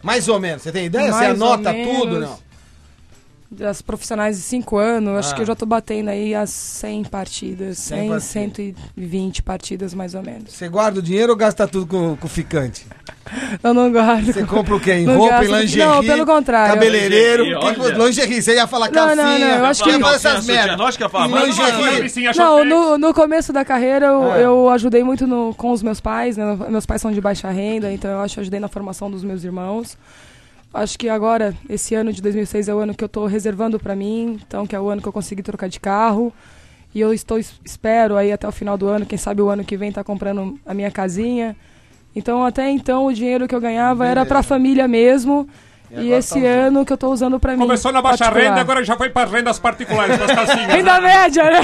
Mais 0.03 0.28
ou 0.28 0.38
menos, 0.38 0.62
você 0.62 0.72
tem 0.72 0.86
ideia? 0.86 1.07
você 1.11 1.18
Mais 1.26 1.41
ou 1.41 1.47
anota 1.53 1.72
menos. 1.72 1.99
tudo, 1.99 2.20
não? 2.20 2.38
Das 3.53 3.82
profissionais 3.82 4.36
de 4.36 4.42
5 4.44 4.76
anos, 4.78 5.18
acho 5.18 5.32
Ah. 5.32 5.34
que 5.34 5.42
eu 5.42 5.46
já 5.46 5.57
tô 5.57 5.66
batendo 5.66 6.09
aí 6.09 6.36
as 6.36 6.51
100 6.51 7.03
partidas. 7.03 7.78
100 7.78 7.98
100, 7.98 8.09
partidas. 8.09 8.24
120 8.24 9.42
partidas 9.42 9.92
mais 9.92 10.14
ou 10.14 10.22
menos. 10.22 10.53
Você 10.53 10.68
guarda 10.68 11.01
o 11.01 11.03
dinheiro 11.03 11.32
ou 11.32 11.36
gasta 11.36 11.66
tudo 11.66 11.84
com, 11.84 12.16
com 12.16 12.26
o 12.26 12.30
ficante? 12.30 12.86
Eu 13.61 13.74
não 13.74 13.90
guardo. 13.90 14.26
Você 14.32 14.44
compra 14.46 14.76
o 14.76 14.80
quê? 14.80 14.92
Em 14.92 15.05
Não 15.05 15.16
roupa, 15.16 15.44
em 15.44 15.48
gasto- 15.48 15.61
lingerie? 15.62 15.84
Não, 15.84 16.01
pelo 16.05 16.24
contrário. 16.24 16.74
Cabeleireiro? 16.74 17.42
Lingerie, 17.44 17.92
Que 17.92 17.98
lingerie, 17.98 18.42
você 18.42 18.55
ia 18.55 18.66
falar 18.68 18.86
Não, 18.86 18.92
calcinha. 18.94 19.16
não, 19.24 19.38
não, 19.40 19.48
eu 19.48 19.64
acho 19.66 19.82
que- 19.82 19.98
Calcinha, 19.98 20.14
essas 20.14 20.46
merdas. 20.46 20.78
lógico 20.78 20.98
que 20.98 21.03
ia 21.05 21.09
falar, 21.09 21.26
Em 21.26 21.30
mas- 21.30 21.44
lingerie. 21.48 22.24
Não, 22.26 22.32
chutei. 22.59 22.64
no, 22.70 22.98
no 22.98 23.12
começo 23.14 23.53
da 23.53 23.64
carreira 23.64 24.07
eu, 24.07 24.32
É. 24.32 24.44
eu 24.44 24.68
ajudei 24.70 25.03
muito 25.03 25.26
no- 25.26 25.53
com 25.57 25.72
os 25.72 25.82
meus 25.82 26.01
pais, 26.01 26.36
né? 26.36 26.57
Meus 26.68 26.86
pais 26.86 27.03
são 27.03 27.11
de 27.11 27.20
baixa 27.20 27.51
renda, 27.51 27.92
então 27.92 28.11
eu 28.12 28.20
acho 28.20 28.34
que 28.34 28.40
ajudei 28.42 28.61
na 28.61 28.68
formação 28.68 29.11
dos 29.11 29.24
meus 29.24 29.42
irmãos. 29.42 29.98
Acho 30.73 30.97
que 30.99 31.09
agora, 31.09 31.55
esse 31.68 31.97
ano 31.97 32.12
de 32.12 32.23
2006 32.23 32.68
é 32.68 32.75
o 32.75 32.79
ano 32.79 32.95
que 32.95 33.03
eu 33.03 33.07
estou 33.07 33.27
reservando 33.27 33.79
para 33.79 33.97
mim, 33.97 34.39
então 34.47 34.66
que 34.66 34.77
é 34.77 34.81
o 34.81 34.89
ano 34.89 35.03
que 35.03 35.09
eu 35.09 35.12
consegui 35.12 35.43
trocar 35.43 35.68
de 35.68 35.81
carro. 35.81 36.33
E 36.95 37.01
eu 37.01 37.12
estou 37.12 37.39
espero 37.39 38.16
aí 38.16 38.33
até 38.33 38.47
o 38.47 38.53
final 38.53 38.77
do 38.79 38.87
ano, 38.87 39.07
quem 39.07 39.18
sabe 39.18 39.43
o 39.43 39.49
ano 39.49 39.64
que 39.64 39.77
vem 39.77 39.93
tá 39.93 40.03
comprando 40.05 40.59
a 40.64 40.73
minha 40.73 40.91
casinha. 40.91 41.57
Então 42.14 42.45
até 42.45 42.68
então 42.71 43.07
o 43.07 43.12
dinheiro 43.12 43.49
que 43.49 43.55
eu 43.55 43.61
ganhava 43.61 44.07
era 44.07 44.25
para 44.25 44.41
a 44.41 44.43
família 44.43 44.87
mesmo. 44.87 45.49
E, 45.91 45.95
agora 45.97 46.18
esse 46.18 46.41
tá 46.41 46.47
ano 46.47 46.84
que 46.86 46.93
eu 46.93 46.97
tô 46.97 47.09
usando 47.11 47.41
para 47.41 47.53
mim. 47.53 47.59
Começou 47.59 47.91
na 47.93 48.01
baixa 48.01 48.18
particular. 48.24 48.49
renda, 48.51 48.61
agora 48.61 48.84
já 48.84 48.97
foi 48.97 49.11
para 49.11 49.28
rendas 49.28 49.59
particulares, 49.59 50.16
para 50.16 50.24
as 50.26 50.32
calcinhas. 50.32 50.72
Renda 50.72 51.01
média, 51.01 51.45
né? 51.45 51.61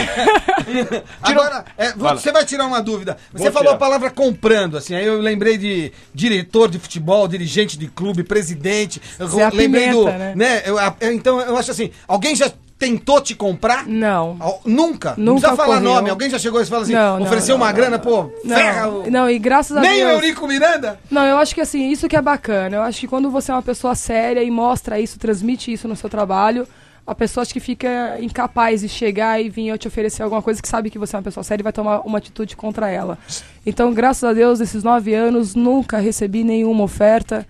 Agora, 1.22 1.64
é, 1.78 1.92
você 1.92 2.32
vai 2.32 2.44
tirar 2.44 2.66
uma 2.66 2.82
dúvida. 2.82 3.16
Você 3.32 3.44
Vou 3.44 3.52
falou 3.52 3.68
tirar. 3.68 3.76
a 3.76 3.78
palavra 3.78 4.10
comprando, 4.10 4.76
assim, 4.76 4.94
aí 4.94 5.06
eu 5.06 5.20
lembrei 5.20 5.56
de 5.56 5.92
diretor 6.14 6.68
de 6.68 6.78
futebol, 6.78 7.28
dirigente 7.28 7.78
de 7.78 7.86
clube, 7.86 8.22
presidente. 8.24 9.00
Eu 9.18 9.28
Você 9.28 9.48
lembrei 9.50 9.90
do. 9.90 10.02
apimenta, 10.08 10.18
né? 10.18 10.32
né? 10.34 10.62
eu- 10.66 10.78
a- 10.78 10.94
eu- 11.00 11.12
então 11.12 11.40
eu 11.40 11.56
acho 11.56 11.70
assim, 11.70 11.90
alguém 12.08 12.34
já 12.34 12.50
tentou 12.78 13.20
te 13.20 13.34
comprar? 13.34 13.86
Não. 13.86 14.36
Al- 14.38 14.60
Nunca? 14.64 15.14
não 15.16 15.34
Nunca 15.34 15.48
precisa 15.48 15.56
falar 15.56 15.80
nome. 15.80 16.10
Alguém 16.10 16.28
já 16.30 16.38
chegou 16.38 16.60
e 16.60 16.66
falou 16.66 16.82
assim, 16.84 16.92
Não, 16.92 17.18
não, 17.18 17.26
ofereceu 17.26 17.56
não, 17.56 17.64
uma 17.64 17.68
não, 17.72 17.74
grana, 17.76 17.98
pô, 17.98 18.30
ferra 18.46 18.82
Não, 18.86 19.00
o... 19.02 19.10
não, 19.10 19.30
e 19.30 19.38
graças 19.38 19.76
a 19.76 19.80
Nem 19.80 20.02
o 20.04 20.08
Deus. 20.08 20.12
Eurico 20.22 20.46
Miranda? 20.46 21.00
Não, 21.10 21.24
eu 21.24 21.38
acho 21.38 21.54
que 21.54 21.60
assim, 21.60 21.90
isso 21.90 22.08
que 22.08 22.16
é 22.16 22.22
bacana. 22.22 22.76
Eu 22.76 22.82
acho 22.82 23.00
que 23.00 23.08
quando 23.08 23.30
você 23.30 23.50
é 23.50 23.54
uma 23.54 23.62
pessoa 23.62 23.94
séria 23.94 24.42
e 24.42 24.50
mostra 24.50 25.00
isso, 25.00 25.18
transmite 25.18 25.72
isso 25.72 25.88
no 25.88 25.96
seu 25.96 26.10
trabalho, 26.10 26.68
a 27.06 27.14
pessoa 27.14 27.42
acho 27.42 27.52
que 27.52 27.60
fica 27.60 28.16
incapaz 28.20 28.80
de 28.80 28.88
chegar 28.88 29.40
e 29.40 29.48
vir 29.48 29.68
eu 29.68 29.78
te 29.78 29.86
oferecer 29.88 30.22
alguma 30.22 30.42
coisa 30.42 30.60
que 30.60 30.68
sabe 30.68 30.90
que 30.90 30.98
você 30.98 31.14
é 31.14 31.18
uma 31.18 31.22
pessoa 31.22 31.44
séria 31.44 31.62
e 31.62 31.64
vai 31.64 31.72
tomar 31.72 32.00
uma 32.00 32.18
atitude 32.18 32.56
contra 32.56 32.90
ela. 32.90 33.16
Então, 33.64 33.94
graças 33.94 34.24
a 34.24 34.32
Deus, 34.32 34.60
esses 34.60 34.82
nove 34.82 35.14
anos, 35.14 35.54
nunca 35.54 35.98
recebi 35.98 36.42
nenhuma 36.44 36.82
oferta 36.82 37.46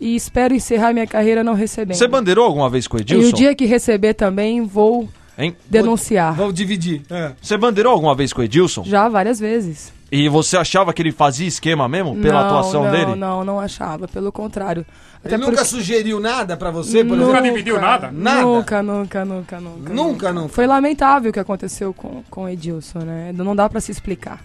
e 0.00 0.14
espero 0.16 0.54
encerrar 0.54 0.92
minha 0.92 1.06
carreira 1.06 1.42
não 1.44 1.54
recebendo. 1.54 1.96
Você 1.96 2.08
bandeirou 2.08 2.44
alguma 2.44 2.68
vez 2.70 2.86
com 2.86 2.96
o 2.96 3.00
e 3.00 3.02
Edilson? 3.02 3.28
o 3.28 3.32
dia 3.32 3.54
que 3.54 3.64
receber 3.66 4.14
também, 4.14 4.62
vou 4.62 5.08
Hein? 5.38 5.54
denunciar. 5.68 6.34
Vamos 6.34 6.54
dividir. 6.54 7.02
É. 7.10 7.32
Você 7.40 7.56
bandeirou 7.56 7.92
alguma 7.92 8.14
vez 8.14 8.32
com 8.32 8.40
o 8.40 8.44
Edilson? 8.44 8.84
Já 8.84 9.08
várias 9.08 9.38
vezes. 9.40 9.94
E 10.10 10.28
você 10.28 10.56
achava 10.56 10.92
que 10.92 11.02
ele 11.02 11.10
fazia 11.10 11.48
esquema 11.48 11.88
mesmo 11.88 12.14
pela 12.16 12.40
não, 12.40 12.46
atuação 12.48 12.84
não, 12.84 12.90
dele? 12.92 13.14
Não, 13.16 13.44
não 13.44 13.58
achava, 13.60 14.06
pelo 14.06 14.30
contrário. 14.30 14.86
Até 15.18 15.34
Ele 15.34 15.38
nunca 15.38 15.56
porque- 15.56 15.64
sugeriu 15.68 16.20
nada 16.20 16.56
pra 16.56 16.70
você, 16.70 17.04
por 17.04 17.16
Nunca 17.16 17.30
exemplo? 17.38 17.50
dividiu 17.50 17.80
nada? 17.80 18.12
Nada? 18.12 18.42
Nunca, 18.42 18.82
nunca, 18.84 19.24
nunca, 19.24 19.60
nunca. 19.60 19.92
Nunca, 19.92 20.32
nunca. 20.32 20.48
Foi 20.50 20.64
lamentável 20.66 21.30
o 21.30 21.32
que 21.32 21.40
aconteceu 21.40 21.92
com, 21.92 22.22
com 22.30 22.44
o 22.44 22.48
Edilson, 22.48 23.00
né? 23.00 23.32
Não 23.34 23.56
dá 23.56 23.68
pra 23.68 23.80
se 23.80 23.90
explicar. 23.90 24.40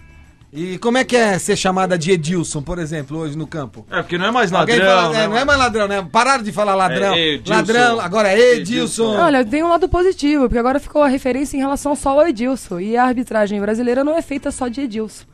E 0.54 0.76
como 0.76 0.98
é 0.98 1.04
que 1.04 1.16
é 1.16 1.38
ser 1.38 1.56
chamada 1.56 1.96
de 1.96 2.10
Edilson, 2.10 2.60
por 2.60 2.78
exemplo, 2.78 3.16
hoje 3.16 3.38
no 3.38 3.46
campo? 3.46 3.86
É, 3.90 4.02
porque 4.02 4.18
não 4.18 4.26
é 4.26 4.30
mais 4.30 4.50
ladrão, 4.50 4.76
fala, 4.76 5.08
né, 5.08 5.24
é, 5.24 5.28
não 5.28 5.38
é 5.38 5.44
mais 5.46 5.58
ladrão, 5.58 5.88
né? 5.88 6.06
Pararam 6.12 6.44
de 6.44 6.52
falar 6.52 6.74
ladrão. 6.74 7.14
É 7.14 7.28
Edilson. 7.34 7.54
ladrão, 7.54 8.00
agora 8.00 8.28
é 8.28 8.56
Edilson. 8.56 9.16
Olha, 9.16 9.42
tem 9.46 9.62
um 9.62 9.68
lado 9.68 9.88
positivo, 9.88 10.42
porque 10.44 10.58
agora 10.58 10.78
ficou 10.78 11.02
a 11.02 11.08
referência 11.08 11.56
em 11.56 11.60
relação 11.60 11.96
só 11.96 12.20
ao 12.20 12.28
Edilson. 12.28 12.80
E 12.80 12.98
a 12.98 13.04
arbitragem 13.04 13.58
brasileira 13.62 14.04
não 14.04 14.14
é 14.14 14.20
feita 14.20 14.50
só 14.50 14.68
de 14.68 14.82
Edilson. 14.82 15.24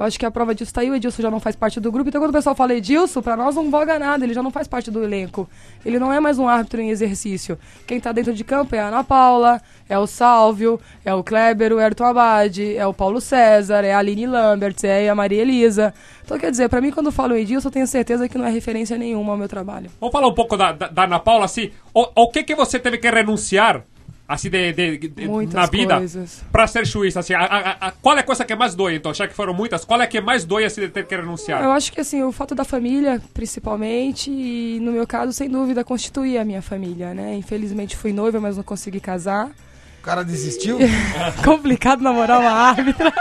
Eu 0.00 0.06
acho 0.06 0.18
que 0.18 0.24
a 0.24 0.30
prova 0.30 0.54
disso 0.54 0.72
tá 0.72 0.80
aí, 0.80 0.90
o 0.90 0.94
Edilson 0.94 1.20
já 1.20 1.30
não 1.30 1.38
faz 1.38 1.54
parte 1.54 1.78
do 1.78 1.92
grupo. 1.92 2.08
Então 2.08 2.22
quando 2.22 2.30
o 2.30 2.32
pessoal 2.32 2.56
fala 2.56 2.72
Edilson, 2.74 3.20
pra 3.20 3.36
nós 3.36 3.54
não 3.54 3.70
voga 3.70 3.98
nada, 3.98 4.24
ele 4.24 4.32
já 4.32 4.42
não 4.42 4.50
faz 4.50 4.66
parte 4.66 4.90
do 4.90 5.04
elenco. 5.04 5.46
Ele 5.84 5.98
não 5.98 6.10
é 6.10 6.18
mais 6.18 6.38
um 6.38 6.48
árbitro 6.48 6.80
em 6.80 6.88
exercício. 6.88 7.58
Quem 7.86 8.00
tá 8.00 8.10
dentro 8.10 8.32
de 8.32 8.42
campo 8.42 8.74
é 8.74 8.78
a 8.78 8.86
Ana 8.86 9.04
Paula, 9.04 9.60
é 9.86 9.98
o 9.98 10.06
Sálvio, 10.06 10.80
é 11.04 11.12
o 11.12 11.22
Kleber, 11.22 11.74
o 11.74 11.78
Ayrton 11.78 12.04
Abad, 12.04 12.58
é 12.74 12.86
o 12.86 12.94
Paulo 12.94 13.20
César, 13.20 13.84
é 13.84 13.92
a 13.92 13.98
Aline 13.98 14.26
Lambert, 14.26 14.76
é 14.84 15.10
a 15.10 15.14
Maria 15.14 15.42
Elisa. 15.42 15.92
Então 16.24 16.38
quer 16.38 16.50
dizer, 16.50 16.70
pra 16.70 16.80
mim 16.80 16.90
quando 16.90 17.08
eu 17.08 17.12
falo 17.12 17.36
Edilson, 17.36 17.68
eu 17.68 17.72
tenho 17.72 17.86
certeza 17.86 18.26
que 18.26 18.38
não 18.38 18.46
é 18.46 18.50
referência 18.50 18.96
nenhuma 18.96 19.32
ao 19.32 19.38
meu 19.38 19.48
trabalho. 19.48 19.90
Vamos 20.00 20.12
falar 20.14 20.28
um 20.28 20.34
pouco 20.34 20.56
da, 20.56 20.72
da, 20.72 20.88
da 20.88 21.04
Ana 21.04 21.18
Paula, 21.18 21.44
assim, 21.44 21.72
o, 21.92 22.08
o 22.22 22.30
que 22.30 22.42
que 22.42 22.54
você 22.54 22.78
teve 22.78 22.96
que 22.96 23.10
renunciar, 23.10 23.84
assim, 24.32 24.48
de, 24.48 24.72
de- 24.72 24.96
de- 25.08 25.26
Muitas 25.28 25.54
na 25.54 25.66
vida, 25.66 25.96
coisas. 25.96 26.42
pra 26.52 26.66
ser 26.66 26.86
juiz, 26.86 27.16
assim, 27.16 27.34
a, 27.34 27.40
a- 27.40 27.88
a- 27.88 27.92
qual 28.00 28.16
é 28.16 28.20
a 28.20 28.22
coisa 28.22 28.44
que 28.44 28.54
mais 28.54 28.74
dói, 28.76 28.94
então, 28.94 29.12
já 29.12 29.26
que 29.26 29.34
foram 29.34 29.52
muitas, 29.52 29.84
qual 29.84 30.00
é 30.00 30.04
a 30.04 30.06
que 30.06 30.20
mais 30.20 30.44
dói, 30.44 30.64
assim, 30.64 30.82
de 30.82 30.88
ter 30.88 31.04
que 31.04 31.16
renunciar? 31.16 31.62
Eu 31.64 31.72
acho 31.72 31.92
que 31.92 32.00
assim, 32.00 32.22
o 32.22 32.30
fato 32.30 32.54
da 32.54 32.64
família, 32.64 33.20
principalmente, 33.34 34.30
e 34.30 34.78
no 34.80 34.92
meu 34.92 35.06
caso, 35.06 35.32
sem 35.32 35.48
dúvida, 35.50 35.82
constituía 35.82 36.42
a 36.42 36.44
minha 36.44 36.62
família, 36.62 37.12
né? 37.12 37.34
Infelizmente 37.34 37.96
fui 37.96 38.12
noiva, 38.12 38.40
mas 38.40 38.56
não 38.56 38.62
consegui 38.62 39.00
casar. 39.00 39.50
O 39.98 40.02
cara 40.02 40.22
desistiu? 40.24 40.78
Complicado 41.44 42.00
namorar 42.00 42.40
uma 42.40 42.52
árbitra. 42.52 43.12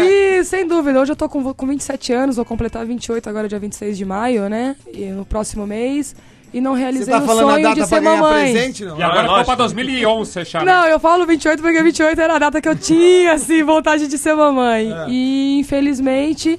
E 0.00 0.42
sem 0.44 0.66
dúvida, 0.66 1.00
hoje 1.00 1.12
eu 1.12 1.16
tô 1.16 1.28
com, 1.28 1.52
com 1.52 1.66
27 1.66 2.12
anos, 2.12 2.36
vou 2.36 2.44
completar 2.44 2.84
28 2.86 3.28
agora, 3.28 3.48
dia 3.48 3.58
26 3.58 3.98
de 3.98 4.04
maio, 4.04 4.48
né? 4.48 4.76
E 4.92 5.06
no 5.06 5.24
próximo 5.26 5.66
mês. 5.66 6.14
E 6.56 6.60
não 6.62 6.72
realizei 6.72 7.12
tá 7.12 7.20
o 7.20 7.26
sonho 7.26 7.74
de 7.74 7.86
ser 7.86 8.00
mamãe. 8.00 8.50
presente, 8.54 8.82
não? 8.82 8.98
E 8.98 9.02
agora 9.02 9.26
é 9.26 9.28
ficou 9.28 9.44
pra 9.44 9.54
2011, 9.56 10.44
já, 10.44 10.64
né? 10.64 10.72
Não, 10.72 10.86
eu 10.86 10.98
falo 10.98 11.26
28 11.26 11.62
porque 11.62 11.82
28 11.82 12.18
era 12.18 12.36
a 12.36 12.38
data 12.38 12.62
que 12.62 12.68
eu 12.70 12.74
tinha, 12.74 13.34
assim, 13.34 13.62
vontade 13.62 14.08
de 14.08 14.16
ser 14.16 14.34
mamãe. 14.34 14.90
É. 14.90 15.04
E 15.06 15.58
infelizmente. 15.58 16.58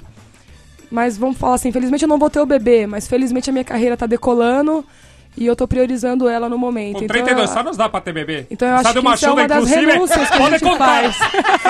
Mas 0.88 1.18
vamos 1.18 1.36
falar 1.36 1.56
assim, 1.56 1.70
infelizmente 1.70 2.02
eu 2.02 2.08
não 2.08 2.16
vou 2.16 2.30
ter 2.30 2.38
o 2.38 2.46
bebê, 2.46 2.86
mas 2.86 3.08
felizmente 3.08 3.50
a 3.50 3.52
minha 3.52 3.64
carreira 3.64 3.96
tá 3.96 4.06
decolando 4.06 4.84
e 5.38 5.46
eu 5.46 5.54
tô 5.56 5.66
priorizando 5.68 6.28
ela 6.28 6.48
no 6.48 6.58
momento. 6.58 6.98
Com 6.98 7.04
Então, 7.04 7.14
32 7.16 7.50
eu- 7.54 7.58
anos 7.60 7.76
dá 7.76 7.88
pra 7.88 8.00
ter 8.00 8.12
bebê. 8.12 8.46
Então 8.50 8.66
eu 8.68 8.74
acho 8.74 8.92
de 8.92 9.00
que 9.00 9.14
isso 9.14 9.26
é 9.26 9.30
uma 9.30 9.46
das 9.48 9.58
inclusive, 9.64 9.92
renúncias 9.92 10.28
que 10.28 10.34
a 10.34 10.38
pode 10.38 10.50
gente 10.50 10.64
contar. 10.64 10.84
faz. 10.86 11.16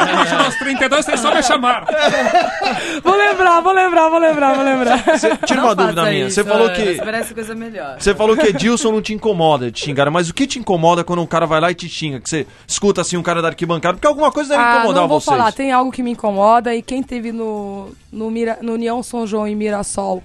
Depois 0.06 0.46
dos 0.46 0.54
32, 0.56 1.04
você 1.04 1.16
só 1.16 1.34
me 1.34 1.42
chamar. 1.42 1.84
Vou 3.02 3.14
lembrar, 3.16 3.60
vou 3.60 3.72
lembrar, 3.72 4.08
vou 4.08 4.18
lembrar, 4.18 4.54
vou 4.54 4.64
lembrar. 4.64 5.02
Tira 5.46 5.60
Não 5.60 5.68
uma 5.68 5.74
dúvida 5.74 6.00
faça 6.02 6.10
minha. 6.12 6.26
isso, 6.26 6.34
Você 6.34 6.44
falou 6.44 6.70
que. 6.70 6.94
Você 6.96 7.04
merece 7.04 7.34
coisa 7.34 7.54
melhor. 7.54 7.96
Você 7.98 8.14
falou 8.14 8.36
que 8.36 8.46
Edilson 8.46 8.92
não 8.92 9.02
te 9.02 9.14
incomoda 9.14 9.70
de 9.70 9.80
xingar, 9.80 10.10
mas 10.10 10.28
o 10.28 10.34
que 10.34 10.46
te 10.46 10.58
incomoda 10.58 11.04
quando 11.04 11.22
um 11.22 11.26
cara 11.26 11.46
vai 11.46 11.60
lá 11.60 11.70
e 11.70 11.74
te 11.74 11.88
xinga? 11.88 12.20
Que 12.20 12.28
você 12.28 12.46
escuta 12.66 13.00
assim 13.00 13.16
um 13.16 13.22
cara 13.22 13.40
da 13.42 13.48
arquibancada, 13.48 13.94
porque 13.94 14.06
alguma 14.06 14.30
coisa 14.32 14.50
deve 14.50 14.62
Ah, 14.62 14.76
incomodar 14.78 15.02
não 15.02 15.08
vou 15.08 15.20
vocês. 15.20 15.36
falar, 15.36 15.52
tem 15.52 15.72
algo 15.72 15.90
que 15.92 16.02
me 16.02 16.10
incomoda 16.12 16.74
e 16.74 16.82
quem 16.82 17.02
teve 17.02 17.32
no, 17.32 17.90
no, 18.12 18.30
Mira, 18.30 18.58
no 18.62 18.74
União 18.74 19.02
São 19.02 19.26
João 19.26 19.46
em 19.46 19.54
Mirassol 19.56 20.22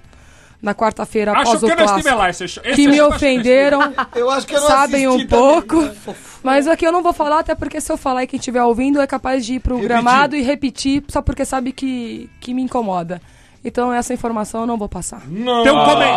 na 0.64 0.74
quarta-feira 0.74 1.34
Acho 1.34 1.42
após 1.42 1.60
que 1.60 1.66
o 1.66 1.70
não 1.70 1.76
clássico, 1.76 2.16
lá. 2.16 2.30
Esse, 2.30 2.44
esse 2.46 2.60
que 2.62 2.66
me 2.66 2.72
acho 2.72 2.76
que 2.78 2.82
eu 2.82 2.88
não 2.88 3.10
estive. 3.16 3.26
ofenderam, 3.36 3.94
Eu 4.16 4.30
acho 4.32 4.48
que 4.48 4.56
eu 4.56 4.62
não 4.62 4.68
sabem 4.68 5.08
um 5.08 5.12
também. 5.12 5.28
pouco. 5.28 5.90
Mas 6.42 6.68
aqui 6.68 6.86
eu 6.88 6.92
não 6.92 7.04
vou 7.04 7.14
falar, 7.14 7.40
até 7.40 7.54
porque 7.54 7.80
se 7.82 7.92
eu 7.92 7.98
falar 7.98 8.24
e 8.24 8.28
quem 8.28 8.38
estiver 8.40 8.64
ouvindo 8.64 9.00
é 9.02 9.06
capaz 9.06 9.46
de 9.46 9.56
ir 9.56 9.60
pro 9.60 9.76
Repetir. 9.76 9.90
gramado 9.90 10.36
e 10.36 10.42
repetir 10.42 11.04
só 11.10 11.22
porque 11.22 11.44
sabe 11.46 11.72
que, 11.74 12.30
que 12.40 12.54
me 12.54 12.62
incomoda. 12.62 13.22
Então 13.66 13.94
essa 13.94 14.14
informação 14.14 14.62
eu 14.62 14.68
não 14.68 14.78
vou 14.78 14.90
passar. 14.90 15.22
Comen- 15.22 15.44
Tem 15.64 15.72
um 15.72 15.86
comentário. 15.86 16.16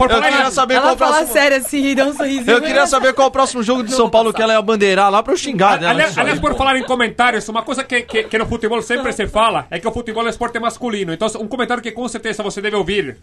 Por 0.00 0.10
Eu 0.10 0.22
queria 0.22 0.50
saber 0.50 0.74
qual 0.74 0.84
Ela 0.86 0.94
o 0.94 0.98
fala 0.98 1.16
próximo. 1.16 1.32
sério 1.34 1.56
assim 1.58 1.86
e 1.86 1.94
dá 1.94 2.06
um 2.06 2.14
sorrisinho. 2.14 2.50
Eu 2.50 2.62
queria 2.62 2.86
saber 2.86 3.12
qual 3.12 3.26
é 3.26 3.28
o 3.28 3.30
próximo 3.30 3.62
jogo 3.62 3.82
de 3.82 3.92
São 3.92 4.08
Paulo 4.08 4.32
que 4.32 4.40
ela 4.40 4.54
ia 4.54 4.62
bandeirar 4.62 5.10
lá 5.10 5.22
pra 5.22 5.32
eu 5.32 5.36
xingar 5.36 5.78
dela. 5.78 5.92
Aliás, 5.92 6.10
Isso 6.12 6.20
aí. 6.20 6.24
aliás, 6.24 6.40
por 6.40 6.54
falar 6.56 6.76
em 6.78 6.82
comentários, 6.84 7.46
uma 7.48 7.62
coisa 7.62 7.84
que, 7.84 8.02
que, 8.02 8.24
que 8.24 8.38
no 8.38 8.46
futebol 8.46 8.80
sempre 8.80 9.12
se 9.12 9.26
fala 9.26 9.66
é 9.70 9.78
que 9.78 9.86
o 9.86 9.92
futebol 9.92 10.26
é 10.26 10.30
esporte 10.30 10.58
masculino. 10.58 11.12
Então, 11.12 11.28
um 11.38 11.46
comentário 11.46 11.82
que 11.82 11.92
com 11.92 12.08
certeza 12.08 12.42
você 12.42 12.60
deve 12.62 12.76
ouvir 12.76 13.18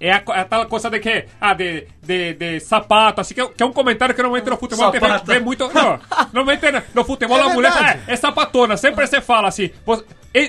é 0.00 0.10
a, 0.12 0.22
é 0.28 0.40
a 0.40 0.44
tal 0.44 0.66
coisa 0.66 0.88
de 0.90 0.98
que, 1.00 1.24
ah, 1.40 1.54
de, 1.54 1.86
de, 2.02 2.34
de 2.34 2.60
sapato, 2.60 3.20
assim, 3.20 3.34
que, 3.34 3.40
é- 3.40 3.48
que 3.48 3.62
é 3.62 3.66
um 3.66 3.72
comentário 3.72 4.14
que 4.14 4.22
normalmente 4.22 4.48
no 4.50 4.56
futebol 4.56 4.90
te 4.90 4.98
vê, 5.24 5.38
muito. 5.40 5.68
Não, 5.72 5.98
normalmente 6.32 6.70
no, 6.70 6.82
no 6.94 7.04
futebol 7.04 7.38
É 7.38 7.42
a 7.42 7.48
mulher 7.50 7.72
verdade. 7.72 8.00
é, 8.06 8.12
é 8.12 8.16
sapatona, 8.16 8.76
sempre 8.76 9.06
se 9.06 9.20
fala 9.20 9.48
assim. 9.48 9.70
você- 9.84 10.04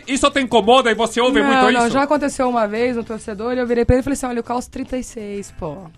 isso 0.07 0.29
te 0.29 0.39
incomoda 0.41 0.91
e 0.91 0.93
você 0.95 1.19
ouve 1.21 1.39
não, 1.41 1.47
muito 1.47 1.71
não, 1.71 1.85
isso? 1.85 1.91
já 1.93 2.03
aconteceu 2.03 2.49
uma 2.49 2.67
vez, 2.67 2.97
um 2.97 3.03
torcedor, 3.03 3.53
e 3.53 3.59
eu 3.59 3.65
virei 3.65 3.85
pra 3.85 3.95
ele 3.95 4.01
e 4.01 4.03
falei 4.03 4.13
assim, 4.15 4.25
olha, 4.27 4.39
eu 4.39 4.43
calço 4.43 4.69
36, 4.69 5.51
pô. 5.57 5.89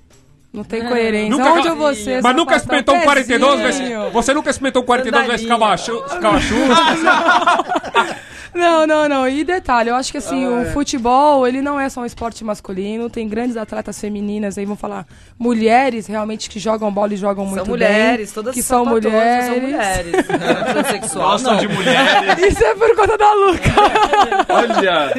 Não 0.53 0.63
tem 0.65 0.83
coerência. 0.85 1.29
Nunca- 1.29 1.53
Onde 1.53 1.67
eu 1.69 1.75
vou 1.77 1.93
ser? 1.95 2.21
Mas 2.21 2.35
nunca 2.35 2.55
experimentou 2.57 2.95
um 2.95 3.01
42 3.01 3.59
vezes. 3.61 3.81
Você 4.11 4.33
nunca 4.33 4.49
experimentou 4.49 4.81
um 4.81 4.85
42 4.85 5.27
vezes 5.27 5.45
cavachu- 5.47 6.01
cavachu? 6.21 6.55
Não, 8.53 8.85
não, 8.85 9.07
não. 9.07 9.29
E 9.29 9.45
detalhe, 9.45 9.89
eu 9.89 9.95
acho 9.95 10.11
que 10.11 10.17
assim, 10.17 10.45
o 10.45 10.65
futebol, 10.73 11.47
ele 11.47 11.61
não 11.61 11.79
é 11.79 11.87
só 11.87 12.01
um 12.01 12.05
esporte 12.05 12.43
masculino, 12.43 13.09
tem 13.09 13.25
grandes 13.25 13.55
atletas 13.55 13.97
femininas 13.97 14.57
aí, 14.57 14.65
vão 14.65 14.75
falar, 14.75 15.05
mulheres 15.39 16.05
realmente 16.05 16.49
que 16.49 16.59
jogam 16.59 16.91
bola 16.91 17.13
e 17.13 17.17
jogam 17.17 17.45
muito 17.45 17.59
São 17.59 17.65
mulheres, 17.67 18.25
bem. 18.27 18.33
todas 18.35 18.53
que 18.53 18.61
são 18.61 18.85
mulheres. 18.85 19.45
São 19.45 19.59
mulheres. 19.61 20.11
É 20.91 21.07
Gostam 21.17 21.57
de 21.57 21.67
mulheres. 21.69 22.43
Isso 22.51 22.63
é 22.65 22.75
por 22.75 22.93
conta 22.95 23.17
da 23.17 23.31
Luca. 23.33 23.69
Olha. 24.49 25.13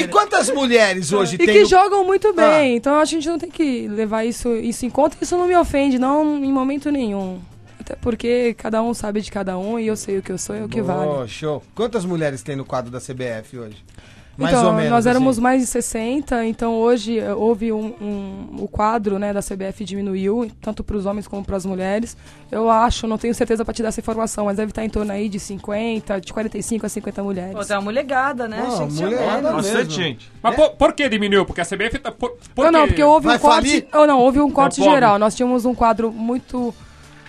E 0.00 0.08
quantas 0.08 0.48
mulheres 0.50 1.12
hoje 1.12 1.34
E 1.34 1.38
tem? 1.38 1.46
que 1.48 1.60
no- 1.62 1.68
jogam 1.68 2.04
muito 2.04 2.32
bem. 2.32 2.44
Ah. 2.46 2.64
Então 2.76 2.98
a 2.98 3.04
gente 3.04 3.28
não 3.28 3.38
tem 3.38 3.50
que 3.50 3.86
levar 3.88 4.24
isso, 4.24 4.54
isso 4.56 4.77
em 4.86 4.90
conta. 4.90 5.16
Isso 5.20 5.36
não 5.36 5.46
me 5.46 5.56
ofende, 5.56 5.98
não 5.98 6.42
em 6.42 6.52
momento 6.52 6.90
nenhum. 6.90 7.40
Até 7.80 7.94
porque 7.96 8.54
cada 8.54 8.82
um 8.82 8.92
sabe 8.92 9.20
de 9.20 9.30
cada 9.30 9.56
um 9.56 9.78
e 9.78 9.86
eu 9.86 9.96
sei 9.96 10.18
o 10.18 10.22
que 10.22 10.32
eu 10.32 10.38
sou 10.38 10.56
e 10.56 10.62
o 10.62 10.68
que 10.68 10.82
vale. 10.82 11.08
Oh, 11.08 11.26
show. 11.26 11.62
Quantas 11.74 12.04
mulheres 12.04 12.42
tem 12.42 12.56
no 12.56 12.64
quadro 12.64 12.90
da 12.90 13.00
CBF 13.00 13.58
hoje? 13.58 13.84
Mais 14.38 14.54
então, 14.54 14.68
ou 14.68 14.72
menos. 14.72 14.90
nós 14.90 15.04
éramos 15.04 15.30
assim. 15.36 15.40
mais 15.42 15.60
de 15.60 15.66
60, 15.66 16.46
então 16.46 16.74
hoje 16.76 17.18
eh, 17.18 17.34
houve 17.34 17.72
um, 17.72 17.86
um- 18.00 18.62
o 18.62 18.68
quadro 18.68 19.18
né, 19.18 19.32
da 19.32 19.40
CBF 19.42 19.84
diminuiu, 19.84 20.48
tanto 20.60 20.84
para 20.84 20.96
os 20.96 21.06
homens 21.06 21.26
como 21.26 21.44
para 21.44 21.56
as 21.56 21.66
mulheres. 21.66 22.16
Eu 22.50 22.70
acho, 22.70 23.08
não 23.08 23.18
tenho 23.18 23.34
certeza 23.34 23.64
para 23.64 23.74
te 23.74 23.82
dar 23.82 23.88
essa 23.88 23.98
informação, 23.98 24.44
mas 24.44 24.56
deve 24.56 24.70
estar 24.70 24.84
em 24.84 24.88
torno 24.88 25.10
aí 25.10 25.28
de 25.28 25.40
50, 25.40 26.20
de 26.20 26.32
45 26.32 26.86
a 26.86 26.88
50 26.88 27.22
mulheres. 27.24 27.52
Pô, 27.52 27.64
tem 27.64 27.76
uma 27.76 27.82
molegada, 27.82 28.46
né? 28.46 28.62
Não, 28.62 28.74
Achei 28.74 28.86
que 28.86 28.94
tinha 28.94 29.10
molegada 29.10 29.48
menos. 29.50 29.66
Bastante 29.66 29.90
gente. 29.94 30.32
Mas 30.40 30.54
por, 30.54 30.70
por 30.70 30.92
que 30.92 31.08
diminuiu? 31.08 31.44
Porque 31.44 31.60
a 31.60 31.64
CBF 31.66 31.98
tá. 31.98 32.12
Por, 32.12 32.36
por 32.54 32.64
não, 32.66 32.70
não, 32.80 32.86
porque 32.86 33.02
houve 33.02 33.26
Vai 33.26 33.36
um 33.36 33.40
corte. 33.40 33.88
Oh, 33.92 34.06
não, 34.06 34.20
houve 34.20 34.40
um 34.40 34.50
corte 34.52 34.76
pobre. 34.78 34.94
geral. 34.94 35.18
Nós 35.18 35.34
tínhamos 35.34 35.64
um 35.64 35.74
quadro 35.74 36.12
muito 36.12 36.72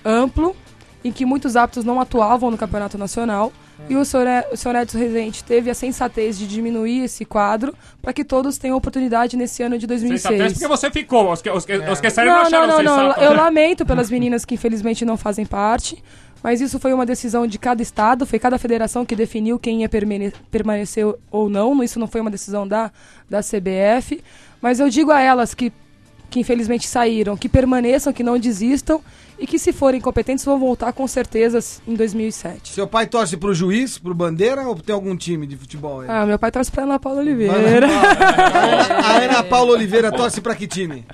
amplo, 0.05 0.55
em 1.03 1.12
que 1.12 1.26
muitos 1.26 1.55
árbitros 1.55 1.84
não 1.84 1.99
atuavam 1.99 2.51
no 2.51 2.57
campeonato 2.57 2.97
nacional. 2.99 3.51
E 3.88 3.96
o 3.96 4.04
senhor, 4.06 4.28
E- 4.28 4.54
o 4.54 4.58
senhor 4.58 4.76
Edson 4.76 4.98
Rezende 4.98 5.44
teve 5.44 5.70
a 5.70 5.74
sensatez 5.74 6.38
de 6.38 6.46
diminuir 6.48 7.04
esse 7.06 7.26
quadro 7.26 7.74
para 8.02 8.14
que 8.14 8.24
todos 8.24 8.58
tenham 8.58 8.78
oportunidade 8.78 9.36
nesse 9.38 9.64
ano 9.64 9.78
de 9.78 9.88
Sensatez 9.88 10.02
2006. 10.22 10.54
porque 10.54 10.68
você 10.68 10.92
ficou. 10.92 11.32
Os 11.32 11.42
que, 11.42 11.50
os 11.50 11.66
que, 11.66 11.74
os 11.78 12.00
que 12.00 12.10
saíram 12.10 12.34
Não, 12.34 12.42
acharam 12.42 12.68
não, 12.68 12.78
não, 12.78 12.84
não. 12.84 13.08
sensato. 13.14 13.22
Eu 13.24 13.34
lamento 13.34 13.86
pelas 13.86 14.10
meninas 14.12 14.46
que 14.46 14.56
infelizmente 14.56 15.04
não 15.06 15.18
fazem 15.18 15.46
parte. 15.46 16.04
Mas 16.42 16.62
isso 16.62 16.80
foi 16.80 16.94
uma 16.94 17.06
decisão 17.06 17.46
de 17.46 17.60
cada 17.60 17.82
estado, 17.82 18.26
foi 18.26 18.40
cada 18.40 18.58
federação 18.58 19.06
que 19.06 19.14
definiu 19.14 19.60
quem 19.60 19.82
ia 19.82 19.90
permane- 19.90 20.32
permanecer 20.50 21.06
ou 21.30 21.50
não. 21.50 21.84
Isso 21.84 22.00
não 22.00 22.08
foi 22.08 22.22
uma 22.22 22.32
decisão 22.32 22.66
da, 22.66 22.92
da 23.30 23.42
CBF. 23.42 24.24
Mas 24.62 24.80
eu 24.80 24.90
digo 24.90 25.12
a 25.12 25.20
elas 25.20 25.54
que, 25.54 25.70
que 26.30 26.40
infelizmente 26.40 26.88
saíram, 26.88 27.36
que 27.36 27.50
permaneçam, 27.50 28.14
que 28.14 28.24
não 28.24 28.40
desistam 28.40 29.02
e 29.40 29.48
que 29.48 29.58
se 29.58 29.72
forem 29.72 30.02
competentes 30.02 30.44
vão 30.44 30.60
voltar 30.60 30.92
com 30.94 31.08
certeza 31.08 31.60
em 31.88 31.96
2007. 31.96 32.74
Seu 32.74 32.86
pai 32.88 33.08
torce 33.08 33.38
pro 33.38 33.54
juiz, 33.54 33.98
pro 33.98 34.14
bandeira 34.14 34.64
ou 34.68 34.76
tem 34.76 34.94
algum 34.94 35.16
time 35.16 35.48
de 35.48 35.56
futebol? 35.56 36.02
aí? 36.02 36.08
Ah, 36.10 36.26
meu 36.26 36.38
pai 36.38 36.52
torce 36.52 36.70
pra 36.72 36.84
Ana 36.84 37.00
Paula 37.00 37.20
Oliveira. 37.22 37.88
Paula. 37.88 39.00
A 39.06 39.12
Ana 39.24 39.44
Paula 39.44 39.72
Oliveira 39.74 40.12
torce 40.12 40.42
pra 40.42 40.54
que 40.56 40.68
time? 40.68 41.06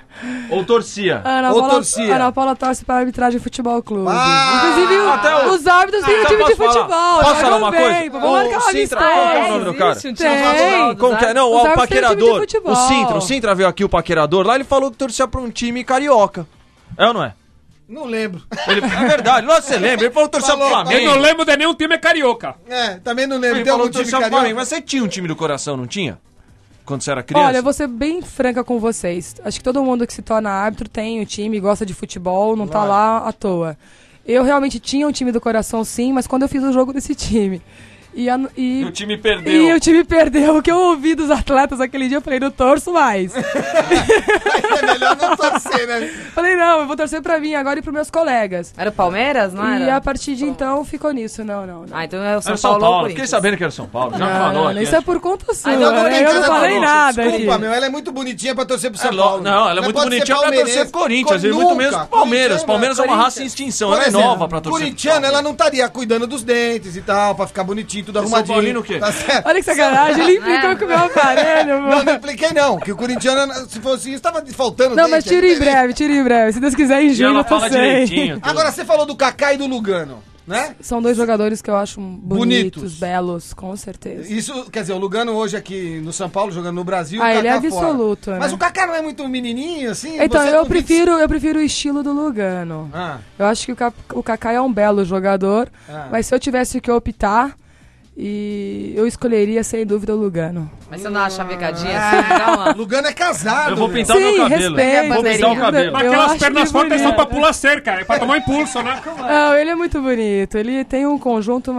Ou 0.50 0.64
torcia. 0.66 1.22
Ana 1.24 1.50
Ou 1.54 1.60
Paula, 1.60 1.74
torcia. 1.76 2.16
Ana 2.16 2.32
Paula 2.32 2.56
torce 2.56 2.84
para 2.84 2.96
a 2.96 2.98
arbitragem 3.00 3.40
Futebol 3.40 3.82
Clube. 3.84 4.10
Ah, 4.10 4.64
Inclusive, 4.74 5.00
o- 5.02 5.10
até 5.12 5.36
o- 5.48 5.52
os 5.54 5.68
árbitros 5.68 6.04
têm 6.06 6.16
um 6.16 6.22
Então, 6.24 6.32
time 6.32 6.46
de 6.46 6.56
falar? 6.56 6.74
futebol. 6.74 7.24
Posso 7.24 7.36
falar 7.42 7.58
uma 7.58 7.72
bem, 7.72 7.82
coisa? 7.82 8.10
Vamos 8.10 8.30
O 8.30 8.32
marcar 8.34 8.50
uma 8.58 8.72
Sintra- 8.72 9.00
amistosa. 9.00 9.06
qual 9.14 9.30
que 9.32 9.38
é 9.38 9.44
o 9.46 9.52
nome 9.52 9.66
do 9.66 9.74
cara? 9.76 9.96
Tem. 9.96 10.14
dos 10.14 11.00
Como 11.00 11.18
que 11.18 11.26
é? 11.26 11.34
Não, 11.34 11.52
o 11.54 11.74
paquerador. 11.76 12.40
futebol. 12.40 12.72
O 12.72 12.76
Sintra. 12.76 13.18
O 13.18 13.22
Sintra 13.22 13.56
veio 13.56 13.70
aqui, 13.70 13.84
o 13.84 13.90
paquerador. 13.90 14.46
Lá 14.46 14.56
ele 14.56 14.64
falou 14.64 14.90
que 14.90 14.98
torcia 14.98 15.28
pra 15.28 15.40
um 15.42 15.50
time 15.50 15.84
carioca. 15.84 16.48
É 16.98 17.06
ou 17.08 17.14
não 17.14 17.24
é? 17.24 17.34
Não 17.88 18.06
lembro. 18.06 18.42
Ele- 18.68 18.82
é 18.84 19.08
verdade, 19.08 19.46
você 19.46 19.78
lembra. 19.78 20.06
Ele 20.06 20.14
falou 20.14 20.28
que 20.30 20.38
torcia 20.38 20.54
pro 20.58 20.64
Falou, 20.68 20.82
Eu 20.82 20.86
Flamengo. 20.88 21.12
não 21.12 21.20
lembro 21.22 21.46
de 21.46 21.56
nenhum 21.58 21.74
time 21.76 21.98
carioca. 22.00 22.56
É, 22.68 22.96
também 22.96 23.28
não 23.28 23.38
lembro. 23.38 23.58
Ele 23.58 23.64
Tem 23.64 23.72
falou 23.72 23.86
algum 23.86 23.92
time 23.92 24.04
torcia 24.04 24.12
pro 24.18 24.22
carioca? 24.22 24.40
Flamengo. 24.42 24.60
Mas 24.60 24.68
você 24.70 24.82
tinha 24.82 25.04
um 25.04 25.08
time 25.08 25.28
do 25.28 25.36
coração, 25.36 25.78
não 25.78 25.86
tinha? 25.86 26.18
Quando 26.84 27.02
você 27.04 27.12
era 27.12 27.22
criança? 27.24 27.48
Olha, 27.48 27.58
eu 27.58 27.64
vou 27.64 27.74
ser 27.74 27.88
bem 27.88 28.22
franca 28.22 28.64
com 28.64 28.80
vocês. 28.80 29.36
Acho 29.44 29.58
que 29.60 29.64
todo 29.64 29.84
mundo 29.84 30.06
que 30.06 30.14
se 30.14 30.22
torna 30.22 30.50
árbitro 30.52 30.88
tem 30.90 31.22
o 31.22 31.26
time, 31.26 31.60
gosta 31.60 31.86
de 31.86 31.94
futebol, 31.94 32.56
não 32.56 32.68
tá 32.68 32.84
lá 32.84 33.28
à 33.28 33.32
toa. 33.32 33.78
Eu 34.26 34.44
realmente 34.44 34.80
tinha 34.80 35.08
um 35.08 35.12
time 35.12 35.32
do 35.32 35.40
coração, 35.40 35.84
sim, 35.84 36.12
mas 36.14 36.26
quando 36.28 36.42
eu 36.44 36.50
fiz 36.50 36.64
o 36.64 36.72
jogo 36.74 36.92
desse 36.94 37.14
time. 37.16 37.62
E, 38.16 38.30
a- 38.30 38.40
e- 38.56 38.82
E 38.82 38.86
o 38.86 38.92
time 38.92 39.18
perdeu. 39.18 39.54
e 39.54 39.74
o 39.74 39.80
time 39.80 40.04
perdeu. 40.06 40.56
O 40.58 40.62
que 40.64 40.72
eu 40.72 40.78
ouvi 40.78 41.16
dos 41.16 41.30
atletas 41.30 41.82
aquele 41.82 42.08
dia, 42.08 42.18
eu 42.18 42.22
falei, 42.22 42.40
não 42.40 42.50
torço 42.50 42.94
mais. 42.94 43.34
É 44.76 44.86
melhor 44.86 45.18
não 45.22 45.36
torcer, 45.36 45.88
né? 45.88 46.08
falei, 46.34 46.56
não, 46.56 46.80
eu 46.82 46.88
vou 46.88 46.96
torcer 46.96 47.22
pra 47.22 47.40
mim 47.40 47.56
agora 47.56 47.80
e 47.80 47.82
pros 47.82 47.94
meus 47.94 48.10
colegas. 48.10 48.74
Era 48.78 48.90
o 48.90 48.94
Palmeiras, 48.94 49.54
não 49.54 49.66
E 49.78 49.84
era? 49.84 49.96
a 49.98 50.02
partir 50.02 50.36
de 50.36 50.46
então 50.46 50.84
ficou 50.86 51.12
nisso, 51.12 51.44
não, 51.44 51.66
não. 51.66 51.86
não. 51.86 51.98
Ah, 51.98 52.06
então 52.06 52.22
é 52.24 52.38
o 52.38 52.42
São, 52.42 52.52
Era 52.52 52.58
São 52.58 52.72
Paulo, 52.72 52.86
Paulo. 52.86 53.04
ou 53.04 53.10
Fiquei 53.10 53.28
sabendo 53.28 53.58
que 53.58 53.64
era 53.64 53.72
São 53.72 53.88
Paulo. 53.88 54.18
Já 54.18 54.26
Não, 54.26 54.28
falou 54.54 54.74
não, 54.74 54.82
isso 54.82 54.96
é 54.96 55.02
por 55.02 55.20
conta 55.20 55.54
sua. 55.54 55.74
então 55.74 55.92
né? 55.92 56.24
Eu 56.24 56.34
não 56.34 56.44
é 56.44 56.48
falei 56.48 56.80
nada 56.80 57.24
Desculpa, 57.24 57.52
aqui. 57.54 57.62
meu, 57.62 57.74
ela 57.74 57.86
é 57.86 57.90
muito 57.90 58.12
bonitinha 58.12 58.56
pra 58.56 58.66
torcer 58.66 58.92
pro 58.92 59.00
São 59.00 59.12
É, 59.12 59.16
Paulo. 59.16 59.38
lo- 59.38 59.44
não, 59.44 59.70
ela 59.70 59.80
é 59.80 59.84
muito 59.84 60.02
bonitinha 60.02 60.38
pra 60.38 60.52
torcer 60.52 60.90
pro 60.90 61.00
Corinthians. 61.02 61.42
Co- 61.42 61.48
E 61.48 61.52
muito 61.54 61.76
menos 61.76 61.96
pro 61.96 62.08
Palmeiras. 62.08 62.64
Palmeiras 62.64 63.00
é 63.00 63.04
uma 63.04 63.16
raça 63.18 63.42
em 63.44 63.46
extinção. 63.46 63.94
Ela 63.94 64.04
é 64.06 64.08
exemplo, 64.08 64.28
nova 64.28 64.48
pra 64.48 64.62
torcer 64.62 64.82
Corintiana, 64.82 65.28
ela 65.28 65.42
não 65.42 65.52
estaria 65.52 65.88
cuidando 65.90 66.28
dos 66.28 66.44
dentes 66.44 66.96
e 66.96 67.02
tal, 67.02 67.36
pra 67.36 67.48
ficar 67.48 67.64
bonitinho, 67.64 68.05
tudo 68.06 68.20
arrumadinho. 68.20 68.48
Paulino 68.54 68.80
o 68.80 68.84
quê? 68.84 69.00
Tá 69.00 69.12
certo? 69.12 69.46
Olha 69.48 69.56
que 69.60 69.64
sacanagem, 69.64 70.24
ele 70.24 70.38
implicou 70.38 70.78
com 70.78 70.86
o 70.86 70.88
meu 70.88 70.98
aparelho, 71.00 71.74
Não, 71.82 71.88
mano. 71.88 72.04
não 72.04 72.14
impliquei 72.16 72.52
não, 72.54 72.78
que 72.80 72.92
o 72.92 72.96
corintiano, 72.96 73.54
se 73.68 73.80
fosse 73.80 74.12
isso, 74.14 74.22
tava 74.22 74.44
faltando 74.48 74.96
Não, 74.96 75.04
dente, 75.04 75.12
mas 75.12 75.24
tira 75.26 75.48
em 75.48 75.58
breve, 75.60 75.94
tira 75.94 76.14
em 76.14 76.24
breve. 76.24 76.54
Se 76.54 76.60
Deus 76.60 76.76
quiser, 76.76 77.02
em 77.04 77.14
junho 77.14 77.38
eu 77.40 77.44
tô 77.44 77.60
sem. 77.62 78.40
Agora, 78.42 78.72
você 78.72 78.86
falou 78.86 79.06
do 79.06 79.16
Kaká 79.16 79.54
e 79.54 79.58
do 79.58 79.66
Lugano, 79.68 80.20
né? 80.48 80.76
São 80.80 81.02
dois 81.02 81.18
jogadores 81.18 81.60
que 81.62 81.70
eu 81.72 81.76
acho 81.76 82.00
bonitos, 82.00 82.82
Bonitos. 82.82 83.00
belos, 83.00 83.54
com 83.54 83.76
certeza. 83.76 84.32
Isso, 84.32 84.70
quer 84.72 84.82
dizer, 84.82 84.94
o 84.94 84.98
Lugano 85.00 85.32
hoje 85.34 85.58
aqui 85.58 86.00
no 86.04 86.14
São 86.14 86.30
Paulo, 86.30 86.52
jogando 86.52 86.76
no 86.76 86.84
Brasil, 86.84 87.22
Ah, 87.24 87.28
o 87.28 87.30
ele 87.30 87.48
é 87.48 87.52
absoluto, 87.52 88.30
né? 88.32 88.38
Mas 88.40 88.54
o 88.54 88.58
Kaká 88.58 88.86
não 88.86 88.94
é 88.94 89.02
muito 89.02 89.28
menininho, 89.28 89.90
assim? 89.90 90.22
Então, 90.22 90.42
Você 90.42 90.50
eu 90.56 90.60
com 90.60 90.64
20 90.66 90.68
prefiro, 90.70 91.12
eu 91.14 91.28
prefiro 91.28 91.60
o 91.60 91.64
estilo 91.64 92.04
do 92.04 92.12
Lugano. 92.14 92.90
Ah, 92.94 93.18
Eu 93.40 93.48
acho 93.48 93.66
que 93.66 93.72
o, 93.84 93.94
o 94.14 94.22
Kaká 94.24 94.52
é 94.52 94.62
um 94.62 94.72
belo 94.72 95.04
jogador, 95.04 95.68
Ah. 95.90 96.10
mas 96.12 96.28
se 96.28 96.36
eu 96.36 96.40
tivesse 96.40 96.80
que 96.80 96.92
optar, 96.92 97.56
e 98.18 98.94
eu 98.96 99.06
escolheria 99.06 99.64
sem 99.64 99.86
dúvida 99.86 100.16
o 100.16 100.18
Lugano. 100.18 100.72
Mas 100.90 101.02
você 101.02 101.08
não 101.08 101.14
dá 101.16 101.20
uma 101.22 101.30
chavecadinha 101.30 102.00
assim? 102.00 102.30
Dá 102.30 102.56
uma... 102.56 102.72
Lugano 102.74 103.08
é 103.08 103.14
casado. 103.14 103.72
Eu 103.72 103.76
vou 103.76 103.88
meu. 103.90 103.98
pintar 103.98 104.16
o 104.16 104.20
meu 104.20 104.38
cabelo. 104.38 104.76
respeito. 104.76 105.14
Vou 105.14 105.24
pintar 105.24 105.52
o 105.52 105.58
cabelo. 105.58 105.92
Mas 105.92 106.08
aquelas 106.08 106.38
pernas 106.38 106.72
fortes 106.72 107.02
são 107.02 107.12
bonito. 107.12 107.16
pra 107.16 107.26
pular 107.26 107.54
cerca, 107.54 107.92
é 107.92 108.04
pra 108.06 108.20
tomar 108.20 108.38
impulso, 108.38 108.82
né? 108.82 109.02
Não, 109.18 109.56
ele 109.56 109.70
é 109.70 109.76
muito 109.76 110.02
bonito. 110.02 110.58
Ele 110.58 110.86
tem 110.86 111.06
um 111.06 111.20
conjunto 111.20 111.74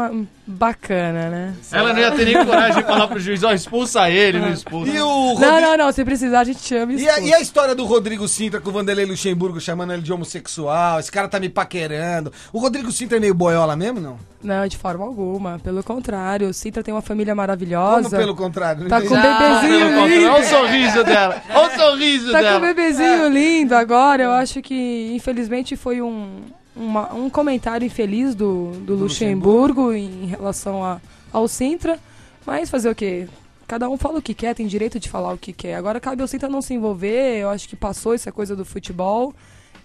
bacana, 0.47 1.29
né? 1.29 1.55
Ela 1.73 1.93
não 1.93 2.01
ia 2.01 2.11
ter 2.13 2.25
nem 2.25 2.45
coragem 2.45 2.77
de 2.77 2.85
falar 2.85 3.09
pro 3.09 3.19
juiz, 3.19 3.43
ó, 3.43 3.53
expulsa 3.53 4.09
ele, 4.09 4.39
não 4.39 4.51
expulsa. 4.53 4.91
E 4.93 5.01
o 5.01 5.05
Não, 5.05 5.35
Rodrigo... 5.35 5.61
não, 5.61 5.77
não. 5.77 5.93
Se 5.93 6.05
precisar, 6.05 6.41
a 6.41 6.45
gente 6.45 6.61
chama 6.61 6.93
e 6.93 7.03
E 7.03 7.09
a, 7.09 7.21
e 7.21 7.35
a 7.35 7.41
história 7.41 7.75
do 7.75 7.85
Rodrigo 7.85 8.29
Sintra 8.29 8.61
com 8.61 8.71
o 8.71 8.73
Vanderlei 8.73 9.05
Luxemburgo 9.07 9.61
chamando 9.61 9.93
ele 9.93 10.03
de 10.03 10.13
homossexual? 10.13 11.01
Esse 11.01 11.11
cara 11.11 11.29
tá 11.29 11.41
me 11.41 11.49
paquerando. 11.49 12.33
O 12.53 12.59
Rodrigo 12.59 12.93
Sintra 12.93 13.17
é 13.17 13.21
meio 13.21 13.35
boiola 13.35 13.75
mesmo, 13.77 14.01
não? 14.01 14.19
Não, 14.43 14.67
de 14.69 14.77
forma 14.77 15.05
alguma. 15.05 15.59
Pelo 15.59 15.83
contrário, 15.83 16.49
o 16.49 16.55
Sintra 16.55 16.83
tem 16.83 16.95
uma 16.95 17.03
família 17.03 17.33
Como 17.33 17.43
maravilhosa. 17.43 18.17
pelo 18.17 18.35
contrário? 18.37 18.83
Não 18.83 18.89
Tá 18.89 18.99
entendi. 18.99 19.09
com 19.09 19.19
um 19.19 19.23
bebezinho 19.23 20.07
lindo. 20.07 20.31
Olha 20.31 20.41
o 20.41 20.45
sorriso 20.47 21.05
dela. 21.05 21.43
Olha 21.53 21.67
o 21.69 21.81
sorriso 21.81 22.27
Tá 22.33 22.39
com 22.39 22.45
um 22.45 22.49
dela. 22.49 22.61
bebezinho 22.61 23.29
lindo 23.29 23.75
agora. 23.75 24.23
Eu 24.23 24.31
acho 24.33 24.63
que, 24.63 25.11
infelizmente, 25.15 25.75
foi 25.75 26.01
um, 26.01 26.43
uma- 26.77 27.13
um 27.15 27.31
comentário 27.31 27.85
infeliz 27.87 28.35
do, 28.35 28.73
do 28.83 28.95
Luxemburgo 28.95 29.93
em 29.93 30.27
relação 30.27 30.85
a, 30.85 31.01
ao 31.33 31.49
Sintra. 31.49 31.99
Mas 32.45 32.71
fazer 32.71 32.89
o 32.91 32.95
quê? 32.95 33.27
Cada 33.67 33.89
um 33.89 33.97
fala 33.97 34.19
o 34.19 34.23
que 34.23 34.33
quer, 34.35 34.55
tem 34.55 34.67
direito 34.67 35.01
de 35.01 35.09
falar 35.09 35.33
o 35.33 35.39
que 35.39 35.53
quer. 35.53 35.75
Agora 35.75 35.99
cabe 35.99 36.23
ao 36.23 36.29
Sintra 36.29 36.49
não 36.49 36.63
se 36.63 36.73
envolver. 36.75 37.39
Eu 37.39 37.51
acho 37.51 37.69
que 37.69 37.75
passou 37.75 38.15
essa 38.15 38.31
coisa 38.31 38.55
do 38.55 38.65
futebol. 38.65 39.35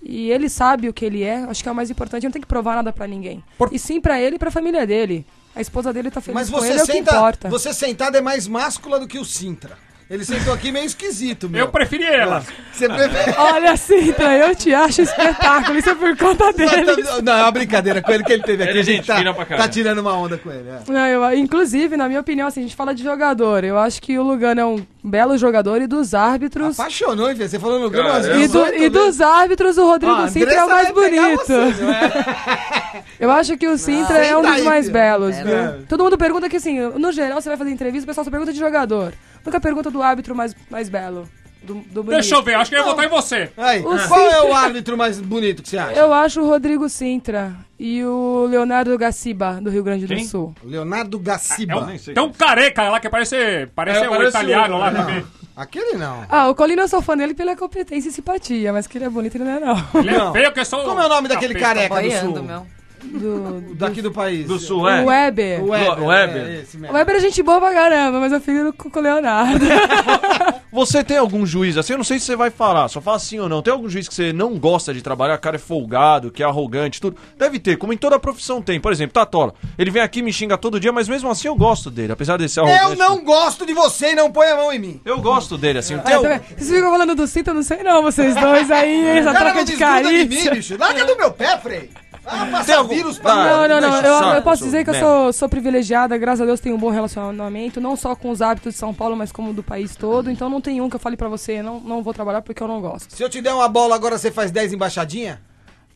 E 0.03 0.29
ele 0.31 0.49
sabe 0.49 0.89
o 0.89 0.93
que 0.93 1.05
ele 1.05 1.23
é. 1.23 1.37
Acho 1.43 1.63
que 1.63 1.69
é 1.69 1.71
o 1.71 1.75
mais 1.75 1.89
importante. 1.89 2.23
Não 2.23 2.31
tem 2.31 2.41
que 2.41 2.47
provar 2.47 2.75
nada 2.75 2.91
pra 2.93 3.07
ninguém. 3.07 3.43
E 3.71 3.79
sim 3.79 3.99
pra 4.01 4.19
ele 4.21 4.35
e 4.35 4.39
pra 4.39 4.51
família 4.51 4.85
dele. 4.85 5.25
A 5.55 5.61
esposa 5.61 5.91
dele 5.91 6.09
tá 6.09 6.21
feliz 6.21 6.35
Mas 6.35 6.49
com 6.49 6.57
você, 6.57 6.69
ele, 6.71 6.79
é 6.79 6.83
o 6.83 6.85
que 6.85 6.93
senta, 6.93 7.15
importa. 7.15 7.49
você 7.49 7.73
sentado 7.73 8.15
é 8.15 8.21
mais 8.21 8.47
máscula 8.47 8.99
do 8.99 9.07
que 9.07 9.19
o 9.19 9.25
Sintra. 9.25 9.77
Ele 10.11 10.25
sentou 10.25 10.53
aqui 10.53 10.73
meio 10.73 10.85
esquisito, 10.85 11.49
meu. 11.49 11.61
Eu 11.61 11.67
preferi 11.69 12.03
ela. 12.03 12.43
Você 12.73 12.89
prefere... 12.89 13.33
Olha, 13.39 13.77
Sintra, 13.77 14.37
eu 14.37 14.53
te 14.53 14.73
acho 14.73 15.03
espetáculo. 15.03 15.79
Isso 15.79 15.89
é 15.89 15.95
por 15.95 16.17
conta 16.17 16.51
dele. 16.51 17.01
Não, 17.23 17.31
é 17.33 17.41
uma 17.43 17.51
brincadeira 17.51 18.01
com 18.01 18.11
ele 18.11 18.21
que 18.25 18.33
ele 18.33 18.43
teve 18.43 18.61
aqui. 18.61 18.71
Ele 18.71 18.79
é 18.79 18.81
A 18.81 18.83
gente 18.85 19.05
gente 19.05 19.25
tá, 19.25 19.45
tá 19.55 19.67
tirando 19.69 19.99
uma 19.99 20.13
onda 20.13 20.37
com 20.37 20.51
ele. 20.51 20.67
é. 20.67 20.91
Não, 20.91 21.07
eu, 21.07 21.37
inclusive, 21.37 21.95
na 21.95 22.09
minha 22.09 22.19
opinião, 22.19 22.45
assim, 22.49 22.59
a 22.59 22.63
gente 22.63 22.75
fala 22.75 22.93
de 22.93 23.01
jogador. 23.01 23.63
Eu 23.63 23.77
acho 23.77 24.01
que 24.01 24.19
o 24.19 24.23
Lugano 24.23 24.59
é 24.59 24.65
um 24.65 24.85
belo 25.01 25.37
jogador 25.37 25.81
e 25.81 25.87
dos 25.87 26.13
árbitros. 26.13 26.77
Apaixonou, 26.77 27.29
hein? 27.29 27.35
Você 27.37 27.57
falou 27.57 27.79
no 27.79 27.85
Lugano 27.85 28.09
Cara, 28.09 28.17
umas 28.17 28.25
E, 28.27 28.47
do- 28.49 28.63
18 28.65 28.83
e 28.83 28.89
dos 28.89 29.21
árbitros, 29.21 29.77
o 29.77 29.85
Rodrigo 29.87 30.13
Ó, 30.13 30.17
a 30.23 30.27
Sintra 30.27 30.53
é 30.53 30.65
o 30.65 30.69
mais 30.69 30.91
bonito. 30.91 31.37
você, 31.45 31.71
viu? 31.71 31.87
Eu 33.17 33.31
acho 33.31 33.57
que 33.57 33.67
o 33.67 33.77
Sintra 33.77 34.17
é 34.17 34.35
um 34.35 34.41
dos 34.41 34.51
aí, 34.51 34.63
mais 34.63 34.89
belos, 34.89 35.35
É, 35.35 35.43
viu? 35.43 35.53
né? 35.55 35.79
Todo 35.87 36.03
mundo 36.03 36.17
pergunta 36.17 36.49
que, 36.49 36.57
assim, 36.57 36.79
no 36.79 37.11
geral, 37.11 37.39
você 37.41 37.49
vai 37.49 37.57
fazer 37.57 37.71
entrevista, 37.71 38.03
o 38.03 38.07
pessoal 38.07 38.25
só 38.25 38.31
pergunta 38.31 38.51
de 38.51 38.59
jogador. 38.59 39.13
Nunca 39.45 39.59
pergunta 39.59 39.89
do 39.91 40.01
árbitro 40.01 40.35
mais, 40.35 40.55
mais 40.69 40.89
belo. 40.89 41.27
do, 41.63 41.75
do 41.91 42.03
Deixa 42.03 42.33
eu 42.35 42.39
bonito. 42.41 42.45
ver, 42.45 42.53
acho 42.55 42.69
que 42.71 42.75
eu 42.75 42.79
ia 42.79 42.85
votar 42.85 43.05
em 43.05 43.09
você. 43.09 43.49
Aí, 43.57 43.81
O 43.81 44.07
qual 44.07 44.19
é 44.31 44.41
o 44.43 44.53
árbitro 44.53 44.97
mais 44.97 45.19
bonito 45.19 45.61
que 45.61 45.69
você 45.69 45.77
acha? 45.77 45.93
Eu 45.99 46.11
acho 46.13 46.41
o 46.41 46.47
Rodrigo 46.47 46.89
Sintra 46.89 47.53
e 47.79 48.03
o 48.03 48.47
Leonardo 48.49 48.97
Gaciba, 48.97 49.59
do 49.61 49.69
Rio 49.69 49.83
Grande 49.83 50.07
do 50.07 50.15
Quem? 50.15 50.25
Sul. 50.25 50.55
Leonardo 50.63 51.17
É 51.17 51.21
Gaciba. 51.21 51.77
um, 51.79 51.97
tem 51.97 52.23
um 52.23 52.31
careca 52.31 52.89
lá 52.89 52.99
que 52.99 53.09
parece, 53.09 53.67
parece 53.75 54.03
É, 54.05 54.07
o 54.07 54.11
parece 54.11 54.29
italiano 54.29 54.75
o- 54.75 54.79
lá 54.79 54.89
Não, 54.91 55.05
também. 55.05 55.23
aquele 55.55 55.93
não. 55.97 56.25
Ah, 56.29 56.49
o 56.49 56.55
Colina 56.55 56.81
eu 56.83 56.87
sou 56.87 57.01
fã 57.01 57.15
dele 57.15 57.33
pela 57.35 57.55
competência 57.55 58.09
e 58.09 58.11
simpatia, 58.11 58.73
mas 58.73 58.87
que 58.87 58.97
ele 58.97 59.05
é 59.05 59.09
bonito 59.09 59.35
ele 59.35 59.43
não 59.43 59.51
é 59.51 59.59
não. 59.59 60.01
Ele 60.01 60.09
é 60.09 60.17
Não. 60.17 60.33
feio 60.33 60.51
que 60.51 60.65
sou... 60.65 60.83
Como 60.83 60.99
é 60.99 61.05
o 61.05 61.09
nome 61.09 61.27
daquele 61.27 61.53
careca 61.55 61.93
do 61.95 62.01
Boiando, 62.01 62.33
sul? 62.37 62.43
meu. 62.43 62.67
Do, 63.03 63.61
Daqui 63.75 64.01
do 64.01 64.11
país. 64.11 64.47
Do 64.47 64.59
sul, 64.59 64.87
é? 64.89 65.01
o 65.01 65.05
Weber. 65.07 65.63
O 65.63 65.69
Weber. 65.69 66.03
O 66.03 66.05
Weber. 66.07 66.45
é 66.47 66.61
esse 66.61 66.77
O. 66.77 66.91
Weber 66.93 67.15
é 67.15 67.19
gente 67.19 67.41
boa 67.43 67.59
pra 67.59 67.73
caramba, 67.73 68.19
mas 68.19 68.31
eu 68.31 68.39
fico 68.41 68.89
com 68.89 68.99
o 68.99 69.01
Leonardo. 69.01 69.65
Você 70.71 71.03
tem 71.03 71.17
algum 71.17 71.45
juiz, 71.45 71.75
assim, 71.77 71.91
eu 71.93 71.97
não 71.97 72.03
sei 72.05 72.17
se 72.17 72.25
você 72.27 72.35
vai 72.35 72.49
falar, 72.49 72.87
só 72.87 73.01
fala 73.01 73.19
sim 73.19 73.37
ou 73.39 73.49
não. 73.49 73.61
Tem 73.61 73.73
algum 73.73 73.89
juiz 73.89 74.07
que 74.07 74.15
você 74.15 74.31
não 74.31 74.57
gosta 74.57 74.93
de 74.93 75.01
trabalhar, 75.01 75.35
o 75.35 75.39
cara 75.39 75.57
é 75.57 75.59
folgado, 75.59 76.31
que 76.31 76.41
é 76.41 76.45
arrogante, 76.45 77.01
tudo? 77.01 77.17
Deve 77.37 77.59
ter, 77.59 77.75
como 77.75 77.91
em 77.91 77.97
toda 77.97 78.17
profissão 78.17 78.61
tem. 78.61 78.79
Por 78.79 78.89
exemplo, 78.89 79.13
Tatola. 79.13 79.53
Ele 79.77 79.91
vem 79.91 80.01
aqui 80.01 80.19
e 80.19 80.21
me 80.23 80.31
xinga 80.31 80.57
todo 80.57 80.79
dia, 80.79 80.93
mas 80.93 81.09
mesmo 81.09 81.29
assim 81.29 81.49
eu 81.49 81.55
gosto 81.55 81.91
dele, 81.91 82.13
apesar 82.13 82.37
de 82.37 82.47
ser 82.47 82.61
arrogante. 82.61 82.83
Eu 82.83 82.95
não 82.95 83.21
gosto 83.21 83.65
de 83.65 83.73
você 83.73 84.11
e 84.11 84.15
não 84.15 84.31
põe 84.31 84.47
a 84.47 84.55
mão 84.55 84.71
em 84.71 84.79
mim. 84.79 85.01
Eu 85.03 85.19
gosto 85.19 85.57
dele, 85.57 85.79
assim. 85.79 85.97
Tem 85.97 86.13
Ah, 86.13 86.17
algum- 86.17 86.29
também. 86.29 86.41
Vocês 86.57 86.69
ficam 86.69 86.91
falando 86.91 87.15
do 87.15 87.27
Cinta, 87.27 87.51
eu 87.51 87.55
não 87.55 87.63
sei 87.63 87.83
não, 87.83 88.01
vocês 88.01 88.33
dois 88.33 88.71
aí, 88.71 89.07
essa 89.17 89.33
cara 89.33 89.51
troca 89.51 90.01
não 90.03 90.09
de 90.13 90.25
bicho. 90.25 90.77
Larga 90.79 91.03
do 91.05 91.17
meu 91.17 91.31
pé, 91.31 91.57
Frei. 91.57 91.89
Ah, 92.25 92.47
passa 92.51 92.75
algum- 92.77 92.93
vírus 92.93 93.17
pra. 93.17 93.35
Não, 93.35 93.67
não, 93.67 93.81
não. 93.81 94.01
Eu, 94.01 94.35
eu 94.35 94.41
posso 94.41 94.63
dizer 94.63 94.83
que 94.83 94.91
eu 94.91 94.95
sou, 94.95 95.33
sou 95.33 95.49
privilegiada, 95.49 96.17
graças 96.17 96.41
a 96.41 96.45
Deus 96.45 96.59
tenho 96.59 96.75
um 96.75 96.79
bom 96.79 96.89
relacionamento, 96.89 97.81
não 97.81 97.95
só 97.95 98.15
com 98.15 98.29
os 98.29 98.41
hábitos 98.41 98.73
de 98.73 98.79
São 98.79 98.93
Paulo, 98.93 99.15
mas 99.15 99.31
como 99.31 99.53
do 99.53 99.63
país 99.63 99.95
todo. 99.95 100.29
Então 100.29 100.49
não 100.49 100.61
tem 100.61 100.79
um 100.81 100.89
que 100.89 100.95
eu 100.95 100.99
fale 100.99 101.17
pra 101.17 101.27
você, 101.27 101.61
não, 101.63 101.79
não 101.79 102.03
vou 102.03 102.13
trabalhar 102.13 102.41
porque 102.41 102.61
eu 102.61 102.67
não 102.67 102.79
gosto. 102.79 103.13
Se 103.15 103.23
eu 103.23 103.29
te 103.29 103.41
der 103.41 103.53
uma 103.53 103.67
bola 103.67 103.95
agora, 103.95 104.17
você 104.17 104.29
faz 104.31 104.51
10 104.51 104.73
embaixadinha? 104.73 105.41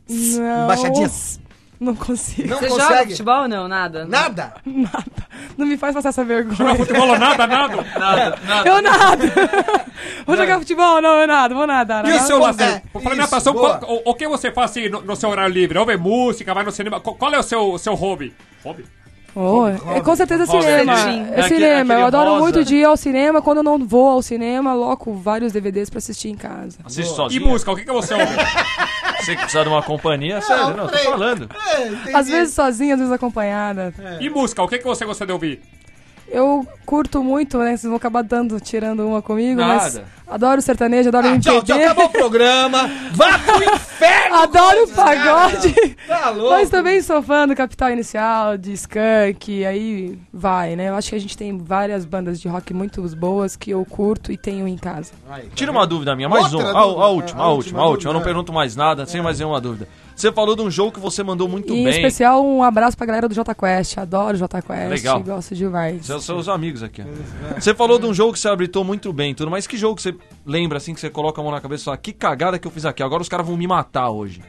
Não, 0.08 0.64
Embaixadinhas. 0.64 1.40
Não 1.78 1.94
consigo. 1.94 2.48
Não 2.48 2.58
Você 2.58 2.68
joga 2.68 2.82
consegue? 2.84 3.10
futebol 3.10 3.42
ou 3.42 3.48
não? 3.48 3.68
Nada? 3.68 4.04
Nada? 4.06 4.54
Nada. 4.64 5.04
Não 5.58 5.66
me 5.66 5.76
faz 5.76 5.94
passar 5.94 6.08
essa 6.08 6.24
vergonha. 6.24 6.56
Jogar 6.56 6.76
futebol 6.76 7.08
ou 7.08 7.18
nada, 7.18 7.46
nada. 7.46 7.76
Nada, 7.98 8.38
nada. 8.46 8.68
Eu 8.68 8.82
nada. 8.82 9.24
vou 10.26 10.36
jogar 10.36 10.58
futebol? 10.58 11.02
Não, 11.02 11.14
eu 11.20 11.26
nada, 11.26 11.54
vou 11.54 11.66
nadar. 11.66 12.06
E 12.06 12.12
o 12.14 12.18
seu 12.20 12.38
lazer? 12.38 12.82
Qual- 12.92 13.80
o, 13.84 14.10
o 14.10 14.14
que 14.14 14.26
você 14.26 14.50
faz 14.50 14.70
assim 14.70 14.88
no, 14.88 15.02
no 15.02 15.14
seu 15.16 15.28
horário 15.28 15.52
livre? 15.52 15.78
Ouve 15.78 15.96
música, 15.96 16.54
vai 16.54 16.64
no 16.64 16.72
cinema? 16.72 16.98
Qual, 17.00 17.14
qual 17.14 17.32
é 17.34 17.38
o 17.38 17.42
seu, 17.42 17.76
seu 17.78 17.94
hobby? 17.94 18.34
Hobby? 18.64 18.84
Oh, 19.38 19.68
é 19.68 20.00
com 20.00 20.16
certeza 20.16 20.44
Hobby. 20.46 20.62
cinema. 20.64 20.92
É, 20.94 20.96
É 20.96 21.40
aquele- 21.40 21.46
cinema. 21.46 21.80
aquele 21.94 22.00
eu 22.02 22.06
adoro 22.06 22.30
rosa. 22.30 22.42
muito 22.42 22.64
de 22.64 22.76
ir 22.76 22.84
ao 22.84 22.96
cinema. 22.96 23.42
Quando 23.42 23.58
eu 23.58 23.62
não 23.62 23.78
vou 23.86 24.08
ao 24.08 24.22
cinema, 24.22 24.72
loco 24.72 25.12
vários 25.12 25.52
DVDs 25.52 25.90
pra 25.90 25.98
assistir 25.98 26.30
em 26.30 26.34
casa. 26.36 26.78
Assiste 26.84 27.12
E 27.12 27.14
sozinho. 27.14 27.46
música, 27.46 27.70
o 27.70 27.76
que, 27.76 27.84
que 27.84 27.92
você 27.92 28.14
ouve? 28.14 28.26
Você 29.20 29.34
que 29.34 29.42
precisa 29.42 29.62
de 29.64 29.68
uma 29.70 29.82
companhia, 29.82 30.40
sério, 30.40 30.76
não, 30.76 30.86
tô 30.86 30.98
falando. 30.98 31.48
É. 32.06 32.14
Às 32.16 32.28
vezes 32.28 32.54
sozinha, 32.54 32.94
às 32.94 33.00
vezes 33.00 33.12
acompanhada. 33.12 33.92
E 34.20 34.28
música, 34.30 34.62
o 34.62 34.68
que, 34.68 34.78
que 34.78 34.84
você 34.84 35.04
gosta 35.04 35.26
de 35.26 35.32
ouvir? 35.32 35.60
Eu 36.28 36.66
curto 36.84 37.22
muito, 37.22 37.58
né? 37.58 37.70
Vocês 37.70 37.82
vão 37.84 37.96
acabar 37.96 38.22
dando, 38.22 38.60
tirando 38.60 39.06
uma 39.06 39.22
comigo, 39.22 39.60
mas 39.60 39.94
Nada. 39.94 40.06
adoro 40.26 40.60
sertanejo, 40.60 41.08
adoro 41.08 41.26
Ah, 41.28 41.30
MPB. 41.30 41.50
tchau, 41.50 41.62
tchau, 41.62 41.78
acabou 41.78 42.04
o 42.06 42.08
programa. 42.10 42.90
Vá 43.12 43.38
pro 43.38 43.62
inferno! 43.62 44.34
Adoro 44.36 44.76
esses 44.82 44.94
pagode. 44.96 45.72
caras. 45.72 45.96
Tá 46.06 46.30
louco? 46.30 46.50
Mas 46.50 46.68
também 46.70 47.00
sou 47.00 47.22
fã 47.22 47.46
do 47.46 47.54
Capital 47.54 47.90
Inicial, 47.90 48.56
de 48.58 48.72
Skank, 48.72 49.64
aí 49.64 50.18
vai, 50.32 50.74
né? 50.76 50.88
Eu 50.88 50.94
acho 50.96 51.10
que 51.10 51.16
a 51.16 51.20
gente 51.20 51.36
tem 51.36 51.56
várias 51.56 52.04
bandas 52.04 52.40
de 52.40 52.48
rock 52.48 52.74
muito 52.74 53.00
boas 53.16 53.56
que 53.56 53.70
eu 53.70 53.84
curto 53.84 54.30
e 54.32 54.36
tenho 54.36 54.66
em 54.68 54.76
casa. 54.76 55.12
Aí, 55.30 55.44
tá 55.44 55.48
Tira 55.54 55.70
uma 55.70 55.86
dúvida 55.86 56.14
minha, 56.16 56.28
mais 56.28 56.52
Outra 56.52 56.70
uma. 56.72 56.78
A, 56.78 56.82
a 56.82 56.84
dúvida. 56.86 57.06
última, 57.06 57.40
A 57.40 57.44
a 57.44 57.48
última 57.48 57.52
última, 57.52 57.80
a 57.82 57.86
última. 57.86 58.10
Eu 58.10 58.14
não 58.14 58.22
pergunto 58.22 58.52
mais 58.52 58.74
nada, 58.76 59.06
sem 59.06 59.22
mais 59.22 59.38
nenhuma 59.38 59.60
dúvida. 59.60 59.88
Você 60.16 60.32
falou 60.32 60.56
de 60.56 60.62
um 60.62 60.70
jogo 60.70 60.92
que 60.92 60.98
você 60.98 61.22
mandou 61.22 61.46
muito 61.46 61.74
e 61.74 61.78
em 61.80 61.84
bem. 61.84 61.92
especial 61.92 62.42
um 62.42 62.62
abraço 62.62 62.96
pra 62.96 63.04
galera 63.04 63.28
do 63.28 63.34
Jota 63.34 63.54
Quest. 63.54 63.98
Adoro 63.98 64.36
Jota 64.38 64.62
Quest, 64.62 64.88
Legal. 64.88 65.22
gosto 65.22 65.54
demais. 65.54 66.06
São 66.06 66.18
seus 66.18 66.48
amigos 66.48 66.82
aqui. 66.82 67.02
Você 67.54 67.74
falou 67.74 67.98
de 67.98 68.06
um 68.06 68.14
jogo 68.14 68.32
que 68.32 68.38
você 68.38 68.48
habilitou 68.48 68.82
muito 68.82 69.12
bem, 69.12 69.34
tudo, 69.34 69.50
mas 69.50 69.66
que 69.66 69.76
jogo 69.76 69.96
que 69.96 70.02
você 70.02 70.16
lembra 70.46 70.78
assim 70.78 70.94
que 70.94 71.00
você 71.00 71.10
coloca 71.10 71.38
a 71.38 71.44
mão 71.44 71.52
na 71.52 71.60
cabeça 71.60 71.82
e 71.82 71.84
fala, 71.84 71.96
que 71.98 72.14
cagada 72.14 72.58
que 72.58 72.66
eu 72.66 72.70
fiz 72.70 72.86
aqui, 72.86 73.02
agora 73.02 73.20
os 73.20 73.28
caras 73.28 73.46
vão 73.46 73.58
me 73.58 73.66
matar 73.66 74.08
hoje. 74.08 74.40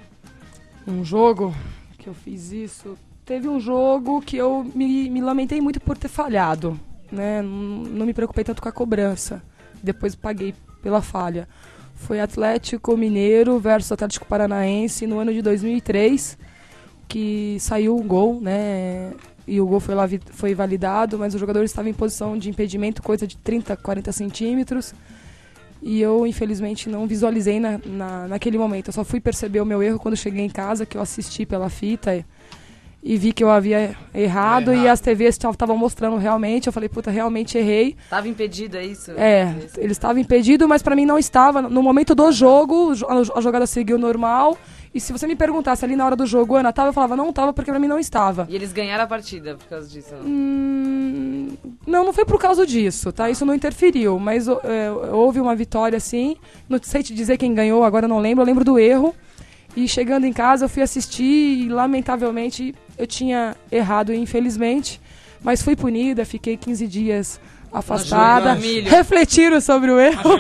Um 0.88 1.04
jogo 1.04 1.54
que 1.98 2.08
eu 2.08 2.14
fiz 2.14 2.54
isso. 2.54 2.98
Teve 3.26 3.50
um 3.50 3.60
jogo 3.60 4.22
que 4.22 4.38
eu 4.38 4.66
me, 4.74 5.10
me 5.10 5.20
lamentei 5.20 5.60
muito 5.60 5.82
por 5.82 5.98
ter 5.98 6.08
falhado, 6.08 6.80
né? 7.12 7.42
Não, 7.42 7.50
não 7.50 8.06
me 8.06 8.14
preocupei 8.14 8.46
tanto 8.46 8.62
com 8.62 8.70
a 8.70 8.72
cobrança. 8.72 9.44
Depois 9.84 10.16
paguei 10.16 10.56
pela 10.82 11.02
falha. 11.02 11.46
Foi 11.98 12.20
Atlético 12.22 12.96
Mineiro 12.96 13.60
versus 13.60 13.92
Atlético 13.92 14.26
Paranaense 14.26 15.06
no 15.06 15.20
ano 15.20 15.34
de 15.34 15.42
2003, 15.42 16.38
que 17.08 17.58
saiu 17.60 17.98
um 17.98 18.08
gol, 18.08 18.40
né? 18.40 19.12
E 19.48 19.60
o 19.60 19.66
gol 19.66 19.80
foi, 19.80 19.96
lá, 19.96 20.08
foi 20.32 20.54
validado, 20.54 21.18
mas 21.18 21.34
o 21.34 21.40
jogador 21.40 21.64
estava 21.64 21.90
em 21.90 21.94
posição 21.94 22.38
de 22.38 22.50
impedimento, 22.50 23.02
coisa 23.02 23.26
de 23.26 23.38
30, 23.38 23.76
40 23.76 24.12
centímetros. 24.12 24.94
E 25.82 26.02
eu, 26.02 26.26
infelizmente, 26.26 26.88
não 26.90 27.08
visualizei 27.08 27.60
na, 27.60 27.80
na, 27.86 28.28
naquele 28.28 28.58
momento. 28.58 28.88
Eu 28.88 28.94
só 28.94 29.04
fui 29.04 29.20
perceber 29.20 29.62
o 29.62 29.66
meu 29.66 29.82
erro 29.82 30.00
quando 30.00 30.16
cheguei 30.16 30.44
em 30.44 30.50
casa, 30.50 30.86
que 30.86 30.98
eu 30.98 31.02
assisti 31.02 31.46
pela 31.46 31.70
fita 31.70 32.26
e, 33.14 33.18
vi 33.18 33.32
que 33.34 33.44
eu 33.44 33.50
havia 33.50 33.96
errado, 34.14 34.74
e 34.74 34.88
as 34.88 35.00
TVs 35.00 35.36
estavam 35.38 35.78
mostrando 35.78 36.18
realmente. 36.18 36.68
Eu 36.68 36.74
falei, 36.74 36.90
puta, 36.90 37.10
realmente 37.10 37.58
errei. 37.58 37.96
Tava 38.10 38.28
impedido, 38.28 38.78
é 38.78 38.86
isso? 38.86 39.12
É, 39.12 39.56
ele 39.78 39.92
estava 39.94 40.20
impedido, 40.20 40.68
mas 40.68 40.82
pra 40.82 40.96
mim 40.96 41.06
não 41.06 41.18
estava. 41.18 41.62
No 41.62 41.82
momento 41.82 42.14
do 42.14 42.32
jogo, 42.32 42.94
jo- 42.96 43.08
a 43.36 43.42
jogada 43.42 43.66
seguiu 43.66 43.98
normal. 43.98 44.58
E 44.94 45.00
se 45.00 45.12
você 45.14 45.28
me 45.28 45.36
perguntasse 45.36 45.86
ali 45.86 45.96
na 45.96 46.06
hora 46.06 46.16
do 46.16 46.26
jogo, 46.26 46.56
Ana, 46.56 46.74
tava? 46.74 46.90
Eu 46.90 46.94
falava, 46.94 47.16
não 47.16 47.32
tava, 47.32 47.54
porque 47.54 47.70
pra 47.70 47.80
mim 47.80 47.88
não 47.88 48.00
estava. 48.00 48.48
E 48.50 48.56
eles 48.56 48.72
ganharam 48.74 49.04
a 49.04 49.08
partida 49.08 49.56
por 49.56 49.68
causa 49.68 49.88
disso. 49.88 50.14
Hum, 50.26 51.50
não, 51.86 52.04
não 52.06 52.14
foi 52.14 52.26
por 52.26 52.40
causa 52.40 52.66
disso, 52.66 53.12
tá? 53.12 53.30
Isso 53.30 53.46
não 53.46 53.54
interferiu, 53.54 54.18
mas 54.20 54.48
é, 54.48 54.90
houve 55.12 55.40
uma 55.40 55.56
vitória 55.56 56.00
sim. 56.00 56.36
Não 56.68 56.80
sei 56.82 57.04
te 57.04 57.14
dizer 57.14 57.38
quem 57.38 57.54
ganhou, 57.54 57.84
agora 57.84 58.06
eu 58.06 58.10
não 58.10 58.20
lembro, 58.20 58.42
eu 58.42 58.46
lembro 58.48 58.64
do 58.64 58.80
erro. 58.80 59.14
E 59.78 59.88
chegando 59.88 60.26
em 60.26 60.34
casa 60.34 60.66
eu 60.66 60.70
fui 60.70 60.82
assistir 60.82 61.24
e 61.24 61.70
lamentavelmente 61.70 62.74
eu 62.98 63.06
tinha 63.06 63.56
errado, 63.72 64.12
infelizmente. 64.12 65.00
Mas 65.40 65.62
fui 65.62 65.76
punida, 65.76 66.26
fiquei 66.26 66.58
15 66.58 66.88
dias 66.88 67.40
afastada, 67.72 68.58
refletiram 68.86 69.62
sobre 69.62 69.92
o 69.92 70.00
erro 70.00 70.32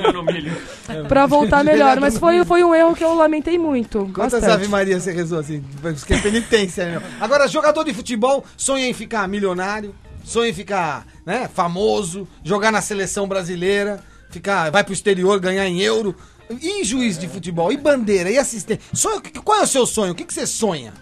pra 1.07 1.27
voltar 1.27 1.63
melhor. 1.63 1.99
Mas 1.99 2.17
foi, 2.17 2.43
foi 2.45 2.63
um 2.63 2.73
erro 2.73 2.95
que 2.95 3.03
eu 3.03 3.13
lamentei 3.13 3.59
muito. 3.59 4.09
Quantas 4.11 4.41
bastante. 4.41 4.53
Ave 4.53 4.67
Maria 4.69 4.99
você 4.99 5.11
rezou 5.11 5.38
assim? 5.38 5.63
Porque 5.83 6.15
é 6.15 6.19
penitência, 6.19 6.85
né? 6.85 6.91
meu? 6.93 7.01
Agora, 7.21 7.47
jogador 7.47 7.83
de 7.83 7.93
futebol 7.93 8.43
sonha 8.57 8.88
em 8.88 8.93
ficar 8.93 9.27
milionário, 9.27 9.93
sonha 10.23 10.49
em 10.49 10.53
ficar 10.53 11.05
né, 11.23 11.47
famoso, 11.53 12.27
jogar 12.43 12.71
na 12.71 12.81
seleção 12.81 13.27
brasileira, 13.27 14.03
ficar, 14.31 14.71
vai 14.71 14.83
pro 14.83 14.93
exterior 14.93 15.39
ganhar 15.39 15.67
em 15.67 15.79
euro. 15.79 16.15
E 16.49 16.83
juiz 16.83 17.17
de 17.17 17.27
futebol? 17.27 17.71
E 17.71 17.77
bandeira? 17.77 18.29
E 18.31 18.37
assistente? 18.37 18.83
Sonho, 18.93 19.21
qual 19.43 19.59
é 19.59 19.63
o 19.63 19.67
seu 19.67 19.85
sonho? 19.85 20.13
O 20.13 20.15
que, 20.15 20.23
que 20.23 20.33
você 20.33 20.47
sonha? 20.47 20.93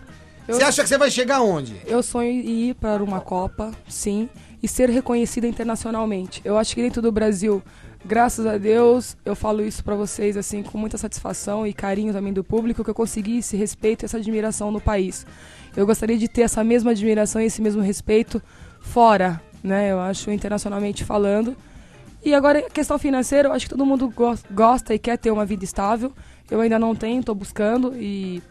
Eu- 0.47 0.55
Você 0.55 0.63
acha 0.63 0.83
que 0.83 0.89
você 0.89 0.97
vai 0.97 1.09
chegar 1.09 1.41
onde? 1.41 1.75
Eu 1.85 2.01
sonho 2.03 2.29
em 2.29 2.69
ir 2.69 2.75
para 2.75 3.03
uma 3.03 3.19
Copa, 3.19 3.71
sim, 3.87 4.29
e 4.61 4.67
ser 4.67 4.89
reconhecida 4.89 5.47
internacionalmente. 5.47 6.41
Eu 6.45 6.57
acho 6.57 6.73
que 6.75 6.81
dentro 6.83 7.01
do 7.01 7.11
Brasil, 7.11 7.63
graças 8.05 8.45
a 8.45 8.57
Deus, 8.57 9.17
eu 9.25 9.35
falo 9.35 9.63
isso 9.63 9.83
para 9.83 9.95
vocês 9.95 10.37
assim 10.37 10.61
com 10.61 10.77
muita 10.77 10.97
satisfação 10.99 11.65
e 11.65 11.73
carinho 11.73 12.13
também 12.13 12.31
do 12.33 12.43
público 12.43 12.83
que 12.83 12.89
eu 12.89 12.93
consegui 12.95 13.39
esse 13.39 13.57
respeito 13.57 14.03
e 14.03 14.05
essa 14.05 14.17
admiração 14.17 14.69
no 14.71 14.79
país. 14.79 15.25
Eu 15.75 15.85
gostaria 15.85 16.17
de 16.17 16.27
ter 16.27 16.41
essa 16.43 16.63
mesma 16.63 16.91
admiração 16.91 17.41
e 17.41 17.45
esse 17.45 17.61
mesmo 17.61 17.81
respeito 17.81 18.41
fora, 18.79 19.41
né? 19.63 19.91
Eu 19.91 19.99
acho 19.99 20.29
internacionalmente 20.31 21.03
falando. 21.03 21.55
E 22.26 22.34
agora, 22.34 22.63
questão 22.63 22.97
financeira, 22.97 23.47
eu 23.49 23.53
acho 23.53 23.65
que 23.65 23.69
todo 23.69 23.86
mundo 23.86 24.09
gos- 24.09 24.43
gosta 24.51 24.93
e 24.95 24.99
quer 24.99 25.17
ter 25.17 25.30
uma 25.32 25.45
vida 25.45 25.63
estável. 25.63 26.11
Eu 26.49 26.59
ainda 26.59 26.80
não 26.80 26.95
tenho, 26.95 27.19
estou 27.19 27.36
buscando 27.36 27.93
e 27.95 28.41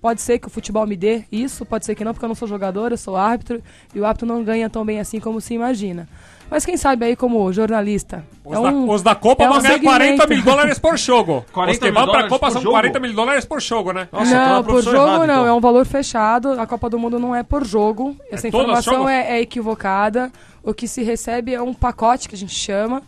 pode 0.00 0.20
ser 0.20 0.38
que 0.38 0.46
o 0.48 0.50
futebol 0.50 0.86
me 0.86 0.96
dê 0.96 1.24
isso, 1.32 1.64
pode 1.64 1.86
ser 1.86 1.94
que 1.94 2.04
não, 2.04 2.12
porque 2.12 2.24
eu 2.24 2.28
não 2.28 2.34
sou 2.34 2.46
jogador, 2.48 2.90
eu 2.92 2.98
sou 2.98 3.16
árbitro 3.16 3.62
e 3.94 4.00
o 4.00 4.04
árbitro 4.04 4.26
não 4.26 4.42
ganha 4.44 4.68
tão 4.68 4.84
bem 4.84 5.00
assim 5.00 5.18
como 5.18 5.40
se 5.40 5.54
imagina. 5.54 6.08
Mas 6.50 6.66
quem 6.66 6.76
sabe 6.76 7.06
aí 7.06 7.16
como 7.16 7.50
jornalista. 7.50 8.22
Os, 8.44 8.60
da, 8.60 8.70
os 8.72 9.02
da 9.02 9.14
Copa 9.14 9.44
é 9.44 9.48
um 9.48 9.52
vão 9.54 9.62
ganhar 9.62 9.80
40 9.80 10.22
segmento. 10.22 10.28
mil 10.28 10.42
dólares 10.42 10.78
por 10.78 10.98
jogo. 10.98 11.42
40 11.52 11.72
Os 11.72 11.78
que 11.78 11.90
vão 11.90 12.06
pra 12.10 12.28
Copa 12.28 12.50
são 12.50 12.60
jogo? 12.60 12.74
40 12.74 13.00
mil 13.00 13.14
dólares 13.14 13.44
por 13.46 13.62
jogo, 13.62 13.92
né? 13.92 14.08
Nossa, 14.12 14.34
não, 14.34 14.62
por 14.62 14.82
jogo 14.82 14.96
errada, 14.96 15.18
não, 15.18 15.24
então. 15.24 15.46
é 15.46 15.52
um 15.54 15.60
valor 15.60 15.86
fechado. 15.86 16.60
A 16.60 16.66
Copa 16.66 16.90
do 16.90 16.98
Mundo 16.98 17.18
não 17.18 17.34
é 17.34 17.42
por 17.42 17.64
jogo. 17.64 18.14
Essa 18.30 18.50
todos 18.50 18.66
os 18.70 18.78
informação 18.80 19.08
é, 19.08 19.38
é 19.38 19.40
equivocada. 19.40 20.30
O 20.62 20.74
que 20.74 20.86
se 20.86 21.02
recebe 21.02 21.54
é 21.54 21.62
um 21.62 21.72
pacote 21.72 22.28
que 22.28 22.34
a 22.34 22.38
gente 22.38 22.54
chama, 22.54 23.02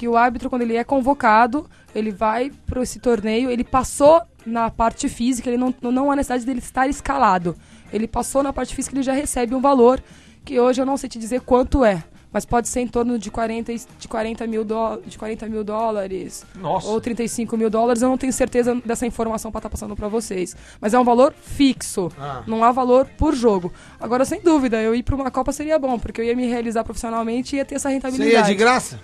que 0.00 0.08
o 0.08 0.16
árbitro, 0.16 0.48
quando 0.48 0.62
ele 0.62 0.76
é 0.76 0.82
convocado, 0.82 1.68
ele 1.94 2.10
vai 2.10 2.50
para 2.64 2.82
esse 2.82 2.98
torneio, 2.98 3.50
ele 3.50 3.62
passou 3.62 4.22
na 4.46 4.70
parte 4.70 5.10
física, 5.10 5.50
ele 5.50 5.58
não, 5.58 5.74
não 5.82 6.10
há 6.10 6.16
necessidade 6.16 6.46
dele 6.46 6.60
estar 6.60 6.88
escalado. 6.88 7.54
Ele 7.92 8.08
passou 8.08 8.42
na 8.42 8.50
parte 8.50 8.74
física, 8.74 8.96
ele 8.96 9.02
já 9.02 9.12
recebe 9.12 9.54
um 9.54 9.60
valor, 9.60 10.02
que 10.42 10.58
hoje 10.58 10.80
eu 10.80 10.86
não 10.86 10.96
sei 10.96 11.06
te 11.10 11.18
dizer 11.18 11.42
quanto 11.42 11.84
é. 11.84 12.02
mas 12.32 12.44
pode 12.46 12.68
ser 12.68 12.80
em 12.80 12.86
torno 12.86 13.18
de 13.18 13.28
40, 13.28 13.72
e- 13.72 13.80
de 13.98 14.06
40, 14.08 14.46
mil, 14.46 14.64
dó- 14.64 14.98
de 15.04 15.18
40 15.18 15.46
mil 15.48 15.64
dólares 15.64 16.46
Nossa. 16.54 16.86
ou 16.86 17.00
35 17.00 17.56
mil 17.56 17.68
dólares. 17.68 18.00
Eu 18.02 18.08
não 18.08 18.16
tenho 18.16 18.32
certeza 18.32 18.72
dessa 18.86 19.04
informação 19.04 19.50
para 19.50 19.58
estar 19.58 19.68
passando 19.68 19.96
para 19.96 20.06
vocês. 20.06 20.56
Mas 20.80 20.94
é 20.94 20.98
um 20.98 21.02
valor 21.02 21.34
fixo, 21.42 22.08
Ah. 22.16 22.42
não 22.46 22.62
há 22.62 22.70
valor 22.70 23.04
por 23.18 23.34
jogo. 23.34 23.72
Agora, 23.98 24.24
sem 24.24 24.40
dúvida, 24.40 24.80
eu 24.80 24.94
ir 24.94 25.02
para 25.02 25.16
uma 25.16 25.28
Copa 25.30 25.50
seria 25.52 25.76
bom, 25.76 25.98
porque 25.98 26.20
eu 26.20 26.24
ia 26.24 26.36
me 26.36 26.46
realizar 26.46 26.84
profissionalmente 26.84 27.56
e 27.56 27.58
ia 27.58 27.64
ter 27.64 27.74
essa 27.74 27.88
rentabilidade. 27.88 28.32
ia 28.32 28.42
de 28.42 28.54
graça? 28.54 29.00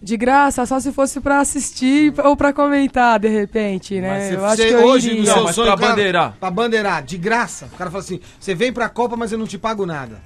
De 0.00 0.16
graça, 0.16 0.64
só 0.64 0.78
se 0.78 0.92
fosse 0.92 1.20
pra 1.20 1.40
assistir 1.40 2.14
ou 2.24 2.36
pra 2.36 2.52
comentar, 2.52 3.18
de 3.18 3.28
repente, 3.28 4.00
né? 4.00 4.32
Eu 4.32 4.44
acho 4.44 4.56
você 4.56 4.68
que 4.68 4.74
eu 4.74 4.84
hoje, 4.84 5.08
iria. 5.10 5.20
no 5.22 5.26
Não, 5.26 5.34
seu 5.34 5.42
mas 5.44 5.54
sonho, 5.56 5.66
pra 5.66 5.74
o 5.74 5.78
cara- 5.78 5.90
bandeirar. 5.90 6.34
Pra 6.38 6.50
bandeirar, 6.50 7.02
de 7.02 7.18
graça. 7.18 7.68
O 7.72 7.76
cara 7.76 7.90
fala 7.90 8.02
assim: 8.02 8.20
você 8.38 8.54
vem 8.54 8.72
pra 8.72 8.88
Copa, 8.88 9.16
mas 9.16 9.32
eu 9.32 9.38
não 9.38 9.46
te 9.46 9.58
pago 9.58 9.84
nada. 9.84 10.20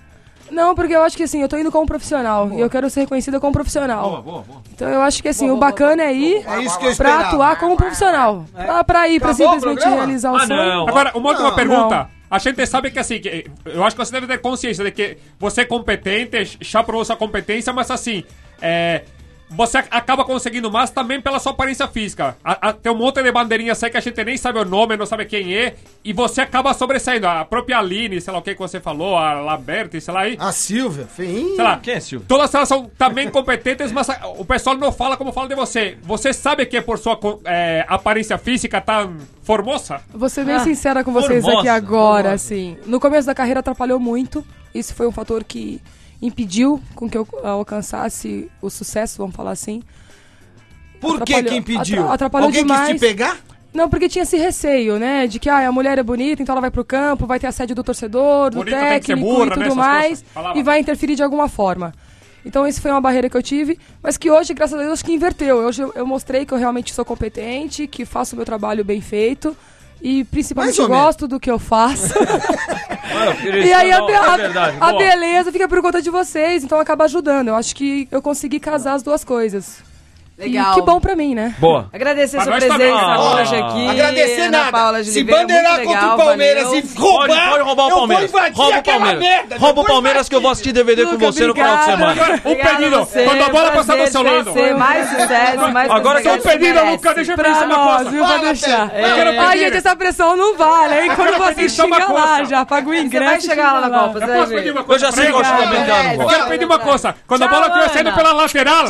Não, 0.50 0.74
porque 0.74 0.94
eu 0.94 1.02
acho 1.02 1.16
que 1.16 1.22
assim, 1.22 1.40
eu 1.40 1.48
tô 1.48 1.56
indo 1.56 1.72
como 1.72 1.86
profissional 1.86 2.50
e 2.52 2.60
eu 2.60 2.68
quero 2.68 2.90
ser 2.90 3.00
reconhecida 3.00 3.40
como 3.40 3.54
profissional. 3.54 4.02
Boa, 4.10 4.20
boa, 4.20 4.42
boa. 4.42 4.62
Então 4.74 4.86
eu 4.86 5.00
acho 5.00 5.22
que 5.22 5.28
assim, 5.28 5.48
o 5.50 5.56
bacana 5.56 6.02
é 6.02 6.12
ir 6.12 6.46
É 6.46 6.62
isso 6.62 6.78
que 6.78 6.86
eu 6.88 6.94
pra 6.94 7.20
atuar 7.20 7.58
como 7.58 7.74
profissional. 7.74 8.44
Pra, 8.52 8.84
pra 8.84 9.08
ir, 9.08 9.18
pra 9.18 9.30
Acabou 9.30 9.46
o 9.48 9.50
simplesmente 9.54 9.80
programa? 9.80 10.04
realizar 10.04 10.32
o 10.32 10.36
Ah, 10.36 10.46
sonho. 10.46 10.62
não. 10.62 10.88
Agora, 10.88 11.12
uma 11.16 11.30
última 11.30 11.54
pergunta. 11.54 11.96
não. 11.96 12.22
A 12.30 12.38
gente 12.38 12.66
sabe 12.66 12.90
que 12.90 12.98
assim, 12.98 13.18
que, 13.18 13.46
eu 13.64 13.82
acho 13.84 13.96
que 13.96 14.04
você 14.04 14.12
deve 14.12 14.26
ter 14.26 14.38
consciência 14.42 14.84
de 14.84 14.90
que 14.90 15.16
você 15.38 15.62
é 15.62 15.64
competente, 15.64 16.58
já 16.60 16.82
provou 16.82 17.04
sua 17.04 17.16
competência, 17.16 17.72
mas 17.72 17.90
assim, 17.90 18.22
é, 18.60 19.02
você 19.56 19.78
ac- 19.78 19.88
acaba 19.90 20.24
conseguindo 20.24 20.70
mais 20.70 20.90
também 20.90 21.20
pela 21.20 21.38
sua 21.38 21.52
aparência 21.52 21.86
física. 21.88 22.36
A- 22.44 22.68
a- 22.68 22.72
tem 22.72 22.90
um 22.92 22.96
monte 22.96 23.22
de 23.22 23.30
bandeirinhas 23.32 23.82
aí 23.82 23.90
que 23.90 23.96
a 23.96 24.00
gente 24.00 24.22
nem 24.24 24.36
sabe 24.36 24.58
o 24.58 24.64
nome, 24.64 24.96
não 24.96 25.06
sabe 25.06 25.24
quem 25.26 25.54
é, 25.56 25.74
e 26.04 26.12
você 26.12 26.40
acaba 26.40 26.72
sobressaindo. 26.74 27.26
A 27.26 27.44
própria 27.44 27.78
Aline, 27.78 28.20
sei 28.20 28.32
lá 28.32 28.38
o 28.38 28.42
que 28.42 28.54
que 28.54 28.60
você 28.60 28.80
falou, 28.80 29.16
a 29.16 29.34
Lamberti, 29.34 30.00
sei 30.00 30.14
lá 30.14 30.20
aí. 30.20 30.36
A 30.38 30.52
Silvia, 30.52 31.06
feinha. 31.06 31.54
Sei 31.56 31.64
lá, 31.64 31.78
Quem 31.82 31.94
é 31.94 32.00
Silvio? 32.00 32.26
Todas 32.28 32.54
elas 32.54 32.68
são 32.68 32.90
também 32.98 33.30
competentes, 33.30 33.92
mas 33.92 34.08
a- 34.10 34.28
o 34.38 34.44
pessoal 34.44 34.76
não 34.76 34.90
fala 34.92 35.16
como 35.16 35.32
fala 35.32 35.48
de 35.48 35.54
você. 35.54 35.96
Você 36.02 36.32
sabe 36.32 36.64
que 36.66 36.76
é 36.76 36.80
por 36.80 36.98
sua 36.98 37.18
é, 37.44 37.84
aparência 37.88 38.38
física 38.38 38.80
tão 38.80 39.16
formosa? 39.42 40.00
Vou 40.14 40.28
ser 40.28 40.44
bem 40.44 40.58
sincera 40.60 41.02
com 41.04 41.12
vocês 41.12 41.42
Formosa, 41.42 41.58
aqui 41.60 41.68
agora, 41.68 42.32
assim. 42.32 42.76
No 42.86 42.98
começo 43.00 43.26
da 43.26 43.34
carreira 43.34 43.60
atrapalhou 43.60 43.98
muito. 43.98 44.44
Isso 44.74 44.94
foi 44.94 45.06
um 45.06 45.12
fator 45.12 45.44
que 45.44 45.80
impediu 46.22 46.80
com 46.94 47.10
que 47.10 47.18
eu 47.18 47.26
alcançasse 47.42 48.48
o 48.62 48.70
sucesso, 48.70 49.18
vamos 49.18 49.34
falar 49.36 49.50
assim. 49.50 49.82
Por 51.00 51.16
que 51.22 51.34
atrapalhou- 51.34 51.50
que 51.50 51.56
impediu? 51.58 52.02
atra- 52.02 52.14
atrapalhou 52.14 52.46
Alguém 52.46 52.62
demais. 52.62 52.92
quis 52.92 53.00
te 53.00 53.06
pegar? 53.06 53.38
Não, 53.74 53.88
porque 53.88 54.08
tinha 54.08 54.22
esse 54.22 54.36
receio, 54.36 54.98
né? 54.98 55.26
De 55.26 55.38
que 55.40 55.48
ah, 55.48 55.66
a 55.66 55.72
mulher 55.72 55.98
é 55.98 56.02
bonita, 56.02 56.42
então 56.42 56.52
ela 56.52 56.60
vai 56.60 56.70
pro 56.70 56.84
campo, 56.84 57.26
vai 57.26 57.40
ter 57.40 57.46
assédio 57.46 57.74
do 57.74 57.82
torcedor, 57.82 58.50
do 58.50 58.58
Bonita 58.58 58.78
técnico 58.78 59.20
burra, 59.20 59.44
e 59.44 59.48
né? 59.48 59.54
tudo 59.54 59.64
Essas 59.64 59.76
mais. 59.76 60.24
E 60.54 60.62
vai 60.62 60.78
interferir 60.78 61.16
de 61.16 61.22
alguma 61.22 61.48
forma. 61.48 61.92
Então, 62.44 62.66
isso 62.66 62.80
foi 62.82 62.90
uma 62.90 63.00
barreira 63.00 63.30
que 63.30 63.36
eu 63.36 63.42
tive, 63.42 63.78
mas 64.02 64.16
que 64.16 64.30
hoje, 64.30 64.52
graças 64.52 64.78
a 64.78 64.82
Deus, 64.82 64.94
acho 64.94 65.04
que 65.04 65.12
inverteu. 65.12 65.56
Hoje 65.58 65.82
eu, 65.82 65.92
eu 65.94 66.06
mostrei 66.06 66.44
que 66.44 66.52
eu 66.52 66.58
realmente 66.58 66.92
sou 66.92 67.04
competente, 67.04 67.86
que 67.86 68.04
faço 68.04 68.34
o 68.34 68.36
meu 68.36 68.44
trabalho 68.44 68.84
bem 68.84 69.00
feito. 69.00 69.56
E 70.02 70.24
principalmente 70.24 70.76
Mais 70.76 70.78
ou 70.80 70.88
menos. 70.88 71.04
gosto 71.06 71.28
do 71.28 71.38
que 71.38 71.50
eu 71.50 71.58
faço. 71.58 72.12
E 73.44 73.72
aí 73.72 73.92
a, 73.92 74.00
be- 74.02 74.12
é 74.12 74.16
a- 74.16 74.36
verdade. 74.36 74.76
a 74.80 74.86
boa. 74.90 74.98
beleza 74.98 75.52
fica 75.52 75.68
por 75.68 75.80
conta 75.82 76.00
de 76.00 76.08
vocês, 76.10 76.64
então 76.64 76.78
acaba 76.80 77.04
ajudando. 77.04 77.48
Eu 77.48 77.54
acho 77.54 77.76
que 77.76 78.08
eu 78.10 78.22
consegui 78.22 78.58
casar 78.58 78.94
as 78.94 79.02
duas 79.02 79.22
coisas. 79.22 79.78
Legal. 80.42 80.72
E 80.72 80.74
que 80.74 80.82
bom 80.82 81.00
pra 81.00 81.14
mim, 81.14 81.34
né? 81.34 81.54
Boa. 81.58 81.88
Agradecer 81.92 82.36
Pra 82.36 82.44
sua 82.44 82.52
nós 82.54 82.64
presença 82.64 83.18
hoje 83.20 83.56
aqui. 83.56 83.88
Agradecer 83.88 84.40
Ana 84.42 84.58
nada. 84.58 84.72
Paula 84.72 85.02
de 85.02 85.10
Se 85.10 85.18
Oliveira, 85.18 85.40
bandeirar 85.40 85.72
muito 85.76 85.86
contra 85.86 86.00
legal, 86.02 86.14
o 86.14 86.18
Palmeiras 86.24 86.64
valeu. 86.64 86.78
e 86.80 86.98
roubar, 86.98 87.26
Pode, 87.26 87.48
pode 87.50 87.62
roubar 87.62 87.82
o 87.84 87.88
eu 87.90 87.94
Palmeiras. 87.96 88.32
Rouba 88.32 88.78
o 88.78 88.82
Palmeiras. 88.82 89.20
merda. 89.20 89.56
Rouba 89.58 89.80
o 89.80 89.84
Palmeiras 89.84 90.28
que 90.28 90.34
eu 90.34 90.40
vou 90.40 90.50
assistir 90.50 90.72
DVD 90.72 91.04
com 91.04 91.12
Luca, 91.12 91.26
você 91.32 91.46
no 91.46 91.54
final 91.54 91.76
de 91.76 91.84
semana. 91.84 92.12
Um 92.44 92.50
Obrigada 92.50 92.76
pedido, 92.76 92.98
você, 92.98 93.24
quando 93.24 93.42
a 93.42 93.48
bola 93.48 93.70
passar 93.72 93.96
do 93.96 94.06
seu 94.08 94.22
lado. 94.22 94.54
Mais 94.78 95.08
sucesso, 95.08 95.72
mais 95.72 95.90
Agora 95.90 96.20
que 96.22 96.28
eu 96.28 96.38
pedido, 96.40 96.74
merece. 96.74 96.90
Luca, 96.92 97.14
deixa 97.14 97.32
eu 97.32 97.36
pensar 97.36 97.66
uma 97.66 97.96
coisa. 97.96 98.10
viu? 98.10 98.18
Vou 98.24 98.28
Fala, 98.28 98.44
deixar. 98.44 98.92
Eu 98.96 99.40
Ai, 99.42 99.58
gente, 99.58 99.76
essa 99.76 99.96
pressão 99.96 100.36
não 100.36 100.56
vale, 100.56 101.00
hein? 101.02 101.12
Quando 101.14 101.36
você 101.38 101.68
só 101.68 101.84
chega 101.84 102.12
lá, 102.12 102.44
já 102.44 102.64
paga 102.66 102.88
o 102.88 102.92
Você 102.92 103.00
ingresso. 103.00 103.30
vai 103.30 103.40
chegar 103.40 103.72
lá 103.74 103.88
na 103.88 103.98
Copa, 103.98 104.12
você 104.12 104.24
Eu 104.24 104.28
vai 104.28 104.38
posso 104.38 104.50
pedir 104.52 104.70
uma 104.70 104.80
Eu 104.80 104.84
coisa 104.84 105.06
já 105.06 105.12
pra 105.12 105.22
sei 105.22 105.26
que 105.26 105.32
eu 105.32 105.40
acho 105.40 105.52
É, 105.52 106.16
Eu 106.16 106.26
quero 106.26 106.46
pedir 106.46 106.64
uma 106.64 106.78
coisa. 106.78 107.14
Quando 107.26 107.42
a 107.42 107.48
bola 107.48 107.66
estiver 107.66 107.88
saindo 107.90 108.12
pela 108.12 108.32
lateral, 108.32 108.84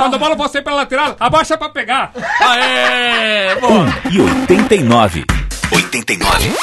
quando 0.00 0.14
a 0.14 0.18
bola 0.18 0.36
for 0.36 0.48
sair 0.48 0.62
pela 0.62 0.76
lateral, 0.76 0.93
abaixa 1.18 1.56
pra 1.56 1.68
pegar. 1.68 2.12
Aê! 2.40 3.54
Boa. 3.60 3.86
e 4.10 4.20
89. 4.20 5.24
89. 5.72 6.54